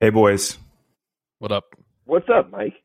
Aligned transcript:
Hey, 0.00 0.10
boys. 0.10 0.56
What 1.40 1.50
up? 1.50 1.74
What's 2.04 2.28
up, 2.28 2.52
Mike? 2.52 2.84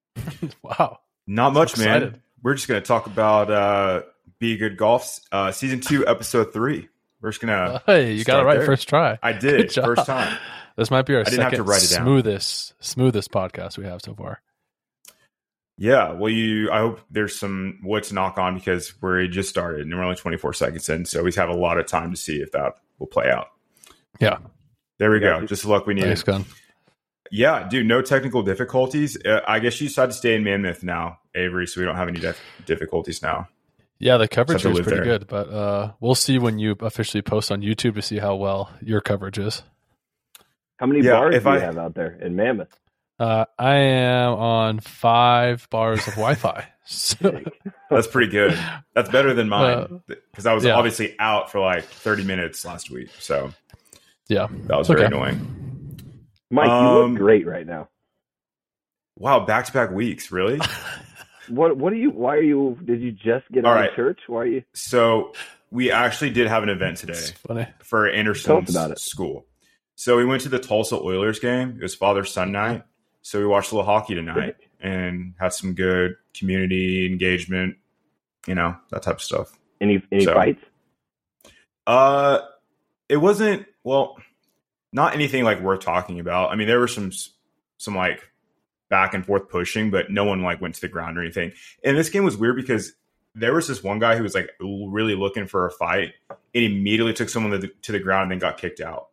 wow. 0.62 1.00
Not 1.26 1.52
much, 1.52 1.76
man. 1.76 2.22
We're 2.44 2.54
just 2.54 2.68
going 2.68 2.80
to 2.80 2.86
talk 2.86 3.06
about 3.06 3.50
uh, 3.50 4.02
Be 4.38 4.56
Good 4.56 4.76
Golf, 4.76 5.18
uh, 5.32 5.50
season 5.50 5.80
two, 5.80 6.06
episode 6.06 6.52
three. 6.52 6.88
We're 7.20 7.30
just 7.32 7.42
going 7.42 7.52
to. 7.52 7.82
hey, 7.86 8.12
you 8.12 8.22
got 8.22 8.40
it 8.40 8.44
right 8.44 8.58
there. 8.58 8.66
first 8.66 8.88
try. 8.88 9.18
I 9.20 9.32
did. 9.32 9.62
Good 9.62 9.70
job. 9.70 9.84
First 9.84 10.06
time. 10.06 10.38
This 10.76 10.92
might 10.92 11.06
be 11.06 11.14
our 11.14 11.22
I 11.22 11.24
didn't 11.24 11.40
have 11.40 11.50
second 11.50 11.64
to 11.64 11.70
write 11.70 11.82
it 11.82 11.90
down. 11.90 12.04
smoothest 12.04 12.74
smoothest 12.78 13.32
podcast 13.32 13.76
we 13.76 13.86
have 13.86 14.00
so 14.00 14.14
far. 14.14 14.40
Yeah. 15.76 16.12
Well, 16.12 16.30
you. 16.30 16.70
I 16.70 16.78
hope 16.78 17.00
there's 17.10 17.36
some 17.36 17.80
wood 17.82 18.04
to 18.04 18.14
knock 18.14 18.38
on 18.38 18.54
because 18.54 18.94
we 19.02 19.26
just 19.26 19.48
started 19.48 19.82
and 19.82 19.92
we're 19.92 20.04
only 20.04 20.16
24 20.16 20.52
seconds 20.52 20.88
in. 20.88 21.04
So 21.04 21.24
we 21.24 21.32
have 21.32 21.48
a 21.48 21.54
lot 21.54 21.78
of 21.78 21.86
time 21.86 22.12
to 22.12 22.16
see 22.16 22.36
if 22.36 22.52
that 22.52 22.74
will 22.98 23.08
play 23.08 23.28
out. 23.28 23.48
Yeah. 24.20 24.38
There 24.98 25.10
we 25.10 25.20
Yeah. 25.20 25.40
go. 25.40 25.46
Just 25.46 25.62
the 25.62 25.68
luck 25.70 25.86
we 25.86 25.94
needed. 25.94 26.06
Thanks, 26.08 26.22
Gun. 26.22 26.44
Yeah, 27.30 27.66
dude, 27.68 27.86
no 27.86 28.00
technical 28.02 28.42
difficulties. 28.42 29.16
Uh, 29.24 29.40
I 29.46 29.58
guess 29.58 29.80
you 29.80 29.88
decided 29.88 30.12
to 30.12 30.18
stay 30.18 30.34
in 30.36 30.44
Mammoth 30.44 30.82
now, 30.84 31.18
Avery, 31.34 31.66
so 31.66 31.80
we 31.80 31.84
don't 31.86 31.96
have 31.96 32.06
any 32.08 32.20
dif- 32.20 32.40
difficulties 32.66 33.22
now. 33.22 33.48
Yeah, 33.98 34.18
the 34.18 34.28
coverage 34.28 34.62
to 34.62 34.68
here 34.68 34.72
is 34.72 34.78
live 34.78 34.86
pretty 34.86 35.08
there. 35.08 35.18
good, 35.18 35.26
but 35.26 35.48
uh, 35.48 35.92
we'll 36.00 36.14
see 36.14 36.38
when 36.38 36.58
you 36.58 36.76
officially 36.80 37.22
post 37.22 37.50
on 37.50 37.62
YouTube 37.62 37.94
to 37.94 38.02
see 38.02 38.18
how 38.18 38.36
well 38.36 38.70
your 38.82 39.00
coverage 39.00 39.38
is. 39.38 39.62
How 40.76 40.86
many 40.86 41.00
Yeah, 41.04 41.12
bars 41.12 41.34
if 41.36 41.44
do 41.44 41.48
you 41.50 41.54
I- 41.56 41.60
have 41.60 41.78
out 41.78 41.94
there 41.94 42.18
in 42.20 42.36
Mammoth? 42.36 42.78
Uh, 43.18 43.44
I 43.58 43.74
am 43.76 44.32
on 44.34 44.80
five 44.80 45.68
bars 45.70 46.00
of 46.06 46.14
Wi-Fi. 46.14 46.68
So, 46.86 47.40
That's 47.88 48.06
pretty 48.08 48.30
good. 48.30 48.58
That's 48.94 49.08
better 49.08 49.32
than 49.32 49.48
mine 49.48 50.02
because 50.06 50.44
I 50.44 50.52
was 50.52 50.64
yeah. 50.64 50.74
obviously 50.74 51.16
out 51.18 51.50
for 51.50 51.58
like 51.58 51.84
30 51.84 52.24
minutes 52.24 52.62
last 52.62 52.90
week. 52.90 53.08
So 53.20 53.54
yeah, 54.28 54.46
that 54.66 54.78
was 54.78 54.88
It's 54.90 54.94
very 55.00 55.06
annoying. 55.06 55.98
Mike, 56.50 56.66
you 56.66 56.72
Um, 56.72 57.12
look 57.12 57.18
great 57.20 57.46
right 57.46 57.66
now. 57.66 57.88
Wow, 59.18 59.44
back 59.46 59.64
to 59.66 59.72
back 59.72 59.90
weeks, 59.90 60.30
really? 60.32 60.60
What 61.48 61.76
what 61.76 61.92
are 61.92 61.96
you 61.96 62.10
why 62.10 62.36
are 62.36 62.42
you 62.42 62.78
did 62.86 63.02
you 63.02 63.12
just 63.12 63.44
get 63.52 63.66
All 63.66 63.72
out 63.72 63.76
right. 63.76 63.90
of 63.90 63.96
church? 63.96 64.18
Why 64.28 64.38
are 64.40 64.46
you 64.46 64.62
So 64.72 65.34
we 65.70 65.90
actually 65.90 66.30
did 66.30 66.46
have 66.48 66.62
an 66.62 66.70
event 66.70 66.96
today 66.96 67.20
funny. 67.46 67.66
for 67.82 68.06
Tell 68.08 68.18
Anderson's 68.18 68.70
us 68.70 68.74
about 68.74 68.90
it. 68.92 68.98
school. 68.98 69.44
So 69.94 70.16
we 70.16 70.24
went 70.24 70.40
to 70.44 70.48
the 70.48 70.58
Tulsa 70.58 70.96
Oilers 70.96 71.40
game. 71.40 71.76
It 71.76 71.82
was 71.82 71.94
father 71.94 72.24
son 72.24 72.50
night. 72.50 72.84
So 73.20 73.38
we 73.40 73.44
watched 73.46 73.72
a 73.72 73.74
little 73.74 73.84
hockey 73.84 74.14
tonight 74.14 74.56
and 74.80 75.34
had 75.38 75.52
some 75.52 75.74
good 75.74 76.16
community 76.32 77.04
engagement, 77.04 77.76
you 78.46 78.54
know, 78.54 78.76
that 78.90 79.02
type 79.02 79.16
of 79.16 79.22
stuff. 79.22 79.52
any 79.82 80.02
any 80.10 80.24
So- 80.24 80.32
fights? 80.32 80.64
Uh, 81.86 82.38
it 83.08 83.16
wasn't 83.16 83.66
well, 83.82 84.16
not 84.92 85.14
anything 85.14 85.44
like 85.44 85.60
worth 85.60 85.80
talking 85.80 86.20
about. 86.20 86.50
I 86.50 86.56
mean, 86.56 86.68
there 86.68 86.80
were 86.80 86.88
some 86.88 87.10
some 87.78 87.94
like 87.94 88.28
back 88.88 89.14
and 89.14 89.24
forth 89.24 89.48
pushing, 89.48 89.90
but 89.90 90.10
no 90.10 90.24
one 90.24 90.42
like 90.42 90.60
went 90.60 90.74
to 90.76 90.80
the 90.80 90.88
ground 90.88 91.18
or 91.18 91.22
anything. 91.22 91.52
And 91.82 91.96
this 91.96 92.10
game 92.10 92.24
was 92.24 92.36
weird 92.36 92.56
because 92.56 92.92
there 93.34 93.54
was 93.54 93.66
this 93.66 93.82
one 93.82 93.98
guy 93.98 94.16
who 94.16 94.22
was 94.22 94.34
like 94.34 94.50
really 94.60 95.16
looking 95.16 95.46
for 95.46 95.66
a 95.66 95.70
fight 95.70 96.12
and 96.30 96.38
immediately 96.64 97.12
took 97.12 97.28
someone 97.28 97.52
to 97.52 97.58
the, 97.58 97.72
to 97.82 97.92
the 97.92 97.98
ground 97.98 98.24
and 98.24 98.32
then 98.32 98.38
got 98.38 98.58
kicked 98.58 98.80
out. 98.80 99.08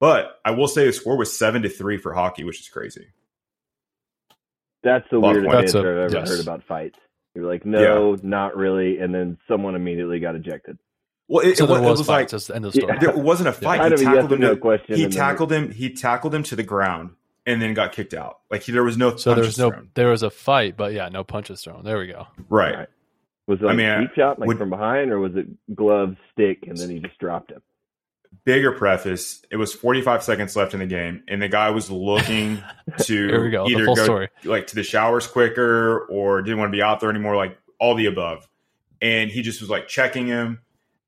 But 0.00 0.40
I 0.44 0.52
will 0.52 0.68
say 0.68 0.86
the 0.86 0.92
score 0.92 1.16
was 1.16 1.36
seven 1.36 1.62
to 1.62 1.68
three 1.68 1.98
for 1.98 2.14
hockey, 2.14 2.44
which 2.44 2.60
is 2.60 2.68
crazy. 2.68 3.08
That's 4.82 5.06
the 5.10 5.20
weirdest 5.20 5.46
points. 5.46 5.74
answer 5.74 5.82
That's 5.82 6.14
I've 6.14 6.18
ever 6.18 6.26
yes. 6.26 6.36
heard 6.36 6.40
about 6.40 6.64
fights. 6.64 6.98
You're 7.34 7.46
like, 7.46 7.66
no, 7.66 8.16
not 8.22 8.56
really, 8.56 8.98
and 8.98 9.14
then 9.14 9.36
someone 9.46 9.74
immediately 9.74 10.20
got 10.20 10.36
ejected. 10.36 10.78
Well, 11.28 11.44
it, 11.46 11.56
So 11.58 11.64
it, 11.64 11.66
there 11.68 11.80
was, 11.80 11.82
was, 11.82 11.86
it 11.86 11.90
was 12.02 12.08
like 12.08 12.18
fights. 12.20 12.32
That's 12.32 12.46
the 12.46 12.54
end 12.56 12.64
of 12.66 12.72
the 12.72 12.80
story. 12.80 12.94
Yeah. 12.94 13.00
there 13.12 13.16
wasn't 13.22 13.48
a 13.48 13.52
fight. 13.52 13.78
Kind 13.80 13.98
He 13.98 14.04
of 14.04 14.12
tackled 14.12 14.32
him. 14.32 14.40
no 14.40 14.54
to- 14.54 14.60
question. 14.60 14.96
he 14.96 15.08
tackled 15.08 15.52
him. 15.52 15.70
He 15.72 15.90
tackled 15.92 16.34
him 16.34 16.42
to 16.44 16.56
the 16.56 16.62
ground 16.62 17.10
and 17.44 17.60
then 17.60 17.74
got 17.74 17.92
kicked 17.92 18.14
out. 18.14 18.38
Like 18.50 18.62
he, 18.62 18.72
there 18.72 18.84
was 18.84 18.96
no 18.96 19.16
So 19.16 19.34
there 19.34 19.44
was 19.44 19.58
no 19.58 19.70
thrown. 19.70 19.90
there 19.94 20.08
was 20.10 20.22
a 20.22 20.30
fight, 20.30 20.76
but 20.76 20.92
yeah, 20.92 21.08
no 21.08 21.24
punches 21.24 21.62
thrown. 21.62 21.84
There 21.84 21.98
we 21.98 22.06
go. 22.08 22.26
right. 22.48 22.74
Right. 22.76 22.88
Was 23.48 23.60
it 23.60 23.64
like 23.64 23.74
I 23.74 23.76
mean, 23.76 23.86
a 23.86 23.96
I- 23.96 24.00
deep 24.00 24.14
shot, 24.16 24.38
like 24.40 24.48
would- 24.48 24.58
from 24.58 24.70
behind, 24.70 25.10
or 25.12 25.18
was 25.20 25.36
it 25.36 25.46
glove 25.74 26.16
stick 26.32 26.64
and 26.66 26.76
then 26.76 26.90
he 26.90 26.98
just 27.00 27.18
dropped 27.18 27.50
him? 27.52 27.62
bigger 28.44 28.70
preface. 28.72 29.42
It 29.50 29.56
was 29.56 29.72
45 29.72 30.22
seconds 30.22 30.54
left 30.54 30.72
in 30.74 30.80
the 30.80 30.86
game, 30.86 31.22
and 31.26 31.40
the 31.42 31.48
guy 31.48 31.70
was 31.70 31.90
looking 31.90 32.62
to 32.98 33.26
Here 33.28 33.42
we 33.42 33.50
go. 33.50 33.66
Either 33.68 33.86
go 33.86 33.94
story. 33.96 34.28
like 34.44 34.68
to 34.68 34.74
the 34.76 34.82
showers 34.84 35.26
quicker 35.26 36.00
or 36.10 36.42
didn't 36.42 36.58
want 36.58 36.70
to 36.70 36.76
be 36.76 36.82
out 36.82 37.00
there 37.00 37.10
anymore, 37.10 37.34
like 37.34 37.58
all 37.80 37.94
the 37.96 38.06
above. 38.06 38.48
And 39.00 39.30
he 39.30 39.42
just 39.42 39.60
was 39.60 39.70
like 39.70 39.88
checking 39.88 40.26
him, 40.28 40.60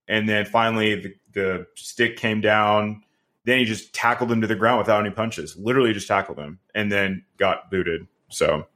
and 0.08 0.28
then 0.28 0.44
finally 0.46 0.94
the, 1.00 1.14
the 1.32 1.66
stick 1.76 2.16
came 2.16 2.40
down. 2.40 3.02
Then 3.44 3.58
he 3.60 3.64
just 3.64 3.94
tackled 3.94 4.30
him 4.30 4.40
to 4.42 4.46
the 4.46 4.56
ground 4.56 4.78
without 4.78 5.00
any 5.04 5.14
punches. 5.14 5.56
Literally 5.56 5.92
just 5.92 6.08
tackled 6.08 6.38
him, 6.38 6.58
and 6.74 6.90
then 6.92 7.24
got 7.38 7.70
booted. 7.70 8.06
So, 8.28 8.66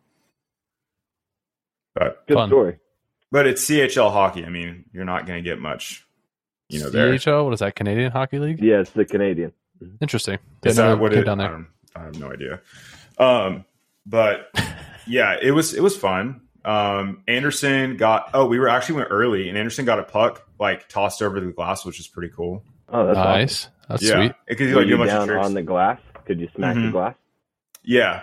but 1.95 2.27
Good 2.27 2.35
Fun. 2.35 2.49
story. 2.49 2.79
but 3.31 3.47
it's 3.47 3.65
CHL 3.69 4.11
hockey. 4.13 4.45
I 4.45 4.49
mean, 4.49 4.85
you're 4.93 5.05
not 5.05 5.27
going 5.27 5.43
to 5.43 5.49
get 5.49 5.59
much, 5.61 6.07
you 6.69 6.81
know. 6.81 6.89
There 6.91 7.13
CHL, 7.13 7.45
what 7.45 7.53
is 7.53 7.61
that? 7.61 7.75
Canadian 7.75 8.13
Hockey 8.13 8.39
League? 8.39 8.63
Yeah, 8.63 8.81
it's 8.81 8.91
the 8.91 9.05
Canadian. 9.05 9.53
Interesting. 10.01 10.35
Is 10.65 10.77
Didn't 10.77 10.77
know 10.77 10.91
that 10.97 11.03
what 11.03 11.13
it? 11.13 11.25
down 11.25 11.41
I, 11.41 11.45
there? 11.49 11.53
don't, 11.53 11.67
I 11.97 12.03
have 12.05 12.19
no 12.19 12.33
idea. 12.33 12.61
Um, 13.19 13.65
but 14.07 14.49
yeah, 15.07 15.37
it 15.43 15.51
was 15.51 15.75
it 15.75 15.83
was 15.83 15.97
fun. 15.97 16.41
Um, 16.65 17.23
Anderson 17.27 17.97
got 17.97 18.31
oh, 18.35 18.47
we 18.47 18.59
were 18.59 18.69
actually 18.69 18.97
went 18.97 19.09
early, 19.11 19.49
and 19.49 19.59
Anderson 19.59 19.85
got 19.85 19.99
a 19.99 20.05
puck 20.05 20.47
like 20.61 20.89
tossed 20.89 21.23
over 21.23 21.41
the 21.41 21.51
glass, 21.53 21.85
which 21.85 21.99
is 22.01 22.07
pretty 22.09 22.33
cool. 22.35 22.63
Oh, 22.89 23.07
that's 23.07 23.19
awesome. 23.19 23.33
Nice. 23.33 23.69
That's 23.89 24.03
yeah, 24.03 24.15
sweet. 24.15 24.33
because 24.47 24.69
he 24.69 24.75
Were 24.75 24.81
like 24.81 24.85
do 24.87 24.89
you 24.91 24.95
a 24.97 24.99
bunch 24.99 25.11
of 25.11 25.17
down 25.19 25.27
tricks. 25.29 25.47
on 25.47 25.55
the 25.55 25.63
glass? 25.63 26.01
Could 26.27 26.41
you 26.41 26.49
smack 26.55 26.75
the 26.75 26.81
Mhm. 26.83 26.93
glass? 26.93 27.15
yeah, 27.83 28.23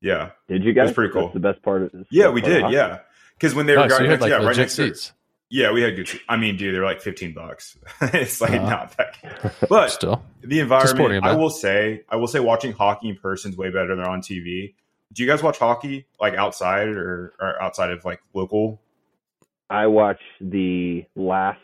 yeah, 0.00 0.30
Did 0.48 0.64
you 0.64 0.72
guys? 0.72 0.86
was 0.88 0.92
pretty 0.94 1.12
cool. 1.12 1.22
That's 1.24 1.34
the 1.34 1.40
best 1.40 1.62
part 1.62 1.82
of 1.82 1.92
this. 1.92 2.06
yeah. 2.10 2.28
We 2.30 2.40
did. 2.40 2.70
Yeah, 2.70 3.00
because 3.34 3.54
when 3.54 3.66
they 3.66 3.74
were 3.76 3.80
Nice. 3.82 3.90
So 3.92 3.98
going, 3.98 4.04
you 4.06 4.10
had 4.12 4.20
like 4.20 4.30
yeah, 4.30 4.36
right 4.36 4.44
legit 4.46 4.58
next 4.58 4.76
to 4.76 4.86
seats. 4.88 5.12
yeah, 5.50 5.72
we 5.72 5.82
had 5.82 5.94
good. 5.96 6.08
I 6.28 6.36
mean, 6.38 6.56
dude, 6.56 6.74
they're 6.74 6.84
like 6.84 7.02
fifteen 7.02 7.34
bucks. 7.34 7.76
it's 8.00 8.40
like 8.40 8.52
Uh-huh. 8.52 8.68
not 8.70 8.96
that. 8.96 9.54
But 9.68 9.90
Still. 9.90 10.22
the 10.42 10.60
environment 10.60 11.24
i 11.24 11.34
will 11.34 11.50
say 11.50 12.02
i 12.08 12.16
will 12.16 12.26
say 12.26 12.40
watching 12.40 12.72
hockey 12.72 13.08
in 13.10 13.16
person 13.16 13.52
is 13.52 13.56
way 13.56 13.68
better 13.68 13.94
than 13.94 14.04
on 14.04 14.20
tv 14.22 14.74
do 15.12 15.22
you 15.22 15.28
guys 15.28 15.42
watch 15.42 15.58
hockey 15.58 16.06
like 16.20 16.34
outside 16.34 16.88
or, 16.88 17.34
or 17.40 17.60
outside 17.62 17.90
of 17.90 18.04
like 18.04 18.20
local 18.34 18.80
I 19.70 19.86
watch 19.86 20.20
the 20.40 21.04
last 21.16 21.60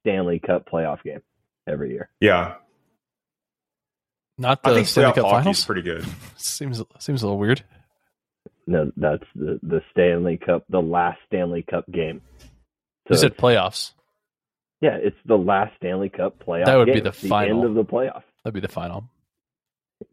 Stanley 0.00 0.38
Cup 0.38 0.68
playoff 0.70 1.02
game 1.02 1.22
every 1.66 1.90
year. 1.92 2.08
yeah 2.20 2.54
Not 4.38 4.60
i 4.64 4.70
the 4.70 4.76
think 4.76 4.88
Stanley 4.88 5.12
Cup 5.14 5.24
hockey 5.24 5.50
is 5.50 5.62
finals. 5.62 5.64
pretty 5.64 5.82
good 5.82 6.04
Seems 6.36 6.82
seems 6.98 7.22
a 7.22 7.26
little 7.26 7.38
weird. 7.38 7.62
No, 8.68 8.90
that's 8.96 9.22
the 9.34 9.58
the 9.62 9.80
Stanley 9.92 10.36
Cup, 10.38 10.64
the 10.68 10.80
last 10.82 11.18
Stanley 11.28 11.62
Cup 11.62 11.84
game. 11.90 12.20
So 13.08 13.14
You 13.14 13.16
said 13.16 13.36
playoffs. 13.36 13.92
yeah, 14.80 14.96
it's 15.00 15.16
the 15.24 15.36
last 15.38 15.72
Stanley 15.76 16.08
Cup 16.08 16.42
playoff. 16.44 16.66
That 16.66 16.76
would 16.76 16.86
be 16.86 16.94
game. 16.94 17.04
the 17.04 17.10
the 17.10 17.28
final. 17.28 17.60
end 17.60 17.68
of 17.68 17.74
the 17.74 17.84
playoff. 17.84 18.22
That'd 18.42 18.54
be 18.54 18.60
the 18.60 18.68
final. 18.68 19.08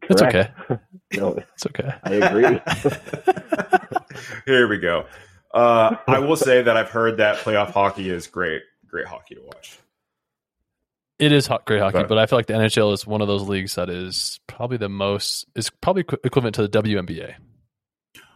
It's 0.08 0.22
okay. 0.22 0.50
no, 1.14 1.36
It's 1.54 1.66
okay. 1.66 1.92
I 2.02 2.14
agree. 2.14 2.60
here 4.46 4.68
we 4.68 4.78
go 4.78 5.06
uh, 5.52 5.96
i 6.06 6.18
will 6.20 6.36
say 6.36 6.62
that 6.62 6.76
i've 6.76 6.90
heard 6.90 7.16
that 7.18 7.36
playoff 7.38 7.70
hockey 7.72 8.08
is 8.08 8.26
great 8.26 8.62
great 8.86 9.06
hockey 9.06 9.34
to 9.34 9.42
watch 9.42 9.78
It 11.18 11.32
is 11.32 11.46
hot, 11.46 11.64
great 11.64 11.80
hockey, 11.80 11.98
But- 11.98 12.08
but 12.08 12.18
I 12.18 12.26
feel 12.26 12.38
like 12.38 12.46
the 12.46 12.54
NHL 12.54 12.92
is 12.92 13.06
one 13.06 13.20
of 13.22 13.28
those 13.28 13.42
leagues 13.48 13.74
that 13.76 13.88
is 13.88 14.40
probably 14.48 14.76
the 14.78 14.88
most 14.88 15.46
is 15.54 15.70
probably 15.70 16.00
equi- 16.00 16.18
equivalent 16.24 16.56
to 16.56 16.66
the 16.66 16.82
WNBA. 16.82 17.34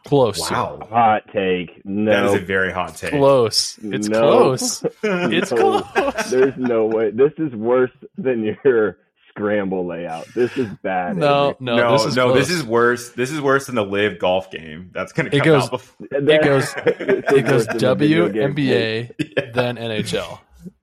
Close. 0.06 0.48
wow 0.50 0.78
Hot 0.88 1.22
take. 1.32 1.82
No. 1.84 2.10
that 2.12 2.24
is 2.36 2.42
a 2.42 2.44
very 2.46 2.72
hot 2.72 2.96
take 2.96 3.10
Close. 3.10 3.78
It's 3.82 4.08
No. 4.08 4.20
close. 4.20 4.84
It's 5.02 5.50
No. 5.52 5.80
close. 5.82 6.30
There's 6.30 6.54
no 6.56 6.86
way. 6.86 7.10
This 7.10 7.32
is 7.38 7.52
worse 7.52 7.90
than 8.16 8.44
your 8.64 8.98
scramble 9.38 9.86
layout. 9.86 10.26
This 10.34 10.56
is 10.56 10.68
bad. 10.82 11.16
No, 11.16 11.56
no, 11.60 11.76
no 11.76 11.92
this 11.92 12.04
is 12.06 12.16
no 12.16 12.32
close. 12.32 12.48
this 12.48 12.56
is 12.58 12.64
worse 12.64 13.10
this 13.10 13.30
is 13.30 13.40
worse 13.40 13.66
than 13.66 13.74
the 13.76 13.84
LIV 13.84 14.18
golf 14.18 14.50
game 14.50 14.90
that's 14.92 15.12
gonna 15.12 15.30
It 15.32 15.42
goes- 15.42 15.64
out 15.64 15.70
before 15.70 16.06
It 16.10 16.42
goes- 16.44 16.74
This 16.74 17.32
it 17.32 17.42
goes 17.46 17.66
worse 17.66 17.66
than 17.66 17.78
the 17.78 17.94
video 17.94 18.26
Yeah. 18.26 19.08
then 19.52 19.76
NHL. 19.76 20.38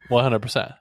One 0.10 0.24
hundred 0.24 0.42
percent. 0.42 0.72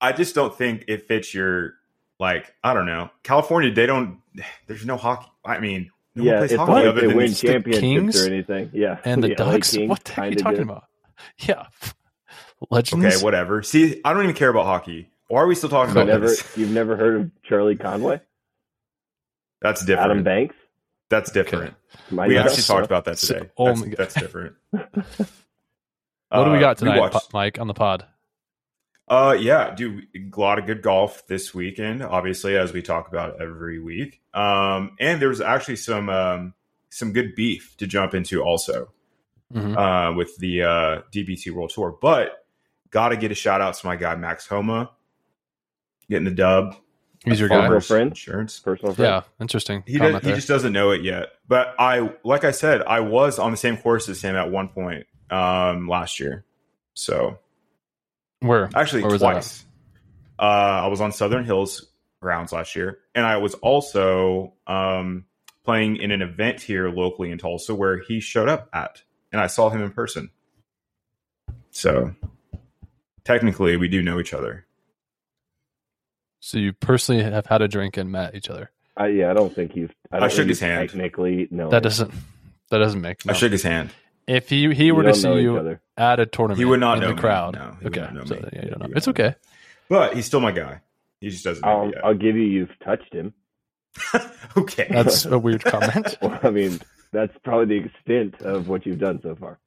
I 0.00 0.12
just 0.12 0.34
don't 0.34 0.54
think 0.56 0.84
it 0.88 1.06
fits 1.08 1.34
your 1.34 1.74
like 2.20 2.54
I 2.64 2.74
don't 2.74 2.86
know. 2.86 3.10
California, 3.22 3.72
they 3.72 3.86
don't. 3.86 4.18
There's 4.66 4.86
no 4.86 4.96
hockey. 4.96 5.26
I 5.44 5.58
mean, 5.58 5.90
no 6.14 6.22
one 6.22 6.26
Yeah, 6.32 6.38
plays 6.38 6.52
it's 6.52 6.58
hockey 6.58 6.70
not 6.72 6.76
like 6.78 6.86
other 6.86 7.00
they 7.00 7.06
than 7.08 7.16
win 7.16 7.34
championships 7.34 7.80
Kings 7.80 8.22
or 8.22 8.26
anything. 8.32 8.70
Yeah, 8.72 8.98
And 9.04 9.22
the 9.22 9.30
Yeah, 9.30 9.34
Ducks. 9.34 9.72
Kings, 9.72 9.88
what 9.88 10.04
the 10.04 10.12
heck 10.12 10.24
are 10.24 10.28
you 10.28 10.36
talking 10.36 10.56
good. 10.58 10.62
about? 10.70 10.84
Yeah. 11.38 11.66
Legends. 12.70 13.04
Okay, 13.16 13.24
whatever. 13.24 13.62
See, 13.62 14.00
I 14.04 14.12
don't 14.12 14.22
even 14.24 14.34
care 14.34 14.48
about 14.50 14.66
hockey. 14.66 15.10
Why 15.28 15.40
are 15.42 15.46
we 15.46 15.54
still 15.54 15.68
talking 15.68 15.94
You've 15.94 16.04
about 16.04 16.12
never, 16.12 16.26
this? 16.28 16.56
you've 16.56 16.70
never 16.70 16.96
heard 16.96 17.20
of 17.20 17.30
Charlie 17.44 17.76
Conway, 17.76 18.20
That's 19.60 19.84
different. 19.84 20.10
Adam. 20.10 20.22
Banks? 20.24 20.56
That's 21.10 21.30
different. 21.30 21.74
My 22.10 22.26
We 22.26 22.34
God. 22.34 22.46
actually 22.46 22.62
so- 22.62 22.74
talked 22.74 22.86
about 22.86 23.04
that 23.06 23.18
so- 23.18 23.34
today. 23.34 23.50
oh 23.56 23.66
that's, 23.66 23.80
my 23.80 23.86
God. 23.88 23.96
that's 23.98 24.14
different. 24.14 24.54
What 26.30 26.44
do 26.44 26.50
we 26.50 26.58
Uh, 26.58 26.60
got 26.60 26.76
tonight, 26.76 26.98
watched- 27.00 27.32
Mike, 27.32 27.58
on 27.58 27.68
the 27.68 27.72
pod? 27.74 28.04
Uh, 29.08 29.34
yeah, 29.40 29.74
do 29.74 30.02
a 30.14 30.38
lot 30.38 30.58
of 30.58 30.66
good 30.66 30.82
golf 30.82 31.26
this 31.26 31.54
weekend. 31.54 32.02
Obviously, 32.02 32.54
as 32.54 32.70
we 32.74 32.82
talk 32.82 33.08
about 33.08 33.40
every 33.40 33.80
week. 33.80 34.20
Um, 34.34 34.94
and 35.00 35.22
there 35.22 35.30
was 35.30 35.40
actually 35.40 35.76
some 35.76 36.10
um, 36.10 36.52
some 36.90 37.14
good 37.14 37.34
beef 37.34 37.74
to 37.78 37.86
jump 37.86 38.12
into 38.12 38.42
also 38.42 38.92
Mhm. 39.54 39.74
uh, 39.78 40.14
with 40.14 40.36
the 40.36 40.62
uh, 40.64 41.00
DP 41.10 41.50
World 41.50 41.70
Tour. 41.70 41.96
But 41.98 42.44
got 42.90 43.08
to 43.08 43.16
get 43.16 43.32
a 43.32 43.34
shout 43.34 43.62
out 43.62 43.72
to 43.72 43.86
my 43.86 43.96
guy 43.96 44.14
Max 44.14 44.46
Homa 44.46 44.90
getting 46.08 46.24
the 46.24 46.30
dub. 46.30 46.76
He's 47.24 47.40
your 47.40 47.48
Farmer 47.48 47.62
guy. 47.62 47.66
Farmers 47.68 47.86
friend? 47.86 48.08
insurance. 48.10 48.58
Personal 48.60 48.94
friend. 48.94 49.08
Yeah, 49.08 49.22
interesting. 49.40 49.82
He 49.86 49.98
does, 49.98 50.22
he 50.22 50.32
just 50.32 50.48
doesn't 50.48 50.72
know 50.72 50.90
it 50.92 51.02
yet. 51.02 51.28
But 51.46 51.74
I, 51.78 52.10
like 52.24 52.44
I 52.44 52.52
said, 52.52 52.82
I 52.82 53.00
was 53.00 53.38
on 53.38 53.50
the 53.50 53.56
same 53.56 53.76
course 53.76 54.08
as 54.08 54.22
him 54.22 54.36
at 54.36 54.50
one 54.50 54.68
point 54.68 55.06
um, 55.30 55.88
last 55.88 56.20
year. 56.20 56.44
So 56.94 57.38
Where? 58.40 58.70
actually 58.74 59.02
Where 59.02 59.12
was 59.12 59.20
twice. 59.20 59.64
Uh, 60.38 60.42
I 60.42 60.86
was 60.86 61.00
on 61.00 61.12
Southern 61.12 61.44
Hills 61.44 61.86
grounds 62.20 62.52
last 62.52 62.76
year, 62.76 62.98
and 63.14 63.26
I 63.26 63.38
was 63.38 63.54
also 63.54 64.54
um, 64.66 65.24
playing 65.64 65.96
in 65.96 66.12
an 66.12 66.22
event 66.22 66.60
here 66.60 66.88
locally 66.88 67.30
in 67.30 67.38
Tulsa 67.38 67.74
where 67.74 67.98
he 67.98 68.20
showed 68.20 68.48
up 68.48 68.68
at, 68.72 69.02
and 69.32 69.40
I 69.40 69.48
saw 69.48 69.70
him 69.70 69.82
in 69.82 69.90
person. 69.90 70.30
So 71.72 72.14
technically, 73.24 73.76
we 73.76 73.88
do 73.88 74.02
know 74.02 74.20
each 74.20 74.32
other. 74.32 74.64
So 76.40 76.58
you 76.58 76.72
personally 76.72 77.22
have 77.22 77.46
had 77.46 77.62
a 77.62 77.68
drink 77.68 77.96
and 77.96 78.10
met 78.12 78.34
each 78.34 78.48
other. 78.48 78.70
I, 78.96 79.08
yeah, 79.08 79.30
I 79.30 79.34
don't 79.34 79.54
think 79.54 79.76
you've. 79.76 79.92
I, 80.10 80.16
I 80.16 80.20
don't 80.20 80.32
shook 80.32 80.48
his 80.48 80.60
hand. 80.60 80.88
Technically, 80.90 81.48
no. 81.50 81.70
That 81.70 81.82
doesn't. 81.82 82.12
That 82.70 82.78
doesn't 82.78 83.00
make. 83.00 83.18
I 83.28 83.32
shook 83.32 83.52
his 83.52 83.62
hand. 83.62 83.90
If 84.26 84.48
he 84.50 84.72
he 84.74 84.86
You 84.86 84.94
were 84.94 85.04
to 85.04 85.14
see 85.14 85.40
you 85.40 85.56
other. 85.56 85.80
at 85.96 86.20
a 86.20 86.26
tournament, 86.26 86.58
He 86.58 86.64
would 86.64 86.80
not 86.80 86.98
in 86.98 87.02
know 87.02 87.08
the 87.08 87.14
me. 87.14 87.20
crowd. 87.20 87.54
No, 87.54 87.76
he 87.80 87.86
okay, 87.86 88.08
know 88.12 88.24
so 88.24 88.34
me. 88.34 88.42
yeah, 88.52 88.64
you 88.64 88.70
don't 88.70 88.80
know. 88.82 88.88
It's 88.94 89.08
okay. 89.08 89.34
But 89.88 90.14
he's 90.14 90.26
still 90.26 90.40
my 90.40 90.52
guy. 90.52 90.80
He 91.20 91.30
just 91.30 91.44
doesn't 91.44 91.64
I'll, 91.64 91.86
me 91.86 91.94
I'll 92.04 92.14
give 92.14 92.36
you. 92.36 92.42
You've 92.42 92.78
touched 92.84 93.12
him. 93.12 93.32
okay. 94.56 94.86
That's 94.90 95.24
a 95.24 95.38
weird 95.38 95.64
comment. 95.64 96.18
Well, 96.20 96.38
I 96.42 96.50
mean, 96.50 96.78
that's 97.12 97.32
probably 97.42 97.78
the 97.80 97.86
extent 97.86 98.42
of 98.42 98.68
what 98.68 98.84
you've 98.86 98.98
done 98.98 99.20
so 99.22 99.34
far. 99.34 99.58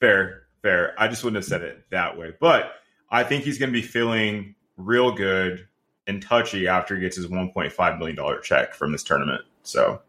Fair, 0.00 0.44
fair. 0.62 0.94
I 0.98 1.08
just 1.08 1.22
wouldn't 1.22 1.36
have 1.36 1.44
said 1.44 1.62
it 1.62 1.84
that 1.90 2.16
way. 2.18 2.32
But 2.40 2.72
I 3.10 3.22
think 3.24 3.44
he's 3.44 3.58
going 3.58 3.70
to 3.70 3.78
be 3.78 3.86
feeling 3.86 4.54
real 4.76 5.12
good 5.12 5.66
and 6.06 6.22
touchy 6.22 6.68
after 6.68 6.94
he 6.94 7.00
gets 7.00 7.16
his 7.16 7.26
$1.5 7.26 7.98
million 7.98 8.16
check 8.42 8.74
from 8.74 8.92
this 8.92 9.02
tournament. 9.02 9.42
So, 9.62 10.00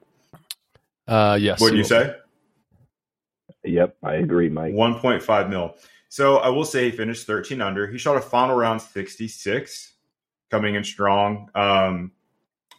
Uh, 1.07 1.37
yes. 1.41 1.59
what 1.59 1.69
do 1.71 1.75
you 1.77 1.81
will. 1.83 1.89
say? 1.89 2.15
Yep, 3.63 3.97
I 4.03 4.13
agree, 4.15 4.49
Mike. 4.49 4.73
1.5 4.73 5.49
mil. 5.49 5.75
So, 6.09 6.37
I 6.37 6.49
will 6.49 6.65
say 6.65 6.89
he 6.89 6.95
finished 6.95 7.25
13 7.27 7.61
under. 7.61 7.87
He 7.87 7.97
shot 7.97 8.15
a 8.15 8.21
final 8.21 8.55
round 8.55 8.81
66, 8.81 9.93
coming 10.49 10.75
in 10.75 10.83
strong. 10.83 11.49
Um, 11.55 12.11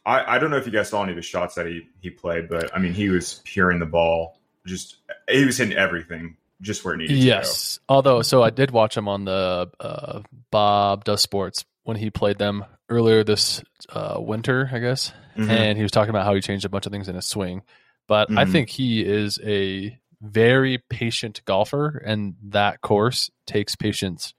I, 0.07 0.37
I 0.37 0.39
don't 0.39 0.51
know 0.51 0.57
if 0.57 0.65
you 0.65 0.73
guys 0.73 0.89
saw 0.89 1.03
any 1.03 1.13
of 1.13 1.17
his 1.17 1.27
shots 1.27 1.57
that 1.57 1.67
he, 1.67 1.89
he 2.01 2.09
played, 2.11 2.49
but 2.49 2.75
I 2.75 2.79
mean, 2.79 2.95
he 2.95 3.11
was 3.11 3.43
hearing 3.47 3.79
the 3.79 3.87
ball. 3.87 4.41
Just, 4.67 4.97
he 5.29 5.45
was 5.45 5.59
hitting 5.59 5.77
everything 5.77 6.37
just 6.63 6.85
where 6.85 6.95
it 6.95 6.99
needed 6.99 7.15
to 7.15 7.21
be. 7.21 7.27
Yes. 7.27 7.79
Although, 7.89 8.23
so 8.23 8.43
I 8.43 8.51
did 8.51 8.71
watch 8.71 8.97
him 8.97 9.09
on 9.09 9.25
the 9.25 9.71
uh, 9.79 10.23
Bob 10.51 11.05
Does 11.05 11.21
Sports 11.23 11.65
when 11.85 11.97
he 11.99 12.11
played 12.11 12.39
them 12.39 12.65
earlier 12.89 13.23
this 13.25 13.63
uh, 13.91 14.17
winter, 14.19 14.69
I 14.73 14.79
guess. 14.79 15.09
to 15.37 15.43
go. 15.43 15.45
Mhm. 15.45 15.51
and 15.51 15.77
he 15.79 15.83
was 15.83 15.93
talking 15.93 16.11
about 16.11 16.25
how 16.25 16.35
he 16.35 16.41
changed 16.41 16.65
a 16.65 16.69
bunch 16.69 16.85
of 16.87 16.91
things 16.93 17.09
in 17.09 17.15
his 17.15 17.27
swing. 17.27 17.63
But 18.09 18.29
I 18.31 18.45
Mhm. 18.45 18.51
think 18.53 18.69
he 18.71 19.05
is 19.05 19.39
a 19.45 19.97
very 20.21 20.79
patient 20.91 21.43
golfer, 21.45 22.03
and 22.05 22.35
that 22.49 22.81
course 22.81 23.31
takes 23.47 23.77
patience. 23.77 24.35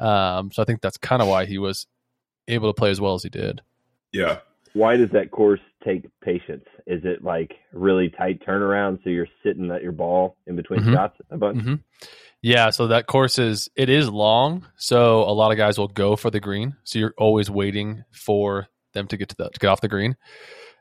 Um, 0.00 0.50
so 0.50 0.60
I 0.60 0.64
think 0.64 0.80
that's 0.80 0.96
kind 0.96 1.22
of 1.22 1.28
why 1.28 1.44
he 1.44 1.56
was 1.58 1.86
able 2.48 2.68
to 2.72 2.76
play 2.76 2.90
as 2.90 3.00
well 3.00 3.14
as 3.14 3.22
he 3.22 3.28
did. 3.28 3.60
Yeah. 4.12 4.38
Why 4.72 4.96
does 4.96 5.10
that 5.10 5.30
course 5.30 5.60
take 5.84 6.06
patience? 6.20 6.64
Is 6.86 7.04
it 7.04 7.22
like 7.22 7.52
really 7.72 8.08
tight 8.10 8.40
turnaround, 8.44 9.04
so 9.04 9.10
you're 9.10 9.28
sitting 9.44 9.70
at 9.70 9.82
your 9.84 9.92
ball 9.92 10.36
in 10.48 10.56
between 10.56 10.80
Mhm. 10.80 10.94
shots 10.94 11.16
a 11.30 11.36
bunch? 11.38 11.80
Yeah, 12.44 12.68
so 12.68 12.88
that 12.88 13.06
course 13.06 13.38
is 13.38 13.70
it 13.74 13.88
is 13.88 14.06
long, 14.06 14.66
so 14.76 15.22
a 15.22 15.32
lot 15.32 15.50
of 15.50 15.56
guys 15.56 15.78
will 15.78 15.88
go 15.88 16.14
for 16.14 16.30
the 16.30 16.40
green. 16.40 16.76
So 16.84 16.98
you're 16.98 17.14
always 17.16 17.48
waiting 17.48 18.04
for 18.12 18.66
them 18.92 19.06
to 19.06 19.16
get 19.16 19.30
to 19.30 19.36
the 19.36 19.48
to 19.48 19.58
get 19.58 19.68
off 19.68 19.80
the 19.80 19.88
green, 19.88 20.14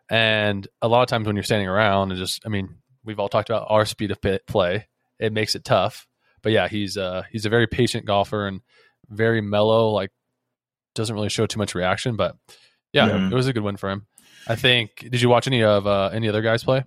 and 0.09 0.67
a 0.81 0.89
lot 0.89 1.03
of 1.03 1.07
times 1.07 1.25
when 1.25 1.37
you're 1.37 1.43
standing 1.43 1.69
around 1.69 2.11
and 2.11 2.19
just, 2.19 2.41
I 2.45 2.49
mean, 2.49 2.79
we've 3.05 3.17
all 3.17 3.29
talked 3.29 3.49
about 3.49 3.67
our 3.69 3.85
speed 3.85 4.11
of 4.11 4.19
play. 4.45 4.89
It 5.19 5.31
makes 5.31 5.55
it 5.55 5.63
tough, 5.63 6.05
but 6.41 6.51
yeah, 6.51 6.67
he's 6.67 6.97
uh 6.97 7.23
he's 7.31 7.45
a 7.45 7.49
very 7.49 7.67
patient 7.67 8.05
golfer 8.05 8.45
and 8.45 8.59
very 9.09 9.39
mellow. 9.39 9.91
Like 9.91 10.11
doesn't 10.95 11.15
really 11.15 11.29
show 11.29 11.45
too 11.45 11.59
much 11.59 11.75
reaction, 11.75 12.17
but 12.17 12.35
yeah, 12.91 13.29
it 13.29 13.33
was 13.33 13.47
a 13.47 13.53
good 13.53 13.63
win 13.63 13.77
for 13.77 13.89
him. 13.89 14.05
I 14.49 14.57
think. 14.57 14.97
Did 14.97 15.21
you 15.21 15.29
watch 15.29 15.47
any 15.47 15.63
of 15.63 15.87
uh, 15.87 16.09
any 16.11 16.27
other 16.27 16.41
guys 16.41 16.61
play? 16.61 16.83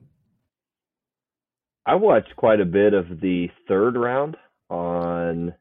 I 1.87 1.95
watched 1.95 2.37
quite 2.37 2.61
a 2.61 2.67
bit 2.67 2.93
of 2.93 3.23
the 3.23 3.49
third 3.67 3.97
round 3.97 4.37
on 4.71 5.55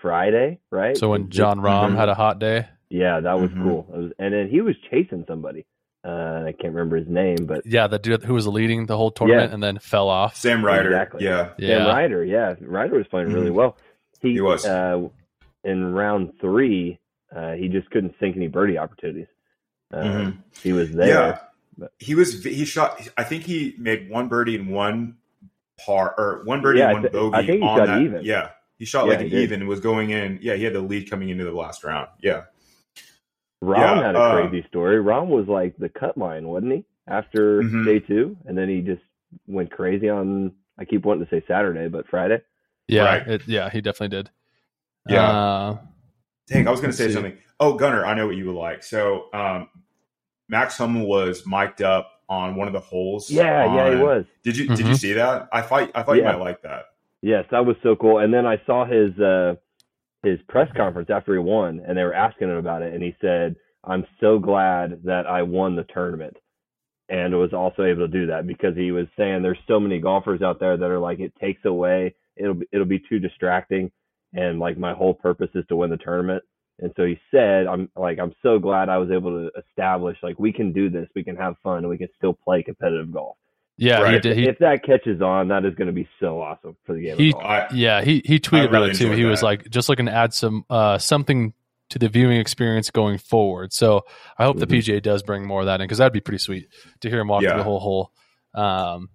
Friday, 0.00 0.58
right? 0.70 0.96
So 0.96 1.10
when 1.10 1.30
Jon 1.30 1.58
this- 1.58 1.66
Rahm 1.66 1.92
Mhm. 1.92 1.96
had 1.96 2.08
a 2.08 2.14
hot 2.14 2.38
day, 2.38 2.66
yeah, 2.90 3.20
that 3.20 3.38
was 3.40 3.50
Mhm. 3.50 3.62
cool. 3.62 3.86
Was, 3.88 4.12
and 4.18 4.32
then 4.34 4.48
he 4.48 4.60
was 4.60 4.76
chasing 4.90 5.24
somebody. 5.26 5.66
Uh, 6.04 6.44
I 6.46 6.52
can't 6.52 6.72
remember 6.72 6.96
his 6.96 7.08
name, 7.08 7.46
but 7.46 7.66
yeah, 7.66 7.88
the 7.88 7.98
dude 7.98 8.22
who 8.22 8.34
was 8.34 8.46
leading 8.46 8.86
the 8.86 8.96
whole 8.96 9.10
tournament 9.10 9.50
Yeah. 9.50 9.54
and 9.54 9.62
then 9.62 9.78
fell 9.78 10.08
off. 10.08 10.36
Sam 10.36 10.64
Ryder. 10.64 10.88
Exactly. 10.90 11.24
Yeah. 11.24 11.48
Yeah, 11.58 11.78
Sam 11.78 11.86
Ryder, 11.88 12.24
yeah, 12.24 12.54
Ryder 12.60 12.96
was 12.98 13.06
playing 13.08 13.32
really 13.32 13.50
Mhm. 13.50 13.54
well. 13.54 13.76
He, 14.20 14.32
He 14.34 14.40
was. 14.40 14.64
uh, 14.64 15.08
in 15.64 15.92
round 15.92 16.38
three. 16.40 17.00
Uh, 17.34 17.52
he 17.54 17.68
just 17.68 17.90
couldn't 17.90 18.14
sink 18.20 18.36
any 18.36 18.46
birdie 18.46 18.78
opportunities. 18.78 19.26
Uh, 19.92 19.96
Mhm. 20.02 20.36
He 20.62 20.72
was 20.72 20.92
there. 20.92 21.08
Yeah. 21.08 21.38
but- 21.78 21.92
He 21.98 22.14
was 22.14 22.42
he 22.44 22.64
shot 22.64 23.06
I 23.18 23.24
think 23.24 23.42
he 23.42 23.74
made 23.78 24.08
one 24.08 24.28
birdie 24.28 24.56
and 24.56 24.70
one 24.70 25.16
par 25.84 26.14
or 26.18 26.42
one 26.44 26.62
birdie 26.62 26.78
Yeah, 26.80 26.86
and 26.90 26.92
one 26.94 27.02
thi- 27.02 27.08
bogey 27.10 27.36
I 27.36 27.46
think 27.46 27.62
he 27.62 27.66
on 27.68 27.78
shot 27.78 27.86
that. 27.86 28.00
even. 28.02 28.24
Yeah. 28.24 28.50
He 28.78 28.84
shot 28.84 29.04
Yeah, 29.06 29.10
like 29.12 29.20
he 29.20 29.24
an 29.26 29.30
did. 29.30 29.42
even 29.42 29.60
and 29.60 29.68
was 29.68 29.80
going 29.80 30.10
in. 30.10 30.38
Yeah, 30.42 30.54
he 30.54 30.64
had 30.64 30.74
the 30.74 30.80
lead 30.80 31.08
coming 31.10 31.28
into 31.30 31.44
the 31.44 31.52
last 31.52 31.84
round. 31.84 32.08
Yeah. 32.22 32.44
Rahm 33.64 33.78
Yeah, 33.78 34.02
had 34.06 34.14
a 34.14 34.18
uh, 34.18 34.46
crazy 34.48 34.66
story. 34.68 35.02
Rahm 35.02 35.28
was 35.28 35.48
like 35.48 35.76
the 35.78 35.88
cut 35.88 36.16
line, 36.18 36.46
wasn't 36.48 36.72
he? 36.72 36.84
After 37.08 37.62
Mhm. 37.62 37.84
day 37.84 38.00
two, 38.00 38.36
and 38.44 38.56
then 38.56 38.68
he 38.68 38.80
just 38.80 39.02
went 39.46 39.70
crazy 39.70 40.08
on. 40.08 40.52
I 40.78 40.84
keep 40.84 41.04
wanting 41.06 41.24
to 41.26 41.30
say 41.30 41.42
Saturday, 41.48 41.88
but 41.88 42.06
Friday. 42.08 42.42
yeah, 42.88 43.04
Right. 43.04 43.26
it, 43.26 43.48
yeah, 43.48 43.70
he 43.70 43.80
definitely 43.80 44.16
did. 44.16 44.30
Yeah. 45.08 45.28
Uh, 45.30 45.78
Dang, 46.48 46.68
I 46.68 46.70
was 46.70 46.80
gonna 46.80 46.92
say 46.92 47.06
see. 47.08 47.12
something. 47.14 47.36
Oh, 47.58 47.74
Gunner, 47.74 48.04
I 48.04 48.14
know 48.14 48.26
what 48.26 48.36
you 48.36 48.46
would 48.46 48.54
like. 48.56 48.82
So 48.82 49.28
um 49.32 49.68
Max 50.48 50.76
Homa 50.76 51.02
was 51.04 51.46
mic'd 51.46 51.80
up 51.82 52.15
on 52.28 52.56
one 52.56 52.66
of 52.66 52.72
the 52.72 52.80
holes. 52.80 53.30
Yeah, 53.30 53.74
yeah, 53.74 53.96
he 53.96 54.02
was. 54.02 54.24
Did 54.42 54.56
you 54.56 54.68
did 54.68 54.80
you 54.80 54.94
Mhm. 54.94 54.98
see 54.98 55.12
that? 55.14 55.48
I 55.52 55.62
thought 55.62 55.90
I 55.94 56.02
thought 56.02 56.16
you 56.16 56.24
might 56.24 56.38
like 56.40 56.62
that. 56.62 56.86
Yes, 57.22 57.44
that 57.50 57.64
was 57.64 57.76
so 57.82 57.96
cool. 57.96 58.18
And 58.18 58.32
then 58.32 58.46
I 58.46 58.60
saw 58.66 58.84
his 58.84 59.18
uh 59.18 59.56
his 60.22 60.40
press 60.48 60.70
conference 60.76 61.10
after 61.10 61.32
he 61.34 61.38
won, 61.38 61.80
and 61.86 61.96
they 61.96 62.02
were 62.02 62.14
asking 62.14 62.48
him 62.48 62.56
about 62.56 62.82
it, 62.82 62.94
and 62.94 63.02
he 63.02 63.14
said, 63.20 63.56
"I'm 63.84 64.06
so 64.20 64.38
glad 64.38 65.02
that 65.04 65.26
I 65.26 65.42
won 65.42 65.76
the 65.76 65.84
tournament." 65.84 66.36
And 67.08 67.38
was 67.38 67.52
also 67.52 67.84
able 67.84 68.00
to 68.00 68.08
do 68.08 68.26
that 68.26 68.48
because 68.48 68.76
he 68.76 68.90
was 68.90 69.06
saying 69.16 69.42
there's 69.42 69.58
so 69.68 69.78
many 69.78 70.00
golfers 70.00 70.42
out 70.42 70.58
there 70.58 70.76
that 70.76 70.90
are 70.90 70.98
like 70.98 71.20
it 71.20 71.32
takes 71.36 71.64
away 71.64 72.16
it'll 72.36 72.60
it'll 72.72 72.84
be 72.84 72.98
too 72.98 73.20
distracting 73.20 73.92
and 74.34 74.58
like 74.58 74.76
my 74.76 74.92
whole 74.92 75.14
purpose 75.14 75.50
is 75.54 75.64
to 75.68 75.76
win 75.76 75.88
the 75.88 75.96
tournament 75.98 76.42
and 76.80 76.92
so 76.96 77.04
he 77.04 77.18
said 77.30 77.66
i'm 77.66 77.88
like 77.96 78.18
i'm 78.18 78.34
so 78.42 78.58
glad 78.58 78.88
i 78.88 78.98
was 78.98 79.10
able 79.10 79.30
to 79.30 79.50
establish 79.68 80.16
like 80.22 80.38
we 80.38 80.52
can 80.52 80.72
do 80.72 80.88
this 80.90 81.08
we 81.14 81.24
can 81.24 81.36
have 81.36 81.54
fun 81.62 81.78
and 81.78 81.88
we 81.88 81.98
can 81.98 82.08
still 82.16 82.32
play 82.34 82.62
competitive 82.62 83.12
golf 83.12 83.36
yeah, 83.78 83.98
he 83.98 84.02
Right. 84.04 84.22
did. 84.22 84.38
He, 84.38 84.48
if 84.48 84.56
that 84.60 84.82
catches 84.84 85.20
on 85.20 85.48
that 85.48 85.66
is 85.66 85.74
going 85.74 85.88
to 85.88 85.92
be 85.92 86.08
so 86.18 86.40
awesome 86.40 86.78
for 86.86 86.94
the 86.94 87.02
game 87.02 87.18
He- 87.18 87.28
of 87.28 87.34
golf 87.34 87.44
I 87.44 87.66
yeah, 87.74 88.00
he 88.02 88.22
he 88.24 88.40
tweeted 88.40 88.62
I 88.62 88.64
about 88.68 88.82
it 88.88 88.94
too. 88.96 89.04
enjoyed 89.08 89.18
He 89.18 89.24
was 89.26 89.42
like, 89.42 89.68
just 89.68 89.90
looking 89.90 90.06
to 90.06 90.12
add 90.12 90.32
some 90.32 90.64
uh 90.70 90.96
something 90.96 91.52
to 91.90 91.98
the 91.98 92.08
viewing 92.08 92.38
experience 92.40 92.90
going 92.90 93.18
forward. 93.18 93.74
So 93.74 94.06
I 94.38 94.44
hope 94.44 94.56
the 94.58 94.66
Mhm. 94.66 94.78
PGA 94.78 95.02
does 95.02 95.22
bring 95.22 95.46
more 95.46 95.60
of 95.60 95.66
that 95.66 95.82
in 95.82 95.84
because 95.84 95.98
that'd 95.98 96.12
be 96.14 96.20
pretty 96.22 96.38
sweet 96.38 96.68
to 97.00 97.10
hear 97.10 97.20
him 97.20 97.28
walk 97.28 97.42
Yeah. 97.42 97.50
through 97.50 97.58
the 97.58 97.64
whole 97.64 97.80
hole. 97.80 98.12
Um, 98.54 99.10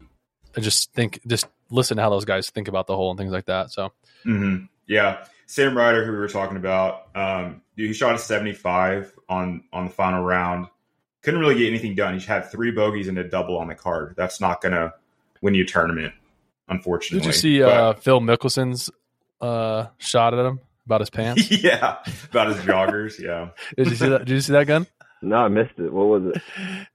and 0.55 0.63
just 0.63 0.93
think, 0.93 1.19
just 1.27 1.47
listen 1.71 1.97
to 1.97 2.03
how 2.03 2.11
those 2.11 2.25
guys 2.25 2.51
think 2.51 2.67
about 2.67 2.85
the 2.85 2.95
hole 2.95 3.09
and 3.09 3.17
things 3.17 3.31
like 3.31 3.45
that. 3.47 3.71
So 3.71 3.91
hmm 4.23 4.65
Yeah, 4.91 5.23
Sam 5.45 5.75
Ryder, 5.77 6.05
who 6.05 6.11
we 6.11 6.17
were 6.17 6.27
talking 6.27 6.57
about, 6.57 7.07
um, 7.15 7.61
dude, 7.77 7.87
he 7.87 7.93
shot 7.93 8.13
a 8.15 8.17
seventy-five 8.17 9.13
on 9.29 9.63
on 9.71 9.85
the 9.85 9.91
final 9.91 10.21
round. 10.21 10.67
Couldn't 11.21 11.39
really 11.39 11.55
get 11.57 11.67
anything 11.67 11.95
done. 11.95 12.19
He 12.19 12.25
had 12.25 12.51
three 12.51 12.71
bogeys 12.71 13.07
and 13.07 13.17
a 13.17 13.23
double 13.23 13.57
on 13.57 13.67
the 13.67 13.75
card. 13.75 14.15
That's 14.17 14.41
not 14.41 14.59
gonna 14.61 14.93
win 15.41 15.53
you 15.53 15.63
a 15.63 15.67
tournament, 15.67 16.13
unfortunately. 16.67 17.19
did 17.19 17.27
you 17.27 17.31
see 17.33 17.59
But- 17.61 17.69
uh 17.69 17.93
Phil 17.93 18.19
Mickelson's 18.19 18.89
uh 19.39 19.87
shot 19.97 20.33
at 20.33 20.45
him 20.45 20.59
about 20.85 20.99
his 21.01 21.09
pants? 21.09 21.49
yeah, 21.63 21.97
about 22.29 22.47
his 22.47 22.57
joggers. 22.57 23.17
Yeah, 23.17 23.49
did 23.77 23.87
you 23.89 23.95
see 23.95 24.09
that? 24.09 24.25
Did 24.25 24.29
you 24.29 24.41
see 24.41 24.53
that 24.53 24.67
gun? 24.67 24.87
no 25.23 25.35
i 25.35 25.47
missed 25.49 25.77
it 25.77 25.93
what 25.93 26.07
was 26.07 26.35
it 26.35 26.41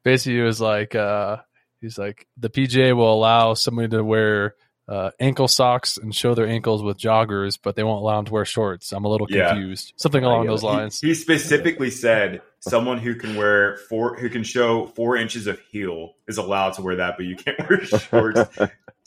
basically 0.03 0.41
it 0.41 0.43
was 0.43 0.61
like 0.61 0.97
uh 0.97 1.37
he's 1.81 1.97
like 1.97 2.26
the 2.37 2.50
PGA 2.50 2.93
will 2.93 3.15
allow 3.15 3.55
somebody 3.55 3.87
to 3.87 4.03
wear 4.03 4.57
uh, 4.88 5.11
ankle 5.19 5.49
socks 5.49 5.97
and 5.97 6.14
show 6.14 6.35
their 6.35 6.47
ankles 6.47 6.83
with 6.83 6.97
joggers, 6.99 7.59
but 7.61 7.75
they 7.75 7.83
won't 7.83 8.02
allow 8.02 8.16
them 8.16 8.25
to 8.26 8.33
wear 8.33 8.45
shorts. 8.45 8.93
I'm 8.93 9.05
a 9.05 9.09
little 9.09 9.26
Yeah. 9.28 9.49
confused. 9.50 9.93
Something 9.97 10.23
along 10.25 10.47
those 10.47 10.62
lines. 10.62 11.00
He, 11.00 11.09
he 11.09 11.14
specifically 11.14 11.90
said 11.90 12.40
someone 12.61 12.99
who 12.99 13.14
can 13.16 13.35
wear 13.37 13.78
four, 13.88 14.16
who 14.16 14.28
can 14.28 14.45
show 14.45 14.87
four 14.87 15.16
inches 15.16 15.47
of 15.49 15.59
heel 15.73 16.14
is 16.28 16.38
allowed 16.38 16.75
to 16.75 16.83
wear 16.83 16.97
that, 16.97 17.16
but 17.16 17.26
you 17.26 17.35
can't 17.37 17.59
wear 17.69 17.85
shorts. 17.85 18.49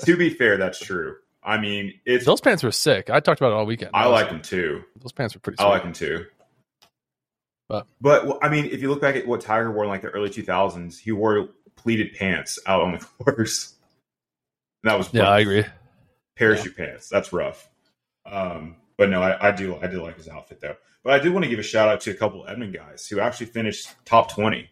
to 0.06 0.18
be 0.18 0.30
fair, 0.30 0.58
that's 0.58 0.80
true. 0.80 1.16
I 1.42 1.58
mean, 1.58 1.94
it's 2.06 2.26
Those 2.26 2.42
pants 2.42 2.62
were 2.64 2.72
sick. 2.74 3.10
I 3.10 3.22
talked 3.22 3.40
about 3.40 3.52
it 3.52 3.56
all 3.56 3.66
weekend. 3.66 3.92
I 3.94 4.08
like 4.08 4.28
them 4.30 4.42
too. 4.42 4.84
those 5.02 5.14
pants 5.14 5.34
were 5.34 5.40
pretty. 5.40 5.56
Sick. 5.56 5.66
I 5.66 5.70
Sweet. 5.70 5.74
like 5.74 5.84
them 5.84 5.94
too. 5.94 6.26
But- 7.70 7.88
but 8.02 8.26
well, 8.26 8.40
I 8.42 8.50
mean, 8.50 8.66
if 8.66 8.82
you 8.82 8.90
look 8.90 9.00
back 9.00 9.16
at 9.16 9.26
what 9.28 9.42
Tiger 9.42 9.72
wore 9.72 9.84
in 9.84 9.90
like 9.90 10.02
the 10.02 10.10
early 10.10 10.30
2000s, 10.30 11.00
he 11.00 11.12
wore 11.14 11.50
pleated 11.76 12.14
pants 12.16 12.60
out 12.66 12.82
on 12.82 12.92
the 12.94 12.98
course. 13.24 13.76
And 14.84 14.92
that 14.92 14.98
was 14.98 15.10
yeah, 15.14 15.24
rough. 15.24 15.30
I 15.30 15.40
agree. 15.40 15.66
parachute 16.36 16.78
pants. 16.78 17.10
That's 17.10 17.34
rough. 17.34 17.70
Um, 18.26 18.78
but 18.98 19.10
no, 19.10 19.22
I, 19.22 19.50
I 19.50 19.52
do 19.52 19.78
I 19.82 19.88
do 19.88 20.02
like 20.04 20.18
his 20.18 20.28
outfit 20.28 20.60
though. 20.62 20.76
But 21.04 21.14
I 21.14 21.20
do 21.24 21.32
want 21.32 21.44
to 21.46 21.50
give 21.50 21.60
a 21.60 21.64
shout 21.64 21.90
out 21.90 22.02
to 22.02 22.12
a 22.12 22.14
couple 22.14 22.46
Edmond 22.48 22.74
guys 22.74 23.08
who 23.08 23.20
actually 23.20 23.48
finished 23.48 23.90
top 24.06 24.32
twenty. 24.32 24.70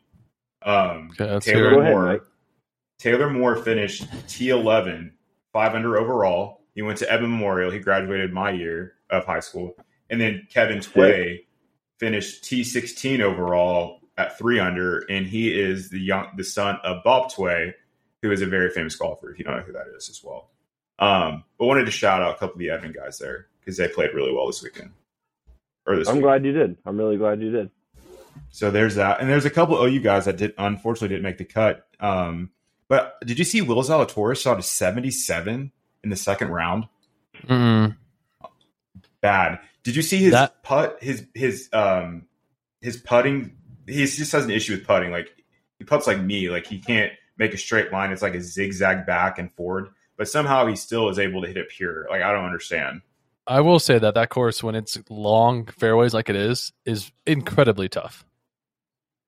Um, 0.64 1.12
Okay, 1.20 1.40
Taylor 1.52 1.70
hear 1.70 1.70
Go 1.72 1.78
it. 1.78 1.82
ahead, 1.82 1.94
Moore. 1.94 2.22
Taylor 3.00 3.30
Moore 3.30 3.56
finished 3.58 4.10
T11, 4.28 5.12
five 5.54 5.76
under 5.76 5.98
overall. 5.98 6.62
He 6.74 6.82
went 6.82 6.98
to 7.00 7.12
Edmond 7.12 7.34
Memorial. 7.34 7.72
He 7.72 7.80
graduated 7.80 8.34
my 8.34 8.52
year 8.52 8.94
of 9.10 9.26
high 9.26 9.40
school, 9.40 9.76
and 10.10 10.20
then 10.20 10.48
Kevin 10.52 10.80
Tway 10.80 11.46
finished 12.00 12.44
T16 12.44 13.22
overall 13.22 14.00
at 14.18 14.38
three 14.38 14.60
under, 14.60 15.00
and 15.10 15.26
he 15.26 15.50
is 15.60 15.90
the 15.90 16.00
young 16.00 16.28
the 16.36 16.44
son 16.44 16.80
of 16.84 17.04
Bob 17.04 17.32
Tway, 17.32 17.74
who 18.22 18.32
is 18.32 18.42
a 18.42 18.46
very 18.46 18.70
famous 18.70 18.96
golfer. 18.96 19.32
If 19.32 19.38
you 19.40 19.46
don't 19.46 19.58
know 19.58 19.64
who 19.64 19.74
that 19.74 19.86
is, 19.96 20.10
as 20.10 20.24
well. 20.24 20.50
Um, 21.00 21.44
but 21.60 21.66
wanted 21.68 21.86
to 21.86 21.92
shout 21.92 22.22
out 22.22 22.36
a 22.36 22.38
couple 22.40 22.54
of 22.54 22.60
the 22.60 22.70
Edmond 22.72 22.96
guys 22.96 23.20
there 23.20 23.48
because 23.60 23.78
they 23.78 23.88
played 23.88 24.14
really 24.14 24.34
well 24.34 24.48
this 24.48 24.64
weekend. 24.64 24.92
Or 25.86 25.96
this 25.96 26.08
I'm 26.08 26.16
week. 26.16 26.24
glad 26.24 26.46
you 26.46 26.52
did. 26.52 26.78
I'm 26.86 26.98
really 26.98 27.18
glad 27.18 27.42
you 27.42 27.52
did. 27.52 27.70
So 28.50 28.72
there's 28.72 28.96
that, 28.96 29.20
and 29.20 29.30
there's 29.30 29.46
a 29.46 29.50
couple 29.50 29.78
of 29.78 29.92
OU 29.92 30.00
guys 30.02 30.26
that 30.26 30.38
did 30.38 30.54
unfortunately 30.58 31.10
didn't 31.10 31.24
make 31.24 31.38
the 31.38 31.46
cut. 31.46 31.88
Um, 32.00 32.52
but 32.88 33.16
did 33.26 33.38
you 33.40 33.46
see 33.46 33.62
Will 33.62 33.82
Zalatoris 33.84 34.42
shot 34.42 34.60
a 34.60 34.64
77 34.64 35.72
in 36.04 36.10
the 36.10 36.16
second 36.16 36.50
round? 36.50 36.88
Mm, 37.48 37.96
Bad. 39.22 39.60
Did 39.84 39.96
you 39.96 40.02
see 40.02 40.18
his 40.18 40.32
That- 40.32 40.64
putt? 40.64 40.98
His 41.02 41.26
his 41.34 41.70
um 41.74 42.26
his 42.82 42.98
putting. 42.98 43.56
He 43.88 44.06
just 44.06 44.32
has 44.32 44.46
an 44.46 44.52
issue 44.52 44.74
with 44.74 44.86
putting. 44.86 45.12
Like 45.12 45.30
he 45.80 45.86
puts 45.86 46.08
like 46.08 46.20
me. 46.22 46.50
Like 46.50 46.66
he 46.68 46.80
can't 46.80 47.12
make 47.38 47.54
a 47.54 47.58
straight 47.58 47.92
line. 47.92 48.12
It's 48.12 48.22
like 48.22 48.36
a 48.36 48.42
zigzag 48.42 49.06
back 49.06 49.40
and 49.40 49.52
forward. 49.54 49.90
But 50.18 50.28
somehow 50.28 50.66
he 50.66 50.76
still 50.76 51.10
is 51.10 51.20
able 51.20 51.42
to 51.42 51.48
hit 51.48 51.58
it 51.58 51.70
pure. 51.70 52.08
Like 52.10 52.22
I 52.22 52.32
don't 52.32 52.46
understand. 52.46 53.02
I 53.46 53.62
will 53.62 53.80
say 53.80 53.98
that 54.00 54.16
that 54.16 54.30
course, 54.30 54.62
when 54.64 54.76
it's 54.76 54.98
long 55.10 55.68
fairways 55.68 56.14
like 56.14 56.30
it 56.30 56.36
is, 56.36 56.74
is 56.86 57.12
incredibly 57.26 57.88
tough, 57.88 58.26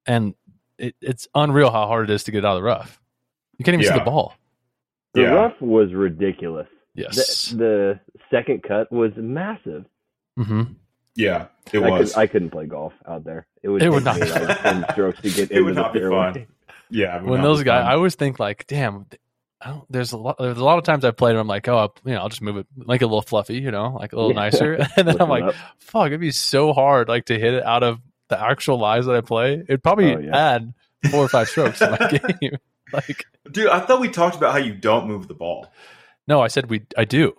and 0.06 0.34
it, 0.78 0.96
it's 1.01 1.28
unreal 1.36 1.72
how 1.72 1.88
hard 1.88 2.10
it 2.10 2.13
is 2.13 2.24
to 2.25 2.32
get 2.32 2.44
out 2.44 2.58
of 2.58 2.58
the 2.58 2.63
rough. 2.63 3.00
You 3.58 3.63
can't 3.66 3.75
even 3.82 3.86
see 3.94 3.98
the 3.98 4.04
ball. 4.06 4.34
The 5.13 5.22
Yeah. 5.22 5.30
rough 5.30 5.62
was 5.62 5.94
ridiculous. 5.94 6.68
Yes. 6.96 7.46
The, 7.51 7.58
the 7.58 8.00
second 8.30 8.63
cut 8.63 8.92
was 8.92 9.12
massive. 9.16 9.86
hmm 10.38 10.63
Yeah, 11.16 11.48
it 11.72 11.82
I, 11.82 11.89
was. 11.89 12.13
Could, 12.13 12.20
I 12.20 12.28
couldn't 12.28 12.50
play 12.50 12.66
golf 12.66 12.94
out 13.08 13.24
there. 13.24 13.48
It 13.63 13.70
would, 13.70 13.82
It 13.84 13.89
would 13.89 14.04
not 14.04 14.20
be 14.20 14.25
like 14.30 14.58
fun. 14.60 14.82
10 14.84 14.86
strokes 14.92 15.22
to 15.22 15.30
get 15.30 15.39
It 15.39 15.51
into 15.51 15.63
would 15.66 15.75
the 15.75 15.82
not 15.82 15.94
be 15.94 16.00
fairway. 16.00 16.48
Fun. 16.89 16.98
yeah, 17.00 17.15
it 17.17 17.22
would 17.24 17.29
When 17.31 17.41
those 17.41 17.63
guys. 17.63 17.86
I 17.86 17.93
always 17.93 18.15
think 18.15 18.39
like, 18.39 18.65
damn. 18.67 19.05
I 19.62 19.72
don't, 19.72 19.91
there's 19.91 20.13
a 20.13 20.17
lot. 20.17 20.38
There's 20.39 20.58
a 20.58 20.63
lot 20.63 20.77
of 20.77 20.86
times 20.86 21.03
I've 21.03 21.17
played 21.17 21.31
and 21.31 21.39
I'm 21.39 21.48
like, 21.48 21.67
oh, 21.67 21.77
I'll, 21.77 21.96
you 22.05 22.13
know, 22.13 22.22
I'll 22.22 22.29
just 22.29 22.41
move 22.41 22.55
it, 22.55 22.67
make 22.77 23.01
it 23.01 23.03
a 23.03 23.08
little 23.08 23.22
fluffy, 23.22 23.55
you 23.55 23.72
know, 23.72 23.98
like 24.00 24.13
a 24.13 24.15
little 24.15 24.31
Yeah. 24.31 24.36
nicer. 24.43 24.88
And 24.96 25.05
then 25.05 25.22
I'm 25.22 25.27
like, 25.27 25.43
up. 25.43 25.55
fuck, 25.79 26.08
it'd 26.08 26.22
be 26.22 26.31
so 26.31 26.72
hard, 26.72 27.10
like 27.10 27.25
to 27.25 27.38
hit 27.38 27.53
it 27.55 27.65
out 27.65 27.84
of 27.84 28.00
the 28.29 28.41
actual 28.41 28.77
lies 28.79 29.05
that 29.05 29.15
I 29.17 29.19
play. 29.22 29.55
It'd 29.55 29.84
probably 29.84 30.15
Oh, 30.15 30.19
yeah. 30.19 30.38
add 30.55 30.74
four 31.12 31.25
or 31.25 31.27
five 31.27 31.50
strokes 31.50 31.79
to 31.79 31.89
my 31.91 32.38
game. 32.39 32.55
Like, 32.93 33.25
dude, 33.51 33.67
I 33.67 33.81
thought 33.81 34.00
we 34.00 34.08
talked 34.08 34.38
about 34.38 34.53
how 34.53 34.60
you 34.60 34.74
don't 34.74 35.08
move 35.10 35.27
the 35.27 35.34
ball. 35.34 35.67
no, 36.25 36.39
I 36.41 36.48
said 36.48 36.69
we, 36.69 36.84
I 36.98 37.03
do. 37.03 37.34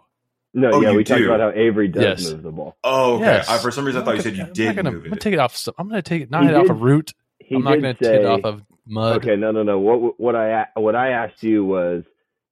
No, 0.53 0.73
Oh, 0.75 0.81
yeah, 0.83 0.91
you 0.91 0.99
we 0.99 1.05
talked 1.05 1.23
about 1.23 1.41
how 1.41 1.53
Avery 1.59 1.89
does 1.89 2.03
Yes. 2.25 2.33
move 2.33 2.43
the 2.43 2.51
ball. 2.53 2.77
Oh, 2.85 3.15
okay. 3.15 3.25
Yes. 3.25 3.49
I, 3.49 3.57
for 3.57 3.71
some 3.71 3.87
reason, 3.87 4.03
I 4.03 4.05
thought 4.05 4.17
you 4.17 4.21
said 4.21 4.35
you 4.37 4.43
I'm 4.43 4.49
not 4.49 4.55
did 4.55 4.77
gonna, 4.77 4.91
move 4.91 4.99
I'm 5.05 5.05
gonna 5.05 5.17
it. 5.17 5.21
take 5.23 5.33
it 5.33 5.39
off. 5.39 5.57
some- 5.57 5.75
I'm 5.79 5.89
gonna 5.89 6.03
take 6.03 6.21
it 6.21 6.31
not 6.31 6.43
He 6.43 6.49
hit 6.49 6.57
off 6.57 6.65
did- 6.65 6.71
a 6.73 6.75
root. 6.75 7.15
I'm 7.51 7.65
not 7.65 7.77
gonna 7.77 7.97
say, 8.03 8.13
hit 8.13 8.21
it 8.23 8.27
off 8.27 8.41
of 8.45 8.63
mud. 8.87 9.17
Okay, 9.19 9.37
no, 9.37 9.51
no, 9.53 9.63
no. 9.63 9.79
What 9.79 10.19
what 10.21 10.37
I 10.37 10.67
a- 10.75 10.81
what 10.81 10.95
I 10.97 11.11
asked 11.11 11.43
you 11.43 11.65
was, 11.65 12.05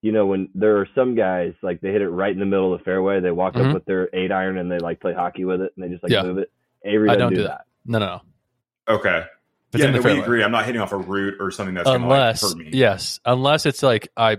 you 0.03 0.13
know, 0.13 0.27
when 0.27 0.49
there 0.55 0.79
are 0.79 0.89
some 0.95 1.15
guys 1.15 1.55
like 1.63 1.81
they 1.81 1.91
hit 1.93 2.03
it 2.03 2.09
right 2.09 2.33
in 2.33 2.39
the 2.39 2.47
middle 2.47 2.73
of 2.73 2.79
the 2.81 2.85
fairway, 2.85 3.21
they 3.21 3.31
walk 3.31 3.55
Mhm. 3.55 3.67
up 3.69 3.75
with 3.75 3.85
their 3.85 4.09
eight 4.13 4.31
iron 4.33 4.57
and 4.59 4.71
they 4.71 4.79
like 4.79 5.01
play 5.01 5.13
hockey 5.15 5.45
with 5.45 5.61
it 5.61 5.73
and 5.77 5.85
they 5.85 5.89
just 5.89 6.03
like 6.03 6.13
Yeah. 6.13 6.23
move 6.23 6.39
it. 6.39 6.51
Avery 6.85 7.11
I 7.11 7.17
don't 7.17 7.31
do 7.31 7.37
do 7.39 7.43
that. 7.45 7.63
No, 7.85 7.99
no, 7.99 8.07
no. 8.07 8.95
Okay. 8.95 9.25
It's 9.73 9.83
yeah, 9.85 9.91
no, 9.91 10.01
we 10.01 10.19
agree. 10.19 10.43
I'm 10.43 10.53
not 10.53 10.65
hitting 10.65 10.81
off 10.81 10.93
a 10.93 10.97
root 10.97 11.37
or 11.41 11.51
something 11.51 11.75
that's 11.75 11.85
going 11.87 12.01
to 12.01 12.05
unless 12.07 12.43
like, 12.43 12.57
hurt 12.57 12.59
me. 12.67 12.71
yes, 12.73 13.21
unless 13.25 13.67
it's 13.67 13.83
like 13.83 14.09
I, 14.17 14.39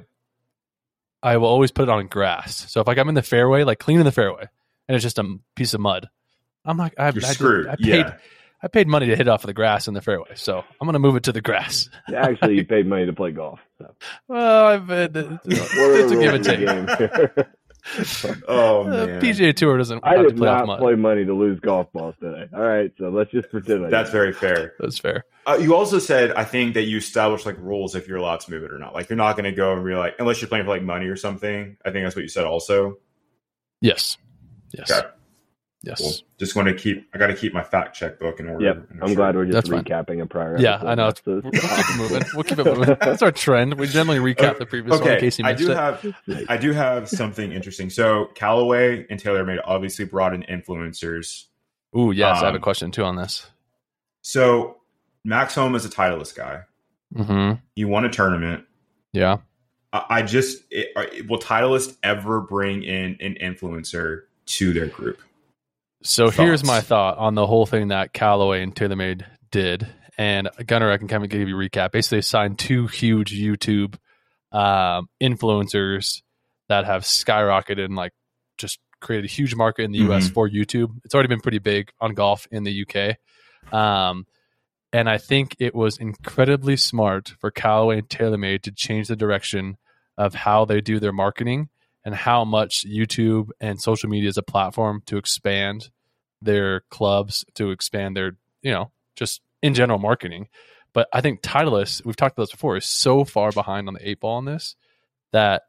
I 1.21 1.37
will 1.37 1.47
always 1.47 1.71
put 1.71 1.83
it 1.83 1.89
on 1.89 2.07
grass. 2.07 2.71
So 2.71 2.81
if 2.81 2.87
like 2.87 2.97
I'm 2.97 3.09
in 3.09 3.15
the 3.15 3.21
fairway, 3.21 3.63
like 3.63 3.77
clean 3.79 3.99
in 3.99 4.05
the 4.05 4.11
fairway, 4.11 4.45
and 4.87 4.95
it's 4.95 5.03
just 5.03 5.19
a 5.19 5.37
piece 5.55 5.73
of 5.73 5.81
mud, 5.81 6.09
I'm 6.65 6.77
like 6.77 6.93
I, 6.97 7.03
I, 7.03 7.05
You're 7.07 7.13
did- 7.21 7.25
screwed. 7.25 7.67
I 7.67 7.75
paid 7.75 7.85
yeah. 7.85 8.13
I 8.61 8.67
paid 8.67 8.87
money 8.87 9.07
to 9.07 9.15
hit 9.15 9.27
off 9.27 9.43
of 9.43 9.47
the 9.47 9.53
grass 9.53 9.87
in 9.87 9.93
the 9.93 10.01
fairway, 10.01 10.31
so 10.35 10.63
I'm 10.81 10.85
gonna 10.87 10.99
move 10.99 11.15
it 11.15 11.23
to 11.23 11.31
the 11.31 11.41
grass. 11.41 11.89
Actually, 12.13 12.55
you 12.57 12.65
paid 12.67 12.85
money 12.87 13.05
to 13.05 13.13
play 13.13 13.31
golf. 13.31 13.59
So. 13.77 13.95
Well, 14.27 14.65
I've 14.65 14.89
uh, 14.91 15.07
it's, 15.13 15.39
it's 15.45 15.71
a 15.71 16.15
give 16.15 16.33
rules 16.33 16.33
and 16.33 16.43
take. 16.43 16.59
the 16.59 17.35
game? 17.35 17.45
Oh, 18.47 18.81
Uh, 18.81 18.89
man. 19.07 19.21
PGA 19.21 19.55
Tour 19.55 19.77
doesn't 19.77 20.01
I 20.03 20.11
have 20.15 20.23
to 20.23 20.27
did 20.29 20.37
play 20.37 20.47
not 20.49 20.67
mud. 20.67 20.79
play 20.79 20.95
money 20.95 21.23
to 21.25 21.33
lose 21.33 21.59
golf 21.61 21.91
balls 21.93 22.13
today. 22.21 22.45
All 22.53 22.61
right, 22.61 22.91
so 22.99 23.07
let's 23.09 23.31
just 23.31 23.49
pretend. 23.49 23.85
I 23.85 23.89
That's 23.89 24.09
did. 24.09 24.17
very 24.17 24.33
fair. 24.33 24.73
That's 24.79 24.99
fair. 24.99 25.23
Uh, 25.47 25.57
you 25.59 25.73
also 25.75 25.97
said, 25.97 26.33
I 26.33 26.43
think, 26.43 26.73
that 26.73 26.83
you 26.83 26.97
establish 26.97 27.45
like 27.45 27.57
rules 27.57 27.95
if 27.95 28.07
you're 28.07 28.17
allowed 28.17 28.41
to 28.41 28.51
move 28.51 28.63
it 28.63 28.73
or 28.73 28.79
not. 28.79 28.93
Like, 28.93 29.09
you're 29.09 29.15
not 29.17 29.37
going 29.37 29.45
to 29.45 29.53
go 29.55 29.73
and 29.73 29.83
be 29.85 29.93
like, 29.95 30.15
unless 30.19 30.41
you're 30.41 30.49
playing 30.49 30.65
for 30.65 30.71
like 30.71 30.83
money 30.83 31.05
or 31.07 31.15
something. 31.15 31.77
I 31.83 31.91
think 31.91 32.05
that's 32.05 32.15
what 32.17 32.21
you 32.23 32.27
said 32.27 32.43
also. 32.43 32.97
Yes, 33.81 34.17
yes, 34.77 34.91
Okay. 34.91 35.07
Yes. 35.81 36.01
Cool. 36.01 36.11
Just 36.37 36.55
want 36.57 36.67
to 36.67 36.73
keep, 36.73 37.07
I 37.13 37.17
got 37.17 37.27
to 37.27 37.35
keep 37.35 37.53
my 37.53 37.63
fact 37.63 37.95
check 37.95 38.19
book 38.19 38.41
in 38.41 38.49
order. 38.49 38.65
Yep, 38.65 38.87
And 38.91 39.01
I'm 39.01 39.07
sure. 39.09 39.15
glad 39.15 39.35
we're 39.35 39.45
just 39.45 39.55
That's 39.55 39.69
fine. 39.69 39.83
recapping 39.85 40.21
a 40.21 40.25
prior. 40.25 40.59
Yeah. 40.59 40.75
I 40.83 40.93
know. 40.95 41.05
That's 41.05 41.25
We'll, 41.25 41.41
the- 41.41 41.49
we'll 41.53 41.53
keep 41.53 41.89
it 41.89 41.97
moving. 41.97 42.23
We'll 42.33 42.43
keep 42.43 42.59
it 42.59 42.65
moving. 42.65 42.97
That's 43.01 43.21
our 43.21 43.31
trend. 43.31 43.79
We 43.79 43.87
generally 43.87 44.19
recap 44.19 44.57
the 44.57 44.65
previous 44.65 44.91
one 44.99 45.01
in 45.07 45.07
Okay, 45.13 45.19
case 45.21 45.39
you 45.39 45.45
I 45.45 45.53
do 45.53 45.71
it. 45.71 45.77
have 45.77 46.05
I 46.49 46.57
do 46.57 46.73
have 46.73 47.07
something 47.07 47.51
interesting. 47.53 47.89
So 47.89 48.25
Callaway 48.35 49.05
and 49.09 49.21
TaylorMade 49.23 49.61
obviously 49.63 50.03
brought 50.03 50.33
in 50.33 50.43
influencers. 50.43 51.45
Ooh, 51.97 52.11
yes, 52.11 52.41
I 52.41 52.45
have 52.45 52.53
a 52.55 52.57
um, 52.57 52.61
question 52.61 52.91
too 52.91 53.03
on 53.05 53.15
this. 53.15 53.47
So 54.21 54.77
Max 55.23 55.55
Homa 55.55 55.77
is 55.77 55.85
a 55.85 55.89
Titleist 55.89 56.35
guy. 56.35 56.63
Mm-hmm. 57.15 57.59
He 57.75 57.85
won 57.85 58.03
a 58.05 58.09
tournament. 58.09 58.65
Yeah. 59.13 59.37
I, 59.93 60.05
I 60.09 60.21
just 60.23 60.61
it, 60.71 60.89
are- 60.97 61.07
will 61.29 61.39
Titleist 61.39 61.95
ever 62.03 62.41
bring 62.41 62.83
in 62.83 63.17
an 63.21 63.37
influencer 63.41 64.23
to 64.47 64.73
their 64.73 64.87
group? 64.87 65.21
So 66.01 66.29
here's 66.29 66.63
my 66.63 66.81
thought 66.81 67.17
on 67.17 67.35
the 67.35 67.45
whole 67.45 67.65
thing 67.65 67.89
that 67.89 68.13
Callaway 68.13 68.63
and 68.63 68.73
TaylorMade 68.73 69.25
did. 69.51 69.87
And 70.17 70.49
Gunner, 70.65 70.91
I 70.91 70.97
can 70.97 71.07
kind 71.07 71.23
of 71.23 71.29
give 71.29 71.47
you 71.47 71.59
a 71.59 71.69
recap. 71.69 71.91
Basically, 71.91 72.17
they 72.19 72.21
signed 72.21 72.59
two 72.59 72.87
huge 72.87 73.33
YouTube 73.33 73.95
um, 74.51 75.09
influencers 75.21 76.21
that 76.67 76.85
have 76.85 77.03
skyrocketed 77.03 77.85
and 77.85 77.95
like 77.95 78.13
just 78.57 78.79
created 79.01 79.29
a 79.29 79.33
huge 79.33 79.55
market 79.55 79.83
in 79.83 79.91
the 79.91 79.99
US 80.09 80.29
for 80.29 80.49
YouTube. 80.49 80.89
It's 81.03 81.13
already 81.13 81.29
been 81.29 81.41
pretty 81.41 81.59
big 81.59 81.91
on 81.99 82.13
golf 82.13 82.47
in 82.51 82.63
the 82.63 82.85
UK. 82.85 83.73
Um, 83.73 84.25
and 84.91 85.09
I 85.09 85.17
think 85.17 85.55
it 85.59 85.75
was 85.75 85.97
incredibly 85.97 86.75
smart 86.75 87.33
for 87.39 87.51
Callaway 87.51 87.99
and 87.99 88.09
TaylorMade 88.09 88.63
to 88.63 88.71
change 88.71 89.07
the 89.07 89.15
direction 89.15 89.77
of 90.17 90.33
how 90.33 90.65
they 90.65 90.81
do 90.81 90.99
their 90.99 91.13
marketing 91.13 91.69
and 92.09 92.15
how 92.15 92.43
much 92.43 92.87
YouTube 92.87 93.49
and 93.61 93.79
social 93.79 94.09
media 94.09 94.29
is 94.29 94.37
a 94.39 94.41
platform 94.41 95.03
to 95.05 95.17
expand 95.17 95.91
their 96.41 96.81
clubs, 96.89 97.45
to 97.53 97.69
expand 97.69 98.17
their, 98.17 98.31
you 98.63 98.71
know, 98.71 98.89
just 99.15 99.41
in 99.61 99.75
general 99.75 99.99
marketing. 99.99 100.47
But 100.91 101.07
I 101.13 101.21
think 101.21 101.43
Titleist, 101.43 102.03
we've 102.03 102.15
talked 102.15 102.35
about 102.35 102.45
this 102.45 102.51
before, 102.53 102.77
is 102.77 102.85
so 102.85 103.23
far 103.25 103.51
behind 103.51 103.87
on 103.87 103.93
the 103.93 104.09
eight 104.09 104.21
ball 104.21 104.37
on 104.37 104.45
this 104.45 104.75
that 105.33 105.65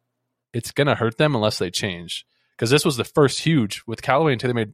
it's 0.54 0.72
going 0.72 0.86
to 0.86 0.94
hurt 0.94 1.18
them 1.18 1.34
unless 1.34 1.58
they 1.58 1.70
change. 1.70 2.24
Because 2.56 2.70
this 2.70 2.86
was 2.86 2.96
the 2.96 3.04
first 3.04 3.40
huge 3.40 3.82
with 3.86 4.00
Callaway 4.00 4.32
and 4.32 4.40
TaylorMade. 4.40 4.72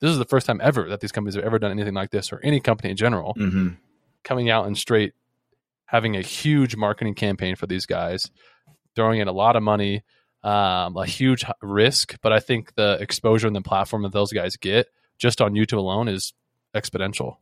This 0.00 0.10
is 0.10 0.18
the 0.18 0.26
first 0.26 0.46
time 0.46 0.60
ever 0.62 0.86
that 0.90 1.00
these 1.00 1.12
companies 1.12 1.36
have 1.36 1.44
ever 1.44 1.58
done 1.58 1.70
anything 1.70 1.94
like 1.94 2.10
this, 2.10 2.30
or 2.30 2.40
any 2.44 2.60
company 2.60 2.90
in 2.90 2.96
general 2.98 3.32
Mm-hmm. 3.38 3.68
coming 4.22 4.50
out 4.50 4.66
and 4.66 4.76
straight 4.76 5.14
having 5.86 6.14
a 6.14 6.20
huge 6.20 6.76
marketing 6.76 7.14
campaign 7.14 7.56
for 7.56 7.66
these 7.66 7.86
guys, 7.86 8.30
throwing 8.94 9.20
in 9.20 9.28
a 9.28 9.32
lot 9.32 9.56
of 9.56 9.62
money, 9.62 10.02
um, 10.46 10.96
a 10.96 11.04
huge 11.06 11.44
risk. 11.62 12.16
But 12.22 12.32
I 12.32 12.40
think 12.40 12.74
the 12.74 12.98
exposure 13.00 13.46
and 13.46 13.56
the 13.56 13.62
platform 13.62 14.02
that 14.02 14.12
those 14.12 14.32
guys 14.32 14.56
get 14.56 14.86
just 15.18 15.40
on 15.40 15.54
YouTube 15.54 15.78
alone 15.78 16.08
is 16.08 16.32
exponential. 16.74 17.36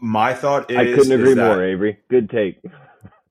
My 0.00 0.34
thought 0.34 0.70
is 0.70 0.76
I 0.76 0.84
couldn't 0.94 1.12
agree 1.12 1.30
is 1.30 1.36
that- 1.36 1.48
more, 1.56 1.64
Avery. 1.64 1.98
Good 2.08 2.28
take. 2.30 2.60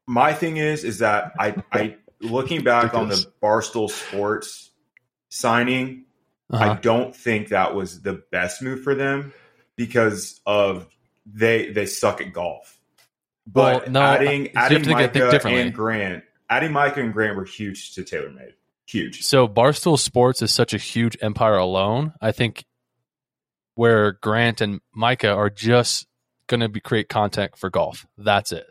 my 0.07 0.33
thing 0.33 0.57
is 0.57 0.83
is 0.83 1.00
that 1.00 1.33
I 1.39 1.55
I 1.71 1.95
looking 2.21 2.63
back 2.63 2.93
on 2.93 3.09
the 3.09 3.25
Barstool 3.41 3.89
Sports 3.89 4.71
signing, 5.29 6.05
I 6.51 6.69
Uh-huh. 6.69 6.79
don't 6.81 7.15
think 7.15 7.50
that 7.50 7.75
was 7.75 8.01
the 8.01 8.24
best 8.31 8.62
move 8.62 8.83
for 8.83 8.95
them 8.95 9.33
because 9.75 10.39
of 10.45 10.88
they 11.25 11.71
they 11.71 11.85
suck 11.85 12.21
at 12.21 12.33
golf. 12.33 12.75
But 13.48 13.84
Well, 13.84 13.92
no, 13.92 14.02
adding 14.02 14.56
adding 14.56 14.80
to 14.84 14.86
think- 14.96 15.14
think 15.14 15.34
Micah 15.34 15.48
and 15.48 15.74
Grant, 15.74 16.24
adding 16.50 16.72
Micah 16.72 17.02
and 17.02 17.14
Grant 17.14 17.36
were 17.38 17.46
huge 17.46 17.94
to 17.96 18.02
TaylorMade. 18.02 18.54
Huge. 18.88 19.24
So 19.24 19.48
Barstool 19.48 19.98
Sports 20.00 20.42
is 20.42 20.52
such 20.54 20.74
a 20.74 20.78
huge 20.78 21.18
empire 21.22 21.58
alone. 21.58 22.14
I 22.22 22.32
think 22.32 22.66
where 23.75 24.14
Grant 24.14 24.62
and 24.62 24.80
Micah 24.94 25.32
are 25.34 25.50
just 25.50 26.08
going 26.48 26.60
to 26.62 26.70
be 26.70 26.80
create 26.80 27.10
content 27.10 27.58
for 27.58 27.70
golf. 27.70 28.06
That's 28.18 28.52
it. 28.52 28.66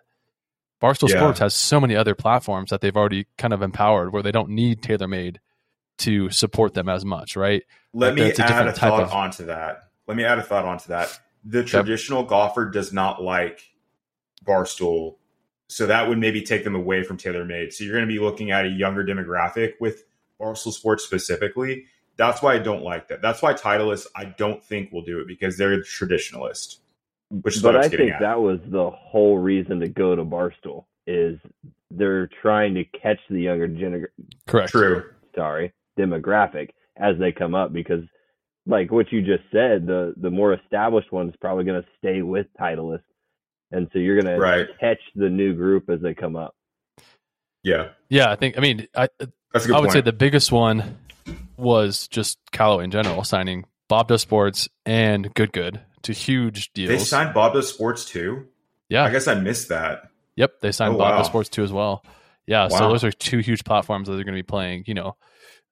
Barstool 0.83 1.09
Yeah. 1.09 1.19
Sports 1.19 1.39
has 1.41 1.55
so 1.55 1.81
many 1.81 1.97
other 1.97 2.15
platforms 2.15 2.71
that 2.71 2.81
they've 2.81 2.97
already 2.97 3.27
kind 3.39 3.53
of 3.53 3.63
empowered 3.63 4.13
where 4.13 4.23
they 4.23 4.33
don't 4.33 4.51
need 4.51 4.83
TaylorMade 4.83 5.37
to 5.99 6.31
support 6.31 6.75
them 6.75 6.89
as 6.89 7.05
much, 7.05 7.37
right? 7.37 7.63
Let 7.93 8.09
Like, 8.09 8.15
me 8.17 8.23
a 8.23 8.45
add 8.45 8.67
a 8.69 8.73
thought 8.73 9.03
of- 9.03 9.13
onto 9.13 9.47
that. 9.47 9.91
Let 10.07 10.17
me 10.17 10.25
add 10.25 10.39
a 10.39 10.43
thought 10.43 10.65
onto 10.65 10.89
that. 10.89 11.19
The 11.45 11.63
traditional 11.65 12.25
golfer 12.25 12.71
does 12.71 12.93
not 12.93 13.23
like 13.23 13.61
Barstool, 14.45 15.17
so 15.69 15.87
that 15.87 16.09
would 16.09 16.19
maybe 16.19 16.43
take 16.43 16.65
them 16.65 16.75
away 16.75 17.03
from 17.03 17.17
TaylorMade. 17.17 17.73
So 17.73 17.85
you're 17.85 17.95
going 17.95 18.07
to 18.07 18.13
be 18.13 18.21
looking 18.21 18.51
at 18.51 18.65
a 18.67 18.69
younger 18.69 19.05
demographic 19.05 19.75
with 19.81 20.05
Barstool 20.41 20.73
Sports 20.73 21.05
specifically. 21.05 21.87
That's 22.17 22.43
why 22.43 22.55
I 22.55 22.59
don't 22.59 22.83
like 22.83 23.09
that. 23.09 23.23
That's 23.23 23.43
why 23.43 23.55
Titleist 23.55 24.07
I 24.15 24.27
don't 24.27 24.63
think 24.63 24.93
will 24.93 25.03
do 25.03 25.21
it 25.21 25.27
because 25.27 25.57
they're 25.57 25.77
the 25.77 25.83
traditionalist, 25.83 26.79
which 27.31 27.57
is 27.57 27.63
but 27.63 27.75
what 27.75 27.77
I 27.77 27.79
was 27.79 27.87
I 27.87 27.97
think 27.97 28.13
at. 28.13 28.21
that 28.21 28.41
was 28.41 28.61
the 28.69 28.91
whole 28.91 29.39
reason 29.39 29.81
to 29.81 29.89
go 29.89 30.15
to 30.15 30.25
Barstool 30.25 30.85
is 31.07 31.39
they're 31.91 32.29
trying 32.41 32.75
to 32.75 32.85
catch 32.85 33.19
the 33.31 33.41
younger 33.43 33.69
gener- 33.69 34.07
Correct. 34.47 34.71
True. 34.71 35.11
sorry 35.35 35.73
demographic 35.99 36.71
as 36.97 37.17
they 37.19 37.31
come 37.33 37.55
up 37.55 37.73
because 37.73 38.03
like 38.67 38.91
what 38.91 39.13
you 39.13 39.21
just 39.21 39.43
said 39.53 39.87
the 39.87 40.15
the 40.17 40.31
more 40.31 40.55
established 40.55 41.13
one's 41.13 41.35
probably 41.41 41.65
going 41.65 41.81
to 41.81 41.89
stay 41.99 42.23
with 42.23 42.47
Titleist 42.59 43.03
and 43.75 43.89
so 43.93 43.99
you're 43.99 44.21
going 44.21 44.39
Right. 44.39 44.67
to 44.67 44.75
catch 44.79 45.01
the 45.15 45.29
new 45.29 45.55
group 45.55 45.91
as 45.91 46.01
they 46.01 46.15
come 46.15 46.37
up 46.37 46.55
Yeah, 47.63 47.89
Yeah, 48.09 48.31
I 48.31 48.37
think 48.37 48.57
I 48.57 48.61
mean 48.61 48.87
I 48.97 49.09
that's 49.53 49.65
a 49.65 49.69
good 49.69 49.77
I 49.77 49.81
would 49.81 49.87
point. 49.87 49.93
say 49.93 50.01
the 50.01 50.13
biggest 50.13 50.51
one 50.53 50.99
was 51.57 52.09
just 52.09 52.39
Callaway 52.53 52.85
in 52.85 52.91
general 52.91 53.25
signing 53.25 53.65
Bob 53.89 54.09
Does 54.09 54.23
Sports 54.23 54.69
and 54.87 55.33
Good 55.35 55.53
Good 55.53 55.81
to 56.03 56.13
huge 56.13 56.73
deals. 56.73 56.89
they 56.89 56.99
signed 56.99 57.35
Bob 57.35 57.55
Does 57.55 57.69
Sports 57.69 58.05
too. 58.05 58.47
yeah, 58.89 59.05
I 59.05 59.11
guess 59.11 59.27
I 59.29 59.35
missed 59.35 59.69
that. 59.69 60.09
Yep, 60.37 60.61
they 60.61 60.73
signed 60.73 60.95
Oh, 60.95 60.99
Bob 60.99 61.13
wow. 61.13 61.19
Does 61.19 61.27
Sports 61.29 61.49
too 61.49 61.63
as 61.63 61.73
well. 61.73 62.05
Yeah, 62.47 62.69
so 62.69 62.89
those 62.91 63.05
are 63.05 63.13
two 63.13 63.39
huge 63.39 63.65
platforms 63.65 64.07
that 64.09 64.15
they're 64.17 64.25
going 64.25 64.35
to 64.35 64.39
be 64.39 64.43
playing. 64.47 64.85
You 64.87 64.93
know, 64.95 65.17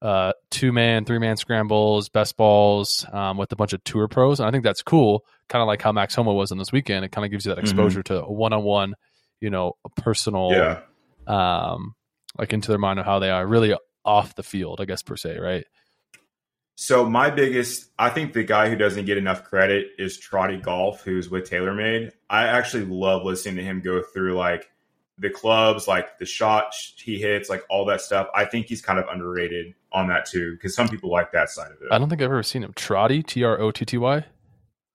uh, 0.00 0.32
two 0.50 0.72
man, 0.72 1.04
three 1.04 1.18
man 1.18 1.36
scrambles, 1.36 2.08
best 2.08 2.36
balls 2.38 3.04
um, 3.12 3.36
with 3.36 3.52
a 3.52 3.56
bunch 3.56 3.72
of 3.74 3.84
tour 3.84 4.08
pros, 4.08 4.40
and 4.40 4.48
I 4.48 4.52
think 4.52 4.64
that's 4.64 4.82
cool. 4.82 5.24
Kind 5.52 5.60
of 5.60 5.66
like 5.66 5.82
how 5.82 5.92
Max 5.92 6.14
Homa 6.14 6.32
was 6.32 6.50
in 6.50 6.56
this 6.56 6.72
weekend. 6.72 7.04
It 7.04 7.12
kind 7.12 7.26
of 7.26 7.30
gives 7.30 7.44
you 7.44 7.50
that 7.54 7.58
Mhm. 7.58 7.64
exposure 7.64 8.02
to 8.04 8.22
a 8.24 8.32
one 8.32 8.54
on 8.54 8.62
one, 8.62 8.94
you 9.38 9.50
know, 9.50 9.74
a 9.84 9.90
personal, 10.00 10.50
Yeah. 10.50 10.80
um, 11.26 11.94
like 12.38 12.54
into 12.54 12.68
their 12.70 12.78
mind 12.78 12.98
of 12.98 13.04
how 13.04 13.18
they 13.18 13.28
are 13.28 13.46
really 13.46 13.76
off 14.02 14.34
the 14.34 14.42
field, 14.42 14.80
I 14.80 14.86
guess 14.86 15.02
per 15.02 15.14
se, 15.14 15.36
right? 15.38 15.66
So 16.74 17.04
my 17.08 17.28
biggest, 17.28 17.90
I 17.98 18.08
think 18.08 18.32
the 18.32 18.44
guy 18.44 18.70
who 18.70 18.76
doesn't 18.76 19.04
get 19.04 19.18
enough 19.18 19.44
credit 19.44 19.88
is 19.98 20.18
Trottie 20.18 20.60
Golf, 20.62 21.02
who's 21.04 21.28
with 21.28 21.48
TaylorMade. 21.48 22.12
I 22.30 22.46
actually 22.46 22.86
love 22.86 23.22
listening 23.24 23.56
to 23.56 23.62
him 23.62 23.82
go 23.82 24.02
through 24.02 24.34
like 24.38 24.70
the 25.18 25.28
clubs, 25.28 25.86
like 25.86 26.18
the 26.18 26.24
shots 26.24 26.94
he 26.96 27.18
hits, 27.18 27.50
like 27.50 27.62
all 27.68 27.84
that 27.84 28.00
stuff. 28.00 28.26
I 28.34 28.46
think 28.46 28.66
he's 28.68 28.80
kind 28.80 28.98
of 28.98 29.04
underrated 29.12 29.74
on 29.92 30.08
that 30.08 30.24
too, 30.24 30.52
because 30.52 30.74
some 30.74 30.88
people 30.88 31.10
like 31.10 31.30
that 31.32 31.50
side 31.50 31.70
of 31.72 31.82
it. 31.82 31.88
I 31.92 31.98
don't 31.98 32.08
think 32.08 32.22
I've 32.22 32.30
ever 32.30 32.42
seen 32.42 32.64
him. 32.64 32.72
Trottie, 32.72 33.24
T 33.24 33.44
R 33.44 33.60
O 33.60 33.70
T 33.70 33.84
T 33.84 33.98
Y. 33.98 34.24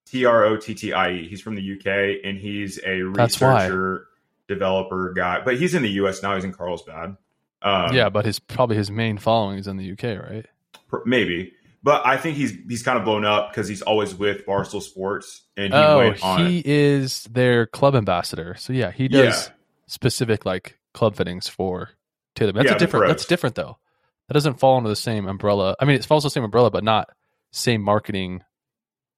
T 0.10 0.26
R 0.26 0.46
O 0.46 0.58
T 0.58 0.74
T 0.74 0.94
I 0.94 1.12
E. 1.12 1.28
He's 1.28 1.42
from 1.42 1.56
the 1.56 1.74
UK 1.74 2.22
and 2.24 2.38
he's 2.38 2.80
a 2.86 3.02
researcher, 3.02 4.08
developer 4.48 5.14
guy, 5.14 5.42
but 5.44 5.58
he's 5.58 5.76
in 5.76 5.84
the 5.84 5.92
US 5.92 6.24
now. 6.24 6.36
He's 6.36 6.44
in 6.44 6.54
Carlsbad. 6.54 7.18
Um, 7.62 7.94
yeah, 7.94 8.10
but 8.10 8.26
his 8.26 8.40
probably 8.40 8.78
his 8.78 8.92
main 8.92 9.18
following 9.18 9.58
is 9.58 9.68
in 9.68 9.78
the 9.78 9.92
UK, 9.92 10.22
right? 10.30 10.46
maybe. 11.06 11.54
But 11.84 12.06
I 12.06 12.18
think 12.18 12.38
he's 12.38 12.52
he's 12.68 12.84
kind 12.84 12.98
of 12.98 13.06
blown 13.06 13.24
up 13.26 13.52
because 13.52 13.68
he's 13.68 13.82
always 13.82 14.14
with 14.16 14.46
Barstool 14.46 14.82
Sports 14.82 15.44
and 15.56 15.74
he 15.74 15.80
oh, 15.80 16.14
on. 16.22 16.46
he 16.46 16.62
is 16.66 17.24
their 17.26 17.66
club 17.66 17.96
ambassador. 17.96 18.56
So 18.58 18.74
yeah, 18.74 18.92
he 18.92 19.08
does 19.08 19.48
Yeah. 19.48 19.54
specific 19.88 20.46
like 20.46 20.80
club 20.94 21.16
fittings 21.16 21.48
for 21.48 21.92
Taylor. 22.36 22.52
That's 22.52 22.72
Yeah, 22.72 22.78
different. 22.78 23.08
That's 23.08 23.26
different 23.26 23.56
though. 23.56 23.78
That 24.28 24.34
doesn't 24.34 24.60
fall 24.60 24.78
under 24.78 24.90
the 24.90 24.96
same 24.96 25.28
umbrella. 25.28 25.76
I 25.80 25.86
mean, 25.86 25.96
it 25.96 26.06
falls 26.06 26.26
under 26.26 26.30
the 26.30 26.34
same 26.34 26.44
umbrella, 26.44 26.72
but 26.72 26.84
not 26.84 27.10
same 27.52 27.82
marketing. 27.82 28.44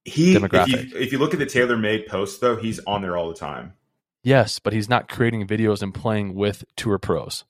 He, 0.04 0.34
if 0.34 0.68
you, 0.68 0.98
if 0.98 1.12
you 1.12 1.18
look 1.18 1.34
at 1.34 1.38
the 1.38 1.46
TaylorMade 1.46 2.08
posts, 2.08 2.38
though, 2.38 2.56
he's 2.56 2.78
on 2.80 3.02
there 3.02 3.16
all 3.16 3.28
the 3.28 3.34
time. 3.34 3.74
Yes, 4.22 4.58
but 4.58 4.72
he's 4.72 4.88
not 4.88 5.08
creating 5.08 5.46
videos 5.46 5.82
and 5.82 5.94
playing 5.94 6.34
with 6.34 6.64
tour 6.76 6.98
pros. 6.98 7.44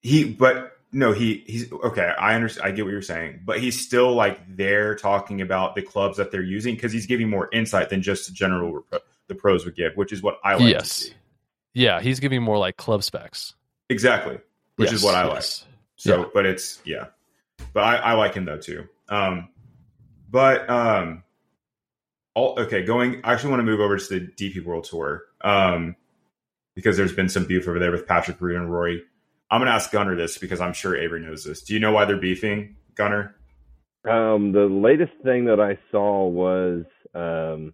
He, 0.00 0.24
but 0.24 0.78
no, 0.92 1.12
he, 1.12 1.44
he's 1.46 1.72
okay. 1.72 2.12
I 2.18 2.34
understand. 2.34 2.66
I 2.66 2.70
get 2.70 2.84
what 2.84 2.92
you're 2.92 3.02
saying, 3.02 3.40
but 3.44 3.60
he's 3.60 3.84
still 3.84 4.14
like 4.14 4.56
there 4.56 4.94
talking 4.94 5.40
about 5.40 5.74
the 5.74 5.82
clubs 5.82 6.16
that 6.18 6.30
they're 6.30 6.42
using 6.42 6.74
because 6.74 6.92
he's 6.92 7.06
giving 7.06 7.28
more 7.28 7.48
insight 7.52 7.90
than 7.90 8.02
just 8.02 8.32
general 8.32 8.84
the 9.28 9.34
pros 9.34 9.64
would 9.64 9.76
give, 9.76 9.96
which 9.96 10.12
is 10.12 10.22
what 10.22 10.38
I 10.44 10.52
like. 10.52 10.60
To 10.60 10.70
yes. 10.70 10.92
see. 10.92 11.12
Yeah, 11.74 12.00
he's 12.00 12.20
giving 12.20 12.42
more 12.42 12.58
like 12.58 12.76
club 12.76 13.02
specs. 13.02 13.54
Exactly, 13.90 14.38
which 14.76 14.92
is 14.92 15.02
what 15.02 15.14
I 15.14 15.26
like. 15.26 15.42
So, 15.96 16.20
Yeah. 16.20 16.24
but 16.32 16.46
it's 16.46 16.80
yeah, 16.84 17.06
but 17.72 17.82
I, 17.82 17.96
I 17.96 18.12
like 18.12 18.34
him 18.34 18.44
though 18.44 18.58
too. 18.58 18.88
Um, 19.08 19.48
but 20.36 20.68
um, 20.68 21.22
all 22.34 22.60
okay. 22.60 22.84
Going, 22.84 23.22
I 23.24 23.32
actually 23.32 23.48
want 23.52 23.60
to 23.60 23.64
move 23.64 23.80
over 23.80 23.96
to 23.96 24.06
the 24.06 24.20
DP 24.20 24.62
World 24.62 24.84
Tour. 24.84 25.22
Um, 25.40 25.96
because 26.74 26.98
there's 26.98 27.14
been 27.14 27.30
some 27.30 27.46
beef 27.46 27.66
over 27.66 27.78
there 27.78 27.90
with 27.90 28.06
Patrick 28.06 28.38
Reed 28.38 28.56
and 28.58 28.70
Rory. 28.70 29.02
I'm 29.50 29.62
gonna 29.62 29.70
ask 29.70 29.90
Gunner 29.90 30.14
this 30.14 30.36
because 30.36 30.60
I'm 30.60 30.74
sure 30.74 30.94
Avery 30.94 31.22
knows 31.22 31.42
this. 31.42 31.62
Do 31.62 31.72
you 31.72 31.80
know 31.80 31.90
why 31.90 32.04
they're 32.04 32.18
beefing, 32.18 32.76
Gunner? 32.96 33.34
Um, 34.06 34.52
the 34.52 34.66
latest 34.66 35.12
thing 35.24 35.46
that 35.46 35.58
I 35.58 35.78
saw 35.90 36.28
was 36.28 36.84
um, 37.14 37.72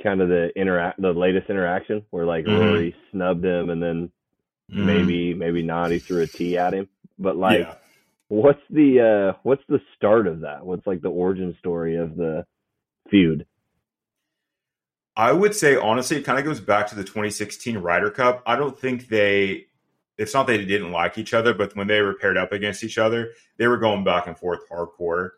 kind 0.00 0.20
of 0.20 0.28
the 0.28 0.50
interact, 0.54 1.02
the 1.02 1.12
latest 1.12 1.50
interaction 1.50 2.06
where 2.10 2.24
like 2.24 2.44
Mhm. 2.44 2.56
Rory 2.56 2.96
snubbed 3.10 3.44
him, 3.44 3.68
and 3.68 3.82
then 3.82 4.12
maybe 4.68 5.34
maybe 5.34 5.62
not 5.62 5.90
he 5.90 5.98
threw 5.98 6.22
a 6.22 6.28
tee 6.28 6.56
at 6.56 6.72
him. 6.72 6.88
But 7.18 7.36
like, 7.36 7.58
yeah. 7.58 7.74
What's 8.30 8.60
the 8.70 9.32
uh, 9.34 9.38
what's 9.42 9.62
the 9.68 9.80
start 9.96 10.26
of 10.26 10.40
that? 10.40 10.64
What's 10.64 10.86
like 10.86 11.02
the 11.02 11.10
origin 11.10 11.54
story 11.58 11.96
of 11.96 12.16
the 12.16 12.46
feud? 13.10 13.44
I 15.16 15.32
would 15.32 15.54
say 15.54 15.76
honestly, 15.76 16.16
it 16.16 16.24
kind 16.24 16.38
of 16.38 16.44
goes 16.44 16.60
back 16.60 16.86
to 16.88 16.94
the 16.94 17.02
2016 17.02 17.76
Ryder 17.78 18.10
Cup. 18.10 18.42
I 18.46 18.56
don't 18.56 18.78
think 18.78 19.08
they. 19.08 19.66
It's 20.16 20.32
not 20.32 20.46
that 20.46 20.58
they 20.58 20.64
didn't 20.64 20.92
like 20.92 21.18
each 21.18 21.34
other, 21.34 21.52
but 21.54 21.74
when 21.74 21.88
they 21.88 22.00
were 22.02 22.14
paired 22.14 22.36
up 22.36 22.52
against 22.52 22.84
each 22.84 22.98
other, 22.98 23.32
they 23.56 23.66
were 23.66 23.78
going 23.78 24.04
back 24.04 24.26
and 24.26 24.38
forth 24.38 24.60
hardcore. 24.70 25.30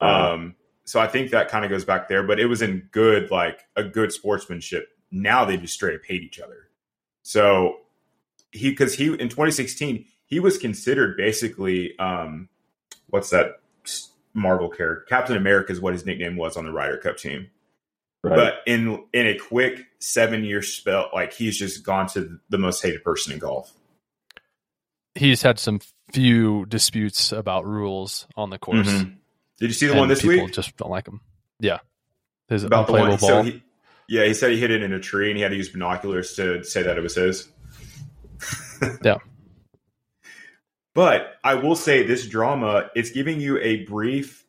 Uh-huh. 0.00 0.32
Um, 0.32 0.56
so 0.84 0.98
I 0.98 1.06
think 1.06 1.30
that 1.30 1.48
kind 1.48 1.64
of 1.64 1.70
goes 1.70 1.84
back 1.84 2.08
there, 2.08 2.22
but 2.22 2.40
it 2.40 2.46
was 2.46 2.62
in 2.62 2.88
good, 2.90 3.30
like 3.30 3.60
a 3.76 3.84
good 3.84 4.12
sportsmanship. 4.12 4.88
Now 5.12 5.44
they 5.44 5.58
just 5.58 5.74
straight 5.74 5.94
up 5.94 6.04
hate 6.06 6.22
each 6.22 6.40
other. 6.40 6.70
So 7.22 7.80
he, 8.50 8.70
because 8.70 8.94
he 8.94 9.08
in 9.08 9.28
2016 9.28 10.06
he 10.30 10.40
was 10.40 10.56
considered 10.56 11.16
basically, 11.16 11.98
um, 11.98 12.48
what's 13.08 13.30
that 13.30 13.60
Marvel 14.32 14.68
character? 14.70 15.04
Captain 15.08 15.36
America 15.36 15.72
is 15.72 15.80
what 15.80 15.92
his 15.92 16.06
nickname 16.06 16.36
was 16.36 16.56
on 16.56 16.64
the 16.64 16.72
Ryder 16.72 16.98
Cup 16.98 17.16
team. 17.18 17.50
Right. 18.22 18.36
But 18.36 18.54
in 18.66 19.04
in 19.12 19.26
a 19.26 19.38
quick 19.38 19.86
seven 19.98 20.44
year 20.44 20.62
spell, 20.62 21.10
like 21.12 21.32
he's 21.32 21.58
just 21.58 21.84
gone 21.84 22.06
to 22.08 22.38
the 22.48 22.58
most 22.58 22.82
hated 22.82 23.02
person 23.02 23.32
in 23.32 23.38
golf. 23.38 23.72
He's 25.14 25.42
had 25.42 25.58
some 25.58 25.80
few 26.12 26.66
disputes 26.66 27.32
about 27.32 27.66
rules 27.66 28.26
on 28.36 28.50
the 28.50 28.58
course. 28.58 28.88
Mhm. 28.88 29.16
Did 29.58 29.66
you 29.68 29.72
see 29.72 29.86
the 29.86 29.92
and 29.92 30.00
one 30.00 30.08
this 30.08 30.22
people 30.22 30.44
week 30.44 30.54
just 30.54 30.76
don't 30.76 30.90
like 30.90 31.08
him. 31.08 31.20
Yeah, 31.60 31.78
his 32.48 32.62
about 32.62 32.86
the 32.86 32.92
one? 32.92 33.08
ball. 33.08 33.18
So 33.18 33.42
he, 33.42 33.62
yeah, 34.08 34.24
he 34.26 34.34
said 34.34 34.52
he 34.52 34.58
hit 34.58 34.70
it 34.70 34.82
in 34.82 34.92
a 34.92 35.00
tree 35.00 35.28
and 35.30 35.36
he 35.36 35.42
had 35.42 35.50
to 35.50 35.56
use 35.56 35.70
binoculars 35.70 36.34
to 36.34 36.62
say 36.62 36.82
that 36.82 36.98
it 36.98 37.00
was 37.00 37.14
his. 37.14 37.48
Yeah. 39.02 39.18
But 41.00 41.36
I 41.42 41.54
will 41.54 41.76
say 41.76 42.02
this 42.02 42.26
drama, 42.26 42.90
it's 42.94 43.08
giving 43.08 43.40
you 43.40 43.56
a 43.56 43.84
brief 43.84 44.44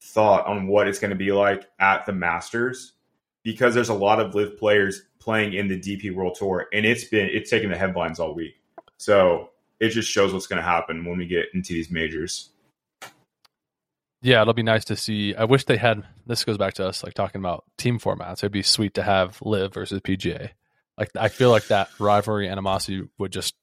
thought 0.00 0.46
on 0.46 0.68
what 0.68 0.86
it's 0.86 1.00
going 1.00 1.10
to 1.10 1.16
be 1.16 1.32
like 1.32 1.68
at 1.80 2.06
the 2.06 2.12
Masters 2.12 2.92
because 3.42 3.74
there's 3.74 3.88
a 3.88 3.94
lot 3.94 4.20
of 4.20 4.32
LIV 4.32 4.58
players 4.58 5.02
playing 5.18 5.54
in 5.54 5.66
the 5.66 5.76
DP 5.76 6.14
World 6.14 6.36
Tour 6.38 6.68
and 6.72 6.86
it's 6.86 7.02
been 7.02 7.28
it's 7.32 7.50
taken 7.50 7.68
the 7.68 7.76
headlines 7.76 8.20
all 8.20 8.32
week. 8.32 8.62
So 8.98 9.50
it 9.80 9.88
just 9.88 10.08
shows 10.08 10.32
what's 10.32 10.46
going 10.46 10.62
to 10.62 10.68
happen 10.68 11.04
when 11.04 11.18
we 11.18 11.26
get 11.26 11.46
into 11.52 11.72
these 11.72 11.90
majors. 11.90 12.50
Yeah, 14.22 14.42
it'll 14.42 14.54
be 14.54 14.62
nice 14.62 14.84
to 14.84 14.94
see. 14.94 15.34
I 15.34 15.46
wish 15.46 15.64
they 15.64 15.78
had. 15.78 16.04
This 16.28 16.44
goes 16.44 16.58
back 16.58 16.74
to 16.74 16.86
us 16.86 17.02
like 17.02 17.14
talking 17.14 17.40
about 17.40 17.64
team 17.76 17.98
formats. 17.98 18.34
It'd 18.34 18.52
be 18.52 18.62
sweet 18.62 18.94
to 18.94 19.02
have 19.02 19.42
LIV 19.42 19.74
versus 19.74 20.00
PGA. 20.00 20.50
Like 20.96 21.10
I 21.18 21.26
feel 21.26 21.50
like 21.50 21.66
that 21.66 21.88
rivalry 21.98 22.48
animosity 22.48 23.08
would 23.18 23.32
just 23.32 23.56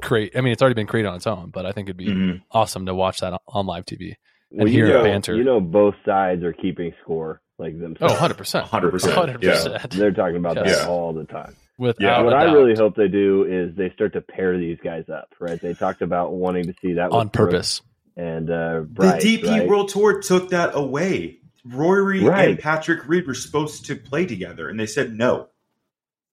create. 0.00 0.36
I 0.36 0.40
mean, 0.40 0.52
it's 0.52 0.62
already 0.62 0.74
been 0.74 0.86
created 0.86 1.08
on 1.08 1.16
its 1.16 1.26
own, 1.26 1.50
but 1.50 1.66
I 1.66 1.72
think 1.72 1.88
it'd 1.88 1.96
be 1.96 2.06
Mhm. 2.08 2.42
awesome 2.50 2.86
to 2.86 2.94
watch 2.94 3.20
that 3.20 3.32
on, 3.32 3.38
on 3.48 3.66
live 3.66 3.84
TV. 3.86 4.14
Well, 4.50 4.66
hear 4.66 4.86
you 4.86 4.92
know, 4.94 5.02
banter. 5.04 5.36
You 5.36 5.44
know, 5.44 5.60
both 5.60 5.94
sides 6.04 6.42
are 6.42 6.52
keeping 6.52 6.92
score 7.02 7.40
like 7.58 7.74
Oh, 7.76 7.80
themselves. 7.80 8.14
100 8.14 8.36
percent, 8.36 8.66
100%, 8.66 9.12
hundred 9.14 9.42
yeah. 9.44 9.50
percent. 9.52 9.90
They're 9.92 10.10
talking 10.12 10.36
about 10.36 10.56
Yes. 10.56 10.80
that 10.80 10.88
all 10.88 11.12
the 11.12 11.24
time. 11.24 11.54
Without 11.78 12.00
Yeah. 12.04 12.22
what 12.22 12.34
I 12.34 12.44
really 12.52 12.74
hope 12.74 12.94
they 12.96 13.08
do 13.08 13.44
is 13.44 13.74
they 13.76 13.90
start 13.90 14.12
to 14.14 14.20
pair 14.20 14.58
these 14.58 14.78
guys 14.82 15.08
up, 15.08 15.28
right? 15.38 15.60
They 15.60 15.72
talked 15.74 16.02
about 16.02 16.32
wanting 16.32 16.64
to 16.64 16.74
see 16.82 16.94
that 16.94 17.10
on 17.12 17.26
with 17.26 17.32
purpose. 17.32 17.80
and 18.16 18.50
uh, 18.50 18.80
Bryce, 18.86 19.22
the 19.22 19.36
DP 19.38 19.48
right? 19.48 19.68
World 19.68 19.88
Tour 19.90 20.20
took 20.20 20.50
that 20.50 20.70
away. 20.74 21.36
Rory 21.64 22.24
Right. 22.24 22.48
and 22.50 22.58
Patrick 22.58 23.06
Reed 23.08 23.26
were 23.26 23.34
supposed 23.34 23.84
to 23.86 23.94
play 23.96 24.26
together, 24.26 24.68
and 24.68 24.80
they 24.80 24.86
said 24.86 25.12
no. 25.12 25.48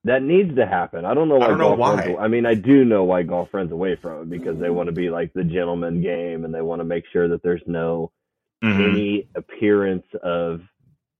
That 0.04 0.22
needs 0.24 0.56
to 0.56 0.66
happen. 0.66 1.04
I 1.06 1.14
don't 1.14 1.28
know 1.28 1.36
why. 1.38 1.46
I 1.46 1.48
don't 1.50 1.58
know 1.58 1.76
golf 1.76 1.80
why. 1.80 2.04
Friends, 2.04 2.18
I 2.22 2.28
mean, 2.28 2.46
I 2.46 2.54
do 2.54 2.86
know 2.86 3.04
why 3.04 3.24
golf 3.24 3.50
friends 3.50 3.72
away 3.72 3.96
from 4.02 4.22
it 4.22 4.30
because 4.30 4.58
they 4.60 4.70
want 4.70 4.88
to 4.88 4.94
be 4.94 5.10
like 5.10 5.34
the 5.34 5.44
gentleman 5.44 6.02
game 6.02 6.46
and 6.46 6.54
they 6.54 6.62
want 6.62 6.80
to 6.80 6.86
make 6.86 7.04
sure 7.12 7.28
that 7.28 7.44
there's 7.44 7.64
no 7.68 8.12
Mhm. 8.64 8.90
any 8.90 9.28
appearance 9.36 10.06
of 10.24 10.62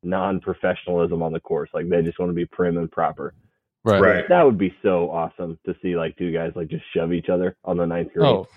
non-professionalism 0.04 1.22
on 1.22 1.34
the 1.34 1.40
course. 1.40 1.70
Like 1.74 1.90
they 1.90 2.02
just 2.02 2.20
want 2.20 2.30
to 2.30 2.34
be 2.36 2.46
prim 2.46 2.78
and 2.78 2.92
proper. 2.92 3.34
Right. 3.84 4.02
Right. 4.02 4.30
That 4.30 4.44
would 4.44 4.58
be 4.58 4.74
so 4.82 5.10
awesome 5.12 5.58
to 5.66 5.76
see 5.82 5.96
like 5.96 6.16
two 6.18 6.32
guys 6.32 6.54
like 6.56 6.68
just 6.68 6.84
shove 6.94 7.14
each 7.14 7.30
other 7.30 7.56
on 7.64 7.78
the 7.78 7.86
ninth 7.86 8.14
green. 8.14 8.26
Oh, 8.26 8.48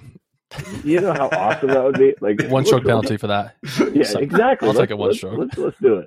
You 0.83 1.00
know 1.00 1.12
how 1.12 1.28
awesome 1.28 1.68
that 1.68 1.83
would 1.85 1.98
be? 1.98 2.14
Like 2.20 2.40
one 2.48 2.64
stroke 2.66 2.85
penalty 2.85 3.16
for 3.16 3.28
that. 3.28 3.54
Yeah, 3.92 4.02
So, 4.04 4.18
exactly. 4.20 4.68
I'll 4.68 4.74
Let's- 4.74 4.90
a 4.90 4.96
one 4.96 5.09
let's- 5.09 5.18
stroke. 5.18 5.38
Let's, 5.38 5.59
let's 5.59 5.78
do 5.80 5.96
it. 5.98 6.06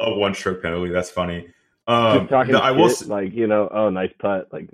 A 0.00 0.12
one 0.14 0.34
stroke 0.34 0.62
penalty. 0.62 0.90
That's 0.92 1.10
funny. 1.10 1.48
Um, 1.88 2.28
talking 2.28 2.52
no, 2.52 2.58
I 2.58 2.72
will 2.72 2.88
shit, 2.88 3.02
s- 3.02 3.06
like 3.08 3.32
you 3.32 3.46
know, 3.46 3.68
oh 3.72 3.90
nice 3.90 4.12
putt. 4.20 4.48
Like 4.52 4.68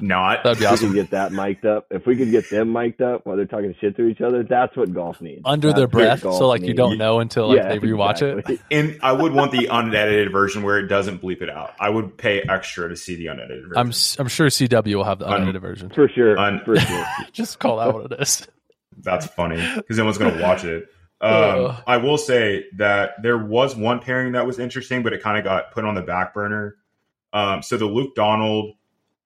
not. 0.00 0.44
That'd 0.44 0.58
be 0.58 0.62
we 0.64 0.66
awesome. 0.66 0.88
could 0.88 0.94
get 0.94 1.10
that 1.10 1.32
mic'd 1.32 1.64
up. 1.66 1.86
If 1.90 2.06
we 2.06 2.16
could 2.16 2.30
get 2.30 2.48
them 2.50 2.70
mic'd 2.72 3.00
up 3.02 3.24
while 3.24 3.36
they're 3.36 3.46
talking 3.46 3.74
shit 3.80 3.96
to 3.96 4.06
each 4.06 4.20
other, 4.20 4.42
that's 4.44 4.76
what 4.76 4.92
golf 4.92 5.20
needs. 5.20 5.40
Under 5.44 5.68
That's 5.68 5.78
their 5.78 5.88
breath, 5.88 6.20
so 6.20 6.46
like 6.48 6.62
you 6.62 6.74
don't 6.74 6.98
know 6.98 7.18
until 7.20 7.48
like 7.48 7.56
Yeah, 7.56 7.68
they 7.70 7.78
rewatch 7.78 8.22
it. 8.22 8.60
And 8.70 8.98
I 9.02 9.12
would 9.12 9.32
want 9.32 9.52
the 9.52 9.66
unedited 9.70 10.30
version 10.32 10.62
where 10.62 10.78
it 10.78 10.86
doesn't 10.86 11.22
bleep 11.22 11.40
it 11.42 11.48
out. 11.50 11.72
I 11.80 11.88
would 11.90 12.16
pay 12.16 12.42
extra 12.42 12.88
to 12.90 12.96
see 12.96 13.16
the 13.16 13.28
unedited 13.28 13.64
version. 13.68 13.78
I'm 13.78 13.88
s- 13.88 14.16
I'm 14.20 14.28
sure 14.28 14.46
CW 14.48 14.94
will 14.94 15.04
have 15.04 15.18
the 15.18 15.26
Un- 15.26 15.34
unedited 15.42 15.62
version. 15.62 15.90
For 15.90 16.08
sure. 16.08 16.38
Un- 16.38 16.60
for 16.64 16.76
sure. 16.76 17.06
Just 17.32 17.58
call 17.58 17.78
that 17.78 17.92
what 17.94 18.12
it 18.12 18.20
is. 18.20 18.46
That's 18.98 19.26
funny 19.26 19.56
because 19.76 19.96
no 19.96 20.04
one's 20.04 20.18
going 20.18 20.36
to 20.36 20.42
watch 20.42 20.62
it. 20.64 20.88
Um, 21.20 21.76
I 21.86 21.98
will 21.98 22.16
say 22.16 22.66
that 22.76 23.22
there 23.22 23.36
was 23.36 23.76
one 23.76 24.00
pairing 24.00 24.32
that 24.32 24.46
was 24.46 24.58
interesting, 24.58 25.02
but 25.02 25.12
it 25.12 25.22
kind 25.22 25.36
of 25.36 25.44
got 25.44 25.72
put 25.72 25.84
on 25.84 25.94
the 25.94 26.02
back 26.02 26.32
burner. 26.32 26.76
Um, 27.32 27.62
so 27.62 27.76
the 27.76 27.86
Luke 27.86 28.14
Donald 28.14 28.74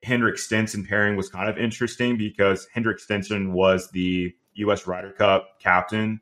Henrik 0.03 0.37
Stenson 0.37 0.85
pairing 0.85 1.15
was 1.15 1.29
kind 1.29 1.49
of 1.49 1.57
interesting 1.57 2.17
because 2.17 2.67
Henrik 2.73 2.99
Stenson 2.99 3.53
was 3.53 3.89
the 3.91 4.35
U.S. 4.55 4.85
Ryder 4.85 5.11
Cup 5.11 5.59
captain, 5.59 6.21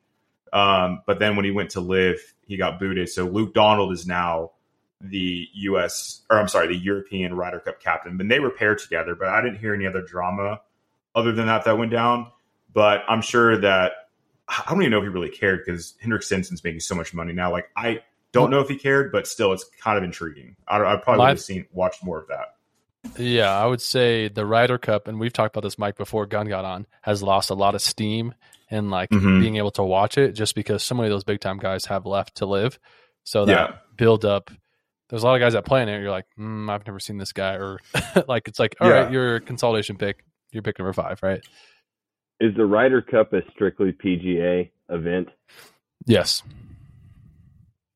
um, 0.52 1.02
but 1.06 1.18
then 1.18 1.36
when 1.36 1.44
he 1.44 1.50
went 1.50 1.70
to 1.70 1.80
LIV, 1.80 2.18
he 2.46 2.56
got 2.56 2.78
booted. 2.78 3.08
So 3.08 3.26
Luke 3.26 3.52
Donald 3.52 3.92
is 3.92 4.06
now 4.06 4.52
the 5.00 5.48
U.S. 5.54 6.22
or 6.30 6.38
I'm 6.38 6.48
sorry, 6.48 6.68
the 6.68 6.76
European 6.76 7.34
Ryder 7.34 7.60
Cup 7.60 7.80
captain. 7.80 8.16
But 8.16 8.28
they 8.28 8.40
were 8.40 8.50
paired 8.50 8.78
together, 8.78 9.14
but 9.14 9.28
I 9.28 9.42
didn't 9.42 9.58
hear 9.58 9.74
any 9.74 9.86
other 9.86 10.02
drama 10.02 10.60
other 11.14 11.32
than 11.32 11.46
that 11.46 11.64
that 11.64 11.76
went 11.76 11.90
down. 11.90 12.30
But 12.72 13.02
I'm 13.08 13.20
sure 13.20 13.58
that 13.58 13.92
I 14.48 14.62
don't 14.68 14.82
even 14.82 14.90
know 14.90 14.98
if 14.98 15.04
he 15.04 15.08
really 15.08 15.30
cared 15.30 15.62
because 15.64 15.94
Henrik 16.00 16.22
Stenson's 16.22 16.62
making 16.62 16.80
so 16.80 16.94
much 16.94 17.14
money 17.14 17.32
now. 17.32 17.50
Like 17.50 17.70
I 17.76 18.02
don't 18.32 18.50
know 18.50 18.60
if 18.60 18.68
he 18.68 18.76
cared, 18.76 19.10
but 19.12 19.26
still, 19.26 19.52
it's 19.52 19.64
kind 19.80 19.96
of 19.96 20.04
intriguing. 20.04 20.56
I, 20.68 20.78
I 20.78 20.96
probably 20.96 21.20
would 21.22 21.28
have 21.30 21.40
seen 21.40 21.66
watched 21.72 22.04
more 22.04 22.18
of 22.20 22.28
that. 22.28 22.56
Yeah, 23.18 23.50
I 23.50 23.66
would 23.66 23.80
say 23.80 24.28
the 24.28 24.44
Ryder 24.46 24.78
Cup, 24.78 25.08
and 25.08 25.20
we've 25.20 25.32
talked 25.32 25.54
about 25.54 25.62
this, 25.66 25.78
Mike, 25.78 25.96
before 25.96 26.26
Gun 26.26 26.46
got 26.48 26.64
on, 26.64 26.86
has 27.02 27.22
lost 27.22 27.50
a 27.50 27.54
lot 27.54 27.74
of 27.74 27.82
steam 27.82 28.34
and 28.70 28.90
like 28.90 29.10
Mhm. 29.10 29.40
being 29.40 29.56
able 29.56 29.70
to 29.72 29.82
watch 29.84 30.18
it 30.18 30.32
just 30.32 30.54
because 30.54 30.82
so 30.82 30.94
many 30.94 31.06
of 31.08 31.12
those 31.12 31.22
big 31.24 31.40
time 31.40 31.58
guys 31.58 31.84
have 31.86 32.06
left 32.06 32.36
to 32.36 32.46
LIV. 32.46 32.78
So 33.22 33.44
that 33.44 33.70
Yeah. 33.70 33.76
build 33.96 34.24
up, 34.24 34.50
there's 35.10 35.22
a 35.22 35.26
lot 35.26 35.34
of 35.34 35.40
guys 35.40 35.52
that 35.52 35.64
play 35.66 35.82
in 35.82 35.88
it. 35.88 36.00
You're 36.00 36.10
like, 36.10 36.24
mm, 36.38 36.68
I've 36.70 36.86
never 36.86 36.98
seen 36.98 37.18
this 37.18 37.32
guy, 37.32 37.54
or 37.54 37.78
like 38.26 38.48
it's 38.48 38.58
like, 38.58 38.74
all 38.80 38.90
right, 38.90 39.06
Yeah. 39.06 39.10
your 39.10 39.40
consolidation 39.40 39.96
pick, 39.96 40.24
you're 40.50 40.62
pick 40.62 40.78
number 40.78 40.92
five, 40.94 41.22
right? 41.22 41.42
Is 42.40 42.54
the 42.56 42.66
Ryder 42.66 43.00
Cup 43.02 43.32
a 43.32 43.42
strictly 43.50 43.92
PGA 43.92 44.70
event? 44.88 45.28
Yes. 46.06 46.42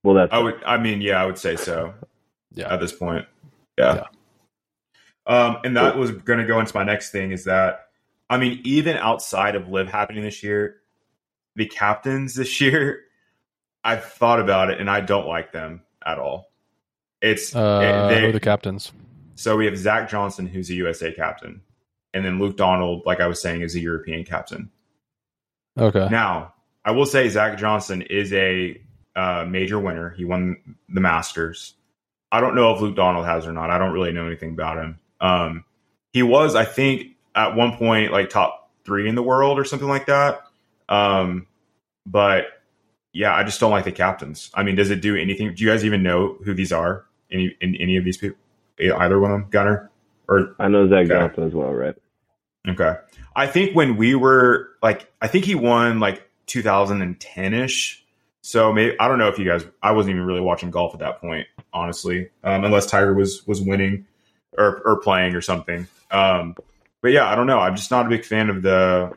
Well, 0.02 0.14
that's 0.14 0.32
I 0.32 0.38
would. 0.38 0.62
I 0.64 0.78
mean, 0.78 1.00
yeah, 1.02 1.20
I 1.22 1.26
would 1.26 1.38
say 1.38 1.56
so. 1.56 1.94
Yeah. 2.54 2.72
At 2.72 2.80
this 2.80 2.92
point, 2.92 3.26
yeah. 3.76 4.04
Um, 5.26 5.58
and 5.64 5.76
that 5.76 5.96
was 5.96 6.10
going 6.10 6.38
to 6.38 6.46
go 6.46 6.58
into 6.58 6.74
my 6.74 6.82
next 6.82 7.10
thing 7.10 7.30
is 7.32 7.44
that, 7.44 7.88
I 8.30 8.38
mean, 8.38 8.60
even 8.64 8.96
outside 8.96 9.54
of 9.54 9.68
LIV 9.68 9.88
happening 9.88 10.22
this 10.24 10.42
year, 10.42 10.76
the 11.54 11.66
captains 11.66 12.34
this 12.34 12.60
year, 12.62 13.02
I've 13.84 14.04
thought 14.04 14.40
about 14.40 14.70
it 14.70 14.80
and 14.80 14.88
I 14.88 15.02
don't 15.02 15.26
like 15.28 15.52
them 15.52 15.82
at 16.04 16.18
all. 16.18 16.50
It's 17.20 17.54
Uh, 17.54 18.08
they- 18.08 18.20
who 18.22 18.28
are 18.28 18.32
the 18.32 18.40
captains? 18.40 18.92
So 19.34 19.56
we 19.56 19.66
have 19.66 19.76
Zach 19.76 20.08
Johnson, 20.08 20.46
who's 20.46 20.70
a 20.70 20.74
USA 20.74 21.12
captain, 21.12 21.60
and 22.14 22.24
then 22.24 22.38
Luke 22.38 22.56
Donald, 22.56 23.02
like 23.06 23.20
I 23.20 23.26
was 23.26 23.40
saying, 23.40 23.62
is 23.62 23.74
a 23.74 23.80
European 23.80 24.24
captain. 24.24 24.70
Okay. 25.78 26.08
Now, 26.10 26.54
I 26.84 26.92
will 26.92 27.06
say 27.06 27.28
Zach 27.28 27.58
Johnson 27.58 28.02
is 28.02 28.32
a 28.32 28.80
uh, 29.14 29.44
major 29.48 29.78
winner. 29.78 30.10
He 30.10 30.24
won 30.24 30.76
the 30.88 31.00
Masters. 31.00 31.74
I 32.32 32.40
don't 32.40 32.54
know 32.54 32.74
if 32.74 32.80
Luke 32.80 32.96
Donald 32.96 33.26
has 33.26 33.46
or 33.46 33.52
not. 33.52 33.70
I 33.70 33.78
don't 33.78 33.92
really 33.92 34.12
know 34.12 34.26
anything 34.26 34.50
about 34.50 34.78
him. 34.78 34.98
Um, 35.20 35.64
he 36.12 36.22
was, 36.22 36.54
I 36.54 36.64
think, 36.64 37.16
at 37.34 37.54
one 37.54 37.76
point 37.76 38.12
like 38.12 38.30
top 38.30 38.70
three 38.84 39.08
in 39.08 39.14
the 39.14 39.22
world 39.22 39.58
or 39.58 39.64
something 39.64 39.88
like 39.88 40.06
that. 40.06 40.40
Um, 40.88 41.46
but 42.06 42.46
yeah, 43.12 43.34
I 43.34 43.44
just 43.44 43.60
don't 43.60 43.70
like 43.70 43.84
the 43.84 43.92
captains. 43.92 44.50
I 44.54 44.62
mean, 44.62 44.74
does 44.74 44.90
it 44.90 45.00
do 45.00 45.16
anything? 45.16 45.54
Do 45.54 45.62
you 45.62 45.70
guys 45.70 45.84
even 45.84 46.02
know 46.02 46.38
who 46.44 46.54
these 46.54 46.72
are? 46.72 47.04
Any 47.30 47.54
in 47.60 47.76
any 47.76 47.96
of 47.96 48.04
these 48.04 48.16
people? 48.16 48.38
Either 48.80 49.18
one 49.18 49.30
of 49.30 49.40
them, 49.40 49.50
Gunner 49.50 49.90
or 50.28 50.54
I 50.58 50.68
know 50.68 50.88
Zach 50.88 51.06
Okay. 51.06 51.08
Johnson 51.08 51.44
as 51.44 51.54
well, 51.54 51.72
right? 51.72 51.94
Okay. 52.68 52.94
I 53.34 53.46
think 53.46 53.74
when 53.74 53.96
we 53.96 54.14
were 54.14 54.70
like, 54.82 55.10
I 55.20 55.28
think 55.28 55.44
he 55.44 55.54
won 55.54 56.00
like 56.00 56.28
2010 56.46 57.54
ish. 57.54 58.04
So 58.42 58.72
maybe 58.72 58.98
I 58.98 59.08
don't 59.08 59.18
know 59.18 59.28
if 59.28 59.38
you 59.38 59.44
guys. 59.44 59.64
I 59.82 59.92
wasn't 59.92 60.14
even 60.14 60.26
really 60.26 60.40
watching 60.40 60.70
golf 60.70 60.94
at 60.94 61.00
that 61.00 61.20
point, 61.20 61.46
honestly, 61.72 62.30
um, 62.44 62.64
unless 62.64 62.86
Tiger 62.86 63.14
was 63.14 63.46
was 63.46 63.60
winning 63.60 64.06
or 64.56 64.80
or 64.84 65.00
playing 65.00 65.34
or 65.34 65.40
something. 65.40 65.86
Um, 66.10 66.56
but 67.02 67.12
yeah, 67.12 67.30
I 67.30 67.34
don't 67.34 67.46
know. 67.46 67.58
I'm 67.58 67.76
just 67.76 67.90
not 67.90 68.06
a 68.06 68.08
big 68.08 68.24
fan 68.24 68.48
of 68.48 68.62
the 68.62 69.12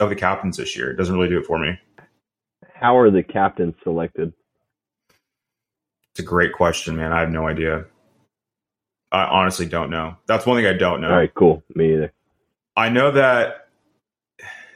of 0.00 0.08
the 0.08 0.16
captains 0.16 0.56
this 0.56 0.76
year. 0.76 0.90
It 0.90 0.96
doesn't 0.96 1.14
really 1.14 1.28
do 1.28 1.38
it 1.38 1.46
for 1.46 1.58
me. 1.58 1.78
How 2.74 2.96
are 2.96 3.10
the 3.10 3.22
captains 3.22 3.74
selected? 3.82 4.32
It's 6.12 6.20
a 6.20 6.22
great 6.22 6.52
question, 6.52 6.96
man. 6.96 7.12
I 7.12 7.20
have 7.20 7.30
no 7.30 7.46
idea. 7.46 7.84
I 9.10 9.24
honestly 9.24 9.66
don't 9.66 9.90
know. 9.90 10.16
That's 10.26 10.44
one 10.46 10.58
thing 10.58 10.66
I 10.66 10.74
don't 10.76 11.00
know. 11.00 11.08
All 11.10 11.16
right, 11.16 11.32
cool. 11.34 11.62
Me 11.74 11.94
either. 11.94 12.12
I 12.76 12.88
know 12.90 13.10
that. 13.12 13.68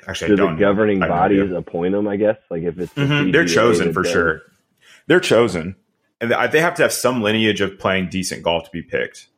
Actually, 0.06 0.28
Do 0.28 0.32
I 0.32 0.36
the 0.36 0.42
don't. 0.42 0.54
know. 0.54 0.60
governing 0.60 0.98
bodies 1.00 1.42
idea. 1.42 1.56
appoint 1.58 1.92
them? 1.92 2.08
I 2.08 2.16
guess. 2.16 2.36
Like 2.50 2.62
if 2.62 2.78
it's 2.78 2.92
the 2.94 3.02
Mhm, 3.02 3.32
They're 3.32 3.44
chosen 3.46 3.92
for 3.92 4.02
does- 4.02 4.12
sure. 4.12 4.42
They're 5.06 5.20
chosen, 5.20 5.76
and 6.20 6.30
they 6.30 6.60
have 6.60 6.74
to 6.74 6.82
have 6.82 6.92
some 6.92 7.22
lineage 7.22 7.60
of 7.60 7.78
playing 7.78 8.08
decent 8.08 8.42
golf 8.42 8.64
to 8.64 8.70
be 8.70 8.82
picked. 8.82 9.28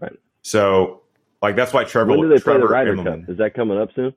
Right. 0.00 0.12
So, 0.42 1.02
like 1.42 1.54
that's 1.56 1.72
why 1.72 1.84
Trevor. 1.84 2.10
When 2.12 2.20
do 2.22 2.28
they 2.28 2.40
play 2.40 2.54
the 2.54 2.60
Trevor 2.60 2.72
Ryder 2.72 2.96
Cup? 3.02 3.28
Is 3.28 3.38
that 3.38 3.54
coming 3.54 3.78
up 3.78 3.90
soon? 3.94 4.14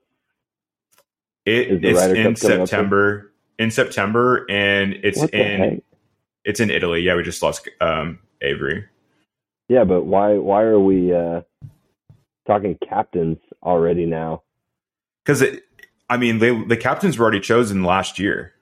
It, 1.46 1.68
Is 1.70 1.78
it's 1.82 1.82
in 1.82 1.92
Cup 1.92 2.14
coming 2.14 2.26
up 2.32 2.38
soon? 2.38 2.66
September. 2.66 3.32
In 3.58 3.70
September, 3.70 4.46
and 4.48 4.94
it's 5.02 5.22
in 5.22 5.58
heck? 5.60 5.78
it's 6.44 6.60
in 6.60 6.70
Italy. 6.70 7.00
Yeah, 7.02 7.16
we 7.16 7.22
just 7.22 7.42
lost 7.42 7.68
um, 7.80 8.18
Avery. 8.40 8.86
Yeah, 9.70 9.84
but 9.84 10.04
why 10.04 10.36
why 10.36 10.62
are 10.62 10.80
we 10.80 11.14
uh 11.14 11.42
talking 12.46 12.76
captains 12.86 13.38
already 13.62 14.04
now? 14.04 14.42
because 15.24 15.42
it 15.42 15.62
i 16.08 16.16
mean 16.16 16.38
they 16.38 16.50
the 16.64 16.76
captains 16.76 17.18
were 17.18 17.24
already 17.24 17.40
chosen 17.40 17.84
last 17.84 18.18
year 18.18 18.52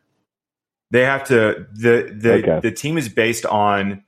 they 0.91 1.05
have 1.05 1.25
to 1.25 1.67
the 1.73 2.15
the 2.15 2.33
Okay. 2.35 2.61
the 2.63 2.73
team 2.73 2.99
is 2.99 3.09
based 3.09 3.47
on 3.47 4.03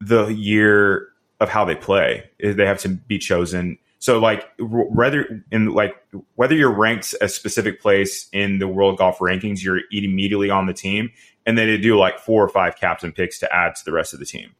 the 0.00 0.26
year 0.26 1.08
of 1.40 1.48
how 1.48 1.64
they 1.64 1.74
play 1.74 2.28
they 2.40 2.66
have 2.66 2.80
to 2.80 2.88
be 2.88 3.18
chosen 3.18 3.78
so 4.00 4.18
like 4.18 4.44
whether 4.58 5.44
in 5.50 5.72
like 5.72 5.94
whether 6.34 6.54
you're 6.54 6.72
ranked 6.72 7.14
a 7.20 7.28
specific 7.28 7.80
place 7.80 8.28
in 8.32 8.58
the 8.58 8.68
world 8.68 8.98
golf 8.98 9.18
rankings 9.18 9.62
you're 9.62 9.80
immediately 9.90 10.50
on 10.50 10.66
the 10.66 10.74
team 10.74 11.10
and 11.46 11.56
then 11.56 11.68
they 11.68 11.78
do 11.78 11.96
like 11.96 12.18
four 12.18 12.44
or 12.44 12.48
five 12.48 12.76
captain 12.76 13.12
picks 13.12 13.38
to 13.38 13.54
add 13.54 13.74
to 13.76 13.84
the 13.84 13.92
rest 13.92 14.12
of 14.12 14.18
the 14.18 14.26
team 14.26 14.54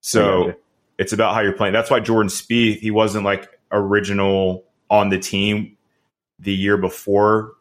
so. 0.00 0.54
It's 0.98 1.12
about 1.12 1.34
how 1.34 1.40
you're 1.40 1.52
playing. 1.52 1.72
That's 1.72 1.90
why 1.90 2.00
Jordan 2.00 2.28
Spieth 2.30 2.78
he 2.80 2.90
wasn't 2.90 3.24
like 3.24 3.48
original 3.72 4.64
on 4.90 5.08
the 5.10 5.18
team 5.18 5.76
the 6.38 6.52
year 6.54 6.76
before, 6.76 7.52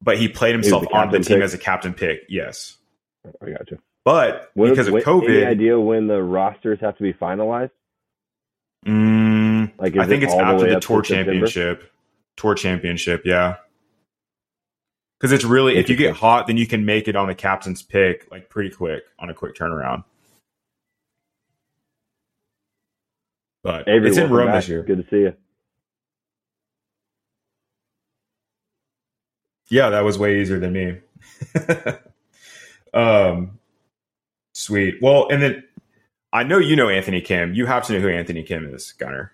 but 0.00 0.18
he 0.18 0.28
played 0.28 0.52
himself 0.54 0.82
the 0.84 0.94
on 0.94 1.10
the 1.10 1.18
team 1.20 1.38
pick? 1.38 1.44
as 1.44 1.54
a 1.54 1.58
captain 1.58 1.94
pick. 1.94 2.20
Yes, 2.28 2.76
I 3.42 3.50
got 3.50 3.70
you. 3.70 3.78
but 4.04 4.50
because 4.54 4.88
of 4.88 4.94
Any 4.94 5.02
COVID, 5.04 5.46
idea 5.46 5.78
when 5.80 6.06
the 6.06 6.22
rosters 6.22 6.78
have 6.80 6.96
to 6.96 7.02
be 7.02 7.12
finalized? 7.12 7.70
mm, 8.86 9.70
Like, 9.78 9.96
I 9.96 10.06
think 10.06 10.22
it 10.22 10.26
it's 10.26 10.32
all 10.32 10.38
the 10.40 10.44
after 10.44 10.66
the 10.68 10.76
up 10.76 10.80
to 10.82 10.86
tour 10.86 11.04
September? 11.04 11.32
championship. 11.32 11.92
tour 12.36 12.54
championship. 12.54 13.22
Yeah, 13.24 13.56
because 15.18 15.32
it's 15.32 15.44
really 15.44 15.76
if 15.76 15.88
you 15.88 15.96
get 15.96 16.14
hot, 16.16 16.46
then 16.46 16.56
you 16.56 16.66
can 16.66 16.84
make 16.84 17.08
it 17.08 17.16
on 17.16 17.28
the 17.28 17.34
captain's 17.34 17.82
pick 17.82 18.30
like 18.30 18.48
pretty 18.50 18.70
quick 18.70 19.02
on 19.18 19.30
a 19.30 19.34
quick 19.34 19.54
turnaround. 19.54 20.04
But 23.62 23.88
Avery, 23.88 24.08
it's 24.08 24.18
in 24.18 24.30
Rome 24.30 24.48
back. 24.48 24.56
this 24.56 24.68
year. 24.68 24.82
Good 24.82 25.04
to 25.04 25.10
see 25.10 25.22
you. 25.22 25.34
Yeah, 29.70 29.90
that 29.90 30.04
was 30.04 30.18
way 30.18 30.40
easier 30.40 30.58
than 30.58 30.72
me. 30.72 30.98
um, 32.94 33.58
sweet. 34.52 34.96
Well, 35.00 35.28
and 35.30 35.42
then 35.42 35.64
I 36.32 36.42
know 36.42 36.58
you 36.58 36.76
know 36.76 36.88
Anthony 36.88 37.20
Kim. 37.20 37.54
You 37.54 37.66
have 37.66 37.86
to 37.86 37.94
know 37.94 38.00
who 38.00 38.08
Anthony 38.08 38.42
Kim 38.42 38.74
is, 38.74 38.92
Gunner. 38.92 39.32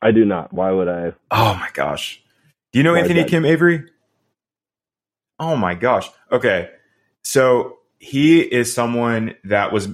I 0.00 0.10
do 0.10 0.24
not. 0.24 0.52
Why 0.52 0.72
would 0.72 0.88
I? 0.88 1.12
Oh 1.30 1.54
my 1.54 1.68
gosh. 1.74 2.20
Do 2.72 2.78
you 2.78 2.82
know 2.82 2.94
Why 2.94 3.00
Anthony? 3.00 3.24
Kim 3.24 3.44
Avery? 3.44 3.84
Oh 5.38 5.56
my 5.56 5.74
gosh. 5.74 6.08
Okay. 6.30 6.70
So 7.22 7.78
he 7.98 8.40
is 8.40 8.72
someone 8.74 9.34
that 9.44 9.72
was 9.72 9.88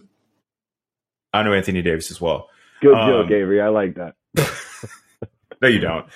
I 1.33 1.43
know 1.43 1.53
Anthony 1.53 1.83
Davis 1.83 2.11
as 2.11 2.21
well. 2.21 2.49
Good 2.81 2.95
Um, 2.95 3.09
joke, 3.09 3.31
Avery. 3.31 3.61
I 3.61 3.69
like 3.69 3.95
that. 3.97 4.15
No, 5.61 5.67
you 5.67 5.81
don't. 5.81 6.07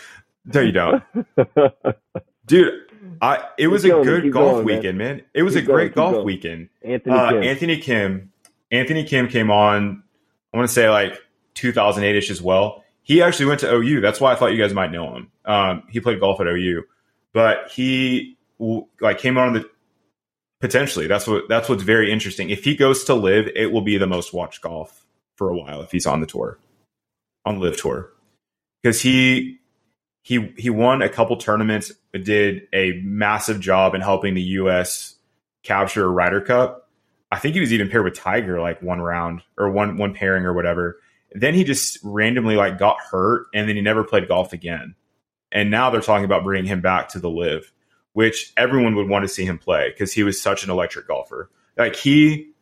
No, 0.54 0.60
you 0.60 0.70
don't. 0.70 1.02
Dude, 2.46 2.74
I 3.20 3.44
it 3.58 3.66
was 3.66 3.84
a 3.84 3.88
going, 3.88 4.04
good 4.04 4.32
golf 4.32 4.52
going, 4.52 4.64
weekend, 4.66 4.98
man. 4.98 5.22
It 5.34 5.42
was 5.42 5.54
Keep 5.54 5.64
a 5.64 5.66
great 5.66 5.88
keep 5.88 5.94
golf 5.96 6.12
going. 6.14 6.26
weekend. 6.26 6.68
Anthony 6.82 7.14
Uh, 7.16 7.30
Kim. 7.30 7.42
Anthony 7.42 7.76
Kim, 7.78 8.32
Anthony 8.70 9.04
Kim 9.04 9.26
came 9.28 9.50
on. 9.50 10.04
I 10.52 10.56
want 10.56 10.68
to 10.68 10.72
say 10.72 10.88
like 10.88 11.18
2008 11.54 12.14
ish 12.16 12.30
as 12.30 12.40
well. 12.40 12.84
He 13.02 13.20
actually 13.20 13.46
went 13.46 13.60
to 13.60 13.74
OU. 13.74 14.00
That's 14.00 14.20
why 14.20 14.30
I 14.32 14.36
thought 14.36 14.52
you 14.52 14.58
guys 14.62 14.72
might 14.72 14.92
know 14.92 15.12
him. 15.16 15.30
Um, 15.44 15.82
he 15.90 15.98
played 15.98 16.20
golf 16.20 16.40
at 16.40 16.46
OU, 16.46 16.84
but 17.32 17.68
he 17.72 18.36
like 19.00 19.18
came 19.18 19.38
on 19.38 19.54
the 19.54 19.68
potentially. 20.60 21.08
That's 21.08 21.26
what 21.26 21.48
that's 21.48 21.68
what's 21.68 21.82
very 21.82 22.12
interesting. 22.12 22.50
If 22.50 22.62
he 22.62 22.76
goes 22.76 23.02
to 23.04 23.14
LIV, 23.14 23.48
it 23.56 23.72
will 23.72 23.82
be 23.82 23.98
the 23.98 24.06
most 24.06 24.32
watched 24.32 24.60
golf 24.60 25.01
for 25.36 25.50
a 25.50 25.56
while 25.56 25.82
if 25.82 25.90
he's 25.90 26.06
on 26.06 26.20
the 26.20 26.26
tour, 26.26 26.58
on 27.44 27.60
LIV 27.60 27.76
tour, 27.76 28.12
because 28.82 29.00
he 29.00 29.58
he 30.22 30.52
he 30.56 30.70
won 30.70 31.02
a 31.02 31.08
couple 31.08 31.36
tournaments, 31.36 31.92
did 32.12 32.62
a 32.72 33.00
massive 33.02 33.60
job 33.60 33.94
in 33.94 34.00
helping 34.00 34.34
the 34.34 34.42
U.S. 34.42 35.16
capture 35.62 36.04
a 36.04 36.08
Ryder 36.08 36.40
Cup. 36.40 36.88
I 37.30 37.38
think 37.38 37.54
he 37.54 37.60
was 37.60 37.72
even 37.72 37.88
paired 37.88 38.04
with 38.04 38.14
Tiger 38.14 38.60
like 38.60 38.82
one 38.82 39.00
round 39.00 39.42
or 39.58 39.70
one 39.70 39.96
one 39.96 40.14
pairing 40.14 40.44
or 40.44 40.52
whatever. 40.52 41.00
Then 41.32 41.54
he 41.54 41.64
just 41.64 41.98
randomly 42.02 42.56
like 42.56 42.78
got 42.78 42.98
hurt 43.00 43.46
and 43.54 43.68
then 43.68 43.76
he 43.76 43.82
never 43.82 44.04
played 44.04 44.28
golf 44.28 44.52
again. 44.52 44.94
And 45.50 45.70
now 45.70 45.90
they're 45.90 46.00
talking 46.00 46.24
about 46.24 46.44
bringing 46.44 46.66
him 46.68 46.80
back 46.80 47.08
to 47.10 47.18
the 47.18 47.30
LIV, 47.30 47.72
which 48.12 48.52
everyone 48.56 48.94
would 48.96 49.08
want 49.08 49.24
to 49.24 49.28
see 49.28 49.44
him 49.44 49.58
play 49.58 49.90
because 49.90 50.12
he 50.12 50.22
was 50.22 50.40
such 50.40 50.64
an 50.64 50.70
electric 50.70 51.08
golfer. 51.08 51.50
Like 51.76 51.96
he, 51.96 52.52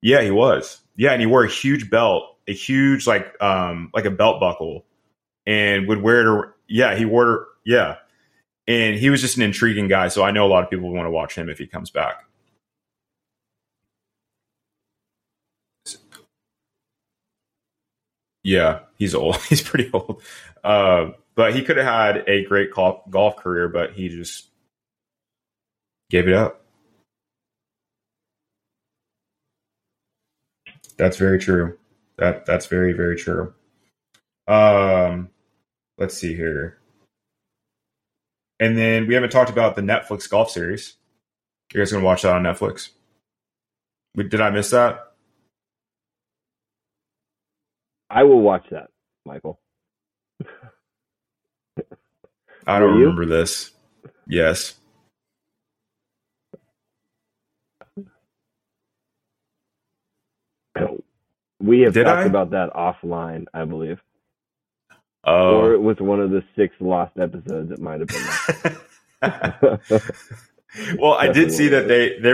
yeah, 0.00 0.20
he 0.22 0.30
was. 0.30 0.81
Yeah, 0.96 1.12
and 1.12 1.20
he 1.20 1.26
wore 1.26 1.44
a 1.44 1.48
huge 1.48 1.90
belt, 1.90 2.36
a 2.48 2.52
huge 2.52 3.06
like 3.06 3.40
um 3.42 3.90
like 3.94 4.04
a 4.04 4.10
belt 4.10 4.40
buckle, 4.40 4.84
and 5.46 5.88
would 5.88 6.02
wear 6.02 6.38
it. 6.40 6.50
Yeah, 6.68 6.94
he 6.96 7.04
wore. 7.04 7.34
it- 7.34 7.48
Yeah, 7.64 7.96
and 8.68 8.96
he 8.96 9.10
was 9.10 9.20
just 9.20 9.36
an 9.36 9.42
intriguing 9.44 9.88
guy. 9.88 10.08
So 10.08 10.22
I 10.24 10.30
know 10.32 10.46
a 10.46 10.48
lot 10.50 10.64
of 10.64 10.70
people 10.70 10.92
want 10.92 11.06
to 11.06 11.10
watch 11.10 11.34
him 11.36 11.48
if 11.48 11.58
he 11.58 11.66
comes 11.66 11.90
back. 11.90 12.24
Yeah, 18.44 18.80
he's 18.96 19.14
old. 19.14 19.36
He's 19.48 19.62
pretty 19.62 19.90
old. 19.92 20.22
Uh, 20.64 21.10
but 21.34 21.54
he 21.54 21.62
could 21.62 21.76
have 21.76 21.86
had 21.86 22.28
a 22.28 22.44
great 22.44 22.70
golf 22.72 23.36
career, 23.36 23.68
but 23.68 23.92
he 23.92 24.08
just 24.08 24.48
gave 26.10 26.28
it 26.28 26.34
up. 26.34 26.61
That's 31.02 31.16
very 31.16 31.40
true. 31.40 31.78
That 32.18 32.46
that's 32.46 32.66
very 32.66 32.92
very 32.92 33.16
true. 33.16 33.54
Um, 34.46 35.30
let's 35.98 36.16
see 36.16 36.36
here. 36.36 36.78
And 38.60 38.78
then 38.78 39.08
we 39.08 39.14
haven't 39.14 39.30
talked 39.30 39.50
about 39.50 39.74
the 39.74 39.82
Netflix 39.82 40.30
golf 40.30 40.48
series. 40.52 40.94
You 41.74 41.80
guys 41.80 41.90
gonna 41.90 42.04
watch 42.04 42.22
that 42.22 42.36
on 42.36 42.44
Netflix? 42.44 42.90
We- 44.14 44.28
Did 44.28 44.40
I 44.40 44.50
miss 44.50 44.70
that? 44.70 45.12
I 48.08 48.22
will 48.22 48.40
watch 48.40 48.66
that, 48.70 48.90
Michael. 49.26 49.60
I 52.64 52.78
don't 52.78 53.00
remember 53.00 53.26
this. 53.26 53.72
Yes. 54.28 54.74
We 61.60 61.80
have 61.80 61.94
Did 61.94 62.04
talked 62.04 62.22
I? 62.22 62.26
about 62.26 62.50
that 62.50 62.72
offline, 62.74 63.46
I 63.54 63.64
believe. 63.64 64.00
Oh. 65.24 65.58
Or 65.60 65.72
it 65.72 65.80
was 65.80 65.98
one 66.00 66.20
of 66.20 66.30
the 66.30 66.42
six 66.56 66.74
lost 66.80 67.16
episodes. 67.18 67.70
It 67.70 67.78
might 67.78 68.00
have 68.00 68.08
been 68.08 68.22
that. 69.20 70.12
well, 70.98 71.12
I 71.12 71.28
did 71.28 71.52
see 71.52 71.68
that 71.68 71.86
they 71.86 72.18
they 72.18 72.32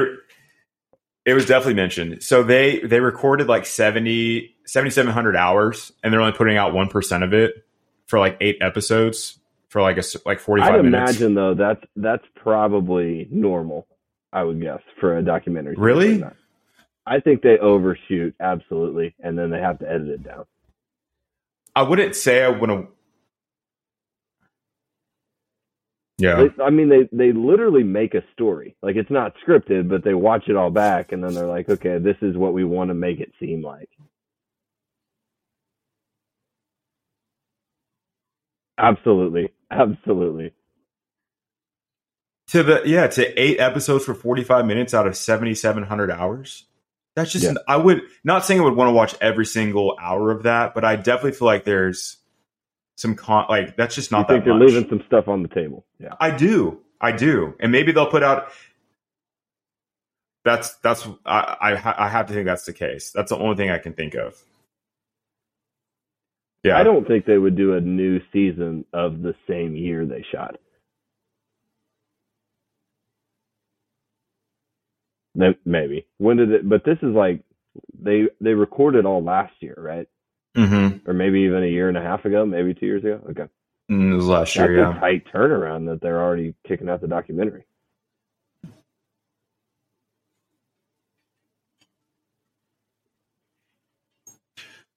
it 1.26 1.34
was 1.34 1.44
definitely 1.44 1.74
mentioned. 1.74 2.22
So 2.22 2.42
they 2.42 2.78
they 2.80 3.00
recorded 3.00 3.46
like 3.46 3.66
70 3.66 4.54
7700 4.64 5.36
hours 5.36 5.92
and 6.02 6.12
they're 6.12 6.20
only 6.20 6.32
putting 6.32 6.56
out 6.56 6.72
1% 6.72 7.24
of 7.24 7.34
it 7.34 7.66
for 8.06 8.18
like 8.18 8.38
8 8.40 8.56
episodes 8.62 9.38
for 9.68 9.82
like 9.82 9.98
a 9.98 10.02
like 10.24 10.40
45 10.40 10.72
I'd 10.72 10.84
minutes. 10.84 11.10
imagine 11.12 11.34
though 11.34 11.52
that's 11.54 11.84
that's 11.96 12.24
probably 12.36 13.28
normal. 13.30 13.86
I 14.32 14.44
would 14.44 14.60
guess 14.62 14.80
for 15.00 15.16
a 15.18 15.22
documentary. 15.22 15.74
Really? 15.76 16.18
like. 16.18 16.32
I 17.08 17.20
think 17.20 17.42
they 17.42 17.58
overshoot 17.58 18.34
absolutely, 18.40 19.14
and 19.20 19.38
then 19.38 19.50
they 19.50 19.60
have 19.60 19.78
to 19.80 19.90
edit 19.90 20.08
it 20.08 20.24
down. 20.24 20.44
I 21.76 21.82
wouldn't 21.82 22.16
say 22.16 22.44
I 22.44 22.48
want 22.50 22.72
to 22.72 22.88
Yeah. 26.18 26.48
They, 26.56 26.62
I 26.62 26.70
mean, 26.70 26.88
they 26.88 27.08
they 27.12 27.32
literally 27.32 27.84
make 27.84 28.14
a 28.14 28.22
story. 28.34 28.76
Like 28.82 28.96
it's 28.96 29.10
not 29.10 29.34
scripted, 29.46 29.88
but 29.88 30.04
they 30.04 30.14
watch 30.14 30.44
it 30.48 30.56
all 30.56 30.70
back, 30.70 31.12
and 31.12 31.22
then 31.22 31.34
they're 31.34 31.46
like, 31.46 31.68
okay, 31.68 31.98
this 31.98 32.16
is 32.22 32.36
what 32.36 32.54
we 32.54 32.64
want 32.64 32.90
to 32.90 32.94
make 32.94 33.20
it 33.20 33.32
seem 33.40 33.62
like. 33.62 33.90
Absolutely, 38.78 39.52
absolutely. 39.70 40.52
To 42.48 42.62
the 42.62 42.82
yeah, 42.86 43.06
to 43.08 43.40
8 43.40 43.60
episodes 43.60 44.04
for 44.06 44.14
45 44.14 44.66
minutes 44.66 44.94
out 44.94 45.06
of 45.06 45.16
7700 45.16 46.10
hours. 46.10 46.66
That's 47.18 47.32
just 47.32 47.44
Yeah. 47.44 47.54
I 47.66 47.76
would 47.76 48.02
not 48.22 48.44
saying 48.44 48.60
I 48.60 48.64
would 48.64 48.76
want 48.76 48.88
to 48.90 48.92
watch 48.92 49.12
every 49.20 49.44
single 49.44 49.96
hour 50.00 50.30
of 50.30 50.44
that, 50.44 50.72
but 50.72 50.84
I 50.84 50.94
definitely 50.94 51.32
feel 51.32 51.46
like 51.46 51.64
there's 51.64 52.16
some 52.96 53.16
con 53.16 53.46
like 53.48 53.76
that's 53.76 53.96
just 53.96 54.12
You 54.12 54.18
not 54.18 54.28
think 54.28 54.44
that 54.44 54.50
they're 54.50 54.58
much. 54.58 54.68
leaving 54.68 54.88
some 54.88 55.02
stuff 55.06 55.26
on 55.26 55.42
the 55.42 55.48
table? 55.48 55.84
Yeah. 55.98 56.14
I 56.20 56.30
do. 56.30 56.78
I 57.00 57.10
do. 57.10 57.54
And 57.58 57.72
maybe 57.72 57.90
they'll 57.90 58.06
put 58.10 58.22
out 58.22 58.52
that's 60.44 60.76
that's 60.76 61.08
I 61.26 61.56
I, 61.74 62.06
I 62.06 62.08
have 62.08 62.26
to 62.28 62.32
think 62.34 62.46
that's 62.46 62.64
the 62.66 62.72
case. 62.72 63.10
That's 63.10 63.30
the 63.30 63.36
only 63.38 63.56
thing 63.56 63.70
I 63.70 63.78
can 63.78 63.94
think 63.94 64.14
of. 64.14 64.40
Yeah. 66.62 66.78
I 66.78 66.84
don't 66.84 67.06
think 67.06 67.24
they 67.24 67.38
would 67.38 67.56
do 67.56 67.74
a 67.74 67.80
new 67.80 68.20
season 68.32 68.84
of 68.92 69.22
the 69.22 69.34
same 69.48 69.74
year 69.74 70.06
they 70.06 70.24
shot. 70.30 70.56
Maybe. 75.66 76.06
When 76.18 76.38
did 76.38 76.52
it? 76.52 76.68
But 76.68 76.84
this 76.84 76.98
is 77.02 77.14
like 77.14 77.42
they 78.02 78.24
they 78.42 78.54
recorded 78.54 79.06
all 79.06 79.24
last 79.24 79.54
year, 79.60 79.76
right? 79.78 80.08
Mhm. 80.56 81.06
Or 81.08 81.14
maybe 81.14 81.40
even 81.42 81.64
a 81.64 81.68
year 81.68 81.88
and 81.88 81.98
a 81.98 82.02
half 82.02 82.24
ago, 82.26 82.46
maybe 82.46 82.74
two 82.74 82.86
years 82.86 83.04
ago. 83.04 83.20
Okay, 83.30 83.48
Mm, 83.90 84.12
It 84.12 84.16
was 84.16 84.26
last 84.26 84.56
that's 84.56 84.56
year, 84.56 84.74
a 84.80 84.88
yeah. 84.94 85.00
tight 85.00 85.24
turnaround 85.32 85.86
that 85.88 86.00
they're 86.02 86.22
already 86.22 86.54
kicking 86.66 86.88
out 86.90 87.00
the 87.02 87.08
documentary. 87.08 87.64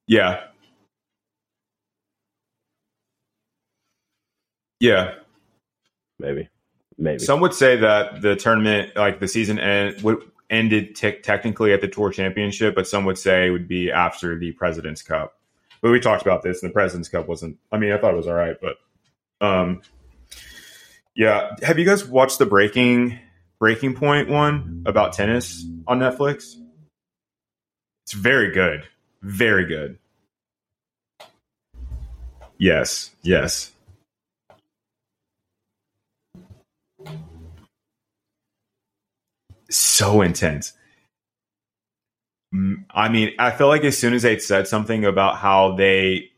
Yeah. 0.08 0.46
Yeah. 4.80 5.16
Maybe, 6.20 6.50
maybe. 6.98 7.20
Some 7.20 7.42
would 7.42 7.54
say 7.56 7.78
that 7.78 8.22
the 8.22 8.36
tournament, 8.36 8.96
like 8.96 9.20
the 9.20 9.28
season, 9.28 9.60
end, 9.60 10.02
would 10.04 10.31
ended 10.52 10.96
te- 10.96 11.20
technically 11.22 11.74
at 11.74 11.82
the 11.82 11.88
Tour 11.88 12.12
Championship, 12.12 12.76
but 12.76 12.88
some 12.88 13.06
would 13.06 13.18
say 13.18 13.50
would 13.50 13.68
be 13.68 13.90
after 13.92 14.38
the 14.38 14.52
President's 14.52 15.02
Cup. 15.02 15.40
But 15.82 15.92
we 15.92 16.00
talked 16.00 16.22
about 16.22 16.44
this, 16.44 16.62
and 16.62 16.70
the 16.70 16.74
President's 16.74 17.10
Cup 17.10 17.28
wasn't. 17.28 17.58
I 17.72 17.78
mean, 17.78 17.92
I 17.92 17.98
thought 17.98 18.14
it 18.14 18.18
was 18.18 18.28
all 18.28 18.36
right, 18.36 18.58
but 18.62 18.76
um, 19.46 19.82
yeah. 21.16 21.56
Have 21.64 21.80
you 21.80 21.86
guys 21.86 22.06
watched 22.06 22.38
the 22.38 22.46
Breaking 22.46 23.18
Breaking 23.60 23.96
Point 23.96 24.30
one 24.30 24.84
about 24.86 25.14
tennis 25.14 25.66
on 25.88 26.00
Netflix? 26.00 26.56
It's 28.04 28.14
very 28.14 28.52
good, 28.52 28.84
very 29.24 29.66
good. 29.66 29.98
Yes, 32.58 33.10
yes. 33.24 33.72
So 39.72 40.22
intense. 40.22 40.74
I 42.94 43.10
mean, 43.10 43.34
I 43.40 43.52
feel 43.52 43.68
like 43.68 43.84
as 43.84 43.98
soon 43.98 44.14
as 44.14 44.24
they 44.24 44.38
said 44.40 44.68
something 44.68 45.06
about 45.06 45.38
how 45.38 45.76
they 45.76 46.32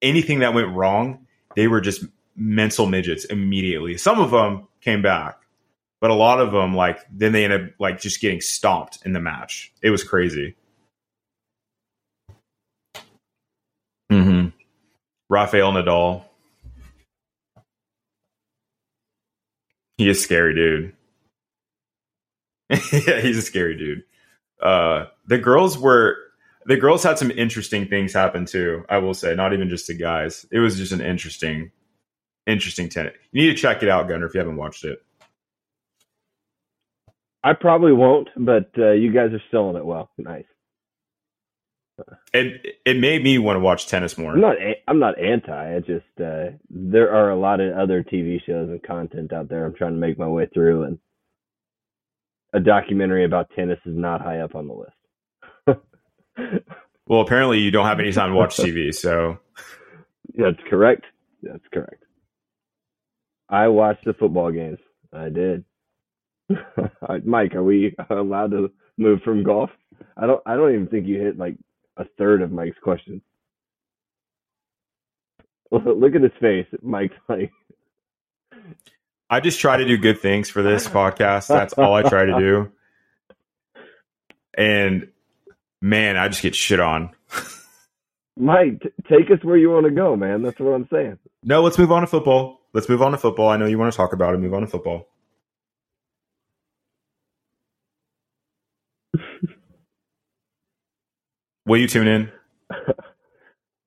anything 0.00 0.40
that 0.40 0.54
went 0.54 0.74
wrong, 0.74 1.26
they 1.56 1.66
were 1.66 1.80
just 1.80 2.04
mental 2.36 2.86
midgets 2.86 3.24
immediately. 3.24 3.96
Some 3.96 4.20
of 4.20 4.30
them 4.30 4.68
came 4.80 5.02
back, 5.02 5.38
but 6.00 6.10
a 6.10 6.14
lot 6.14 6.40
of 6.40 6.52
them 6.52 6.74
like 6.74 7.00
then 7.10 7.32
they 7.32 7.44
ended 7.44 7.62
up 7.62 7.70
like 7.80 8.00
just 8.00 8.20
getting 8.20 8.40
stomped 8.40 8.98
in 9.04 9.12
the 9.12 9.20
match. 9.20 9.72
It 9.82 9.90
was 9.90 10.04
crazy. 10.04 10.54
Mm-hmm. 14.12 14.48
Rafael 15.28 15.72
Nadal. 15.72 16.22
He 19.96 20.08
is 20.08 20.22
scary, 20.22 20.54
dude. 20.54 20.92
yeah, 22.70 23.20
he's 23.20 23.36
a 23.36 23.42
scary 23.42 23.76
dude. 23.76 24.04
Uh, 24.60 25.06
the 25.26 25.38
girls 25.38 25.78
were 25.78 26.16
the 26.66 26.76
girls 26.76 27.02
had 27.02 27.18
some 27.18 27.30
interesting 27.30 27.86
things 27.86 28.12
happen 28.12 28.46
too. 28.46 28.84
I 28.88 28.98
will 28.98 29.14
say, 29.14 29.34
not 29.34 29.52
even 29.52 29.68
just 29.68 29.86
the 29.86 29.94
guys. 29.94 30.46
It 30.50 30.58
was 30.60 30.76
just 30.76 30.92
an 30.92 31.00
interesting, 31.00 31.70
interesting 32.46 32.88
tennis. 32.88 33.14
You 33.32 33.42
need 33.42 33.56
to 33.56 33.60
check 33.62 33.82
it 33.82 33.88
out, 33.88 34.08
Gunner, 34.08 34.26
if 34.26 34.34
you 34.34 34.40
haven't 34.40 34.56
watched 34.56 34.84
it. 34.84 35.04
I 37.42 37.52
probably 37.52 37.92
won't, 37.92 38.30
but 38.36 38.70
uh, 38.78 38.92
you 38.92 39.12
guys 39.12 39.30
are 39.32 39.42
selling 39.50 39.76
it 39.76 39.84
well. 39.84 40.10
Nice. 40.16 40.44
It 42.32 42.78
it 42.84 42.98
made 42.98 43.22
me 43.22 43.38
want 43.38 43.56
to 43.56 43.60
watch 43.60 43.86
tennis 43.86 44.18
more. 44.18 44.32
I'm 44.32 44.40
not 44.40 44.56
I'm 44.88 44.98
not 44.98 45.20
anti. 45.20 45.76
I 45.76 45.78
just 45.78 46.06
uh, 46.20 46.56
there 46.68 47.14
are 47.14 47.30
a 47.30 47.38
lot 47.38 47.60
of 47.60 47.76
other 47.76 48.02
TV 48.02 48.40
shows 48.44 48.68
and 48.68 48.82
content 48.82 49.32
out 49.32 49.48
there. 49.48 49.64
I'm 49.64 49.74
trying 49.74 49.92
to 49.92 49.98
make 49.98 50.18
my 50.18 50.26
way 50.26 50.48
through, 50.52 50.84
and 50.84 50.98
a 52.54 52.60
documentary 52.60 53.24
about 53.24 53.50
tennis 53.54 53.80
is 53.84 53.96
not 53.96 54.22
high 54.22 54.38
up 54.40 54.54
on 54.54 54.68
the 54.68 54.74
list. 54.74 55.82
well, 57.06 57.20
apparently 57.20 57.58
you 57.58 57.70
don't 57.70 57.86
have 57.86 57.98
any 57.98 58.12
time 58.12 58.30
to 58.30 58.36
watch 58.36 58.56
TV, 58.56 58.94
so 58.94 59.38
that's 60.34 60.60
correct. 60.70 61.04
That's 61.42 61.64
correct. 61.72 62.04
I 63.48 63.68
watched 63.68 64.04
the 64.04 64.14
football 64.14 64.52
games. 64.52 64.78
I 65.12 65.28
did. 65.28 65.64
Mike, 67.24 67.54
are 67.54 67.62
we 67.62 67.94
allowed 68.08 68.52
to 68.52 68.70
move 68.96 69.20
from 69.22 69.42
golf? 69.42 69.70
I 70.16 70.26
don't. 70.26 70.40
I 70.46 70.54
don't 70.56 70.72
even 70.72 70.86
think 70.86 71.06
you 71.06 71.20
hit 71.20 71.36
like 71.36 71.56
a 71.96 72.04
third 72.18 72.40
of 72.40 72.52
Mike's 72.52 72.78
questions. 72.82 73.20
Look 75.70 76.14
at 76.14 76.22
his 76.22 76.32
face. 76.40 76.66
Mike's 76.82 77.16
like. 77.28 77.50
I 79.30 79.40
just 79.40 79.58
try 79.60 79.76
to 79.76 79.84
do 79.84 79.96
good 79.96 80.20
things 80.20 80.50
for 80.50 80.62
this 80.62 80.86
podcast. 80.98 81.48
That's 81.48 81.72
all 81.74 81.94
I 81.94 82.02
try 82.02 82.24
to 82.26 82.38
do. 82.38 82.72
And 84.56 85.08
man, 85.82 86.16
I 86.16 86.28
just 86.28 86.42
get 86.42 86.54
shit 86.54 86.80
on. 86.80 87.10
Mike, 88.36 88.80
t- 88.82 88.88
take 89.08 89.30
us 89.30 89.42
where 89.44 89.56
you 89.56 89.70
want 89.70 89.84
to 89.86 89.92
go, 89.92 90.16
man. 90.16 90.42
That's 90.42 90.58
what 90.58 90.72
I'm 90.74 90.88
saying. 90.92 91.18
No, 91.42 91.62
let's 91.62 91.78
move 91.78 91.92
on 91.92 92.00
to 92.02 92.06
football. 92.06 92.60
Let's 92.72 92.88
move 92.88 93.02
on 93.02 93.12
to 93.12 93.18
football. 93.18 93.48
I 93.48 93.56
know 93.56 93.66
you 93.66 93.78
want 93.78 93.92
to 93.92 93.96
talk 93.96 94.12
about 94.12 94.34
it. 94.34 94.38
Move 94.38 94.54
on 94.54 94.62
to 94.62 94.66
football. 94.66 95.08
Will 101.66 101.78
you 101.78 101.88
tune 101.88 102.06
in? 102.08 102.30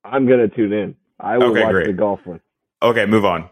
I'm 0.03 0.27
gonna 0.27 0.47
tune 0.47 0.73
in. 0.73 0.95
I 1.19 1.37
will 1.37 1.51
Okay, 1.51 1.63
watch 1.63 1.71
great. 1.71 1.87
the 1.87 1.93
golf 1.93 2.19
one. 2.25 2.39
Okay, 2.81 3.05
move 3.05 3.25
on. 3.25 3.49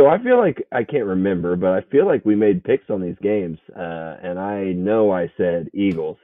So 0.00 0.06
I 0.06 0.16
feel 0.16 0.38
like 0.38 0.66
I 0.72 0.82
can't 0.84 1.04
remember, 1.04 1.56
but 1.56 1.72
I 1.72 1.82
feel 1.82 2.06
like 2.06 2.24
we 2.24 2.34
made 2.34 2.64
picks 2.64 2.88
on 2.88 3.02
these 3.02 3.18
games, 3.20 3.58
uh, 3.76 4.16
and 4.22 4.38
I 4.38 4.72
know 4.72 5.10
I 5.12 5.30
said 5.36 5.68
Eagles, 5.74 6.16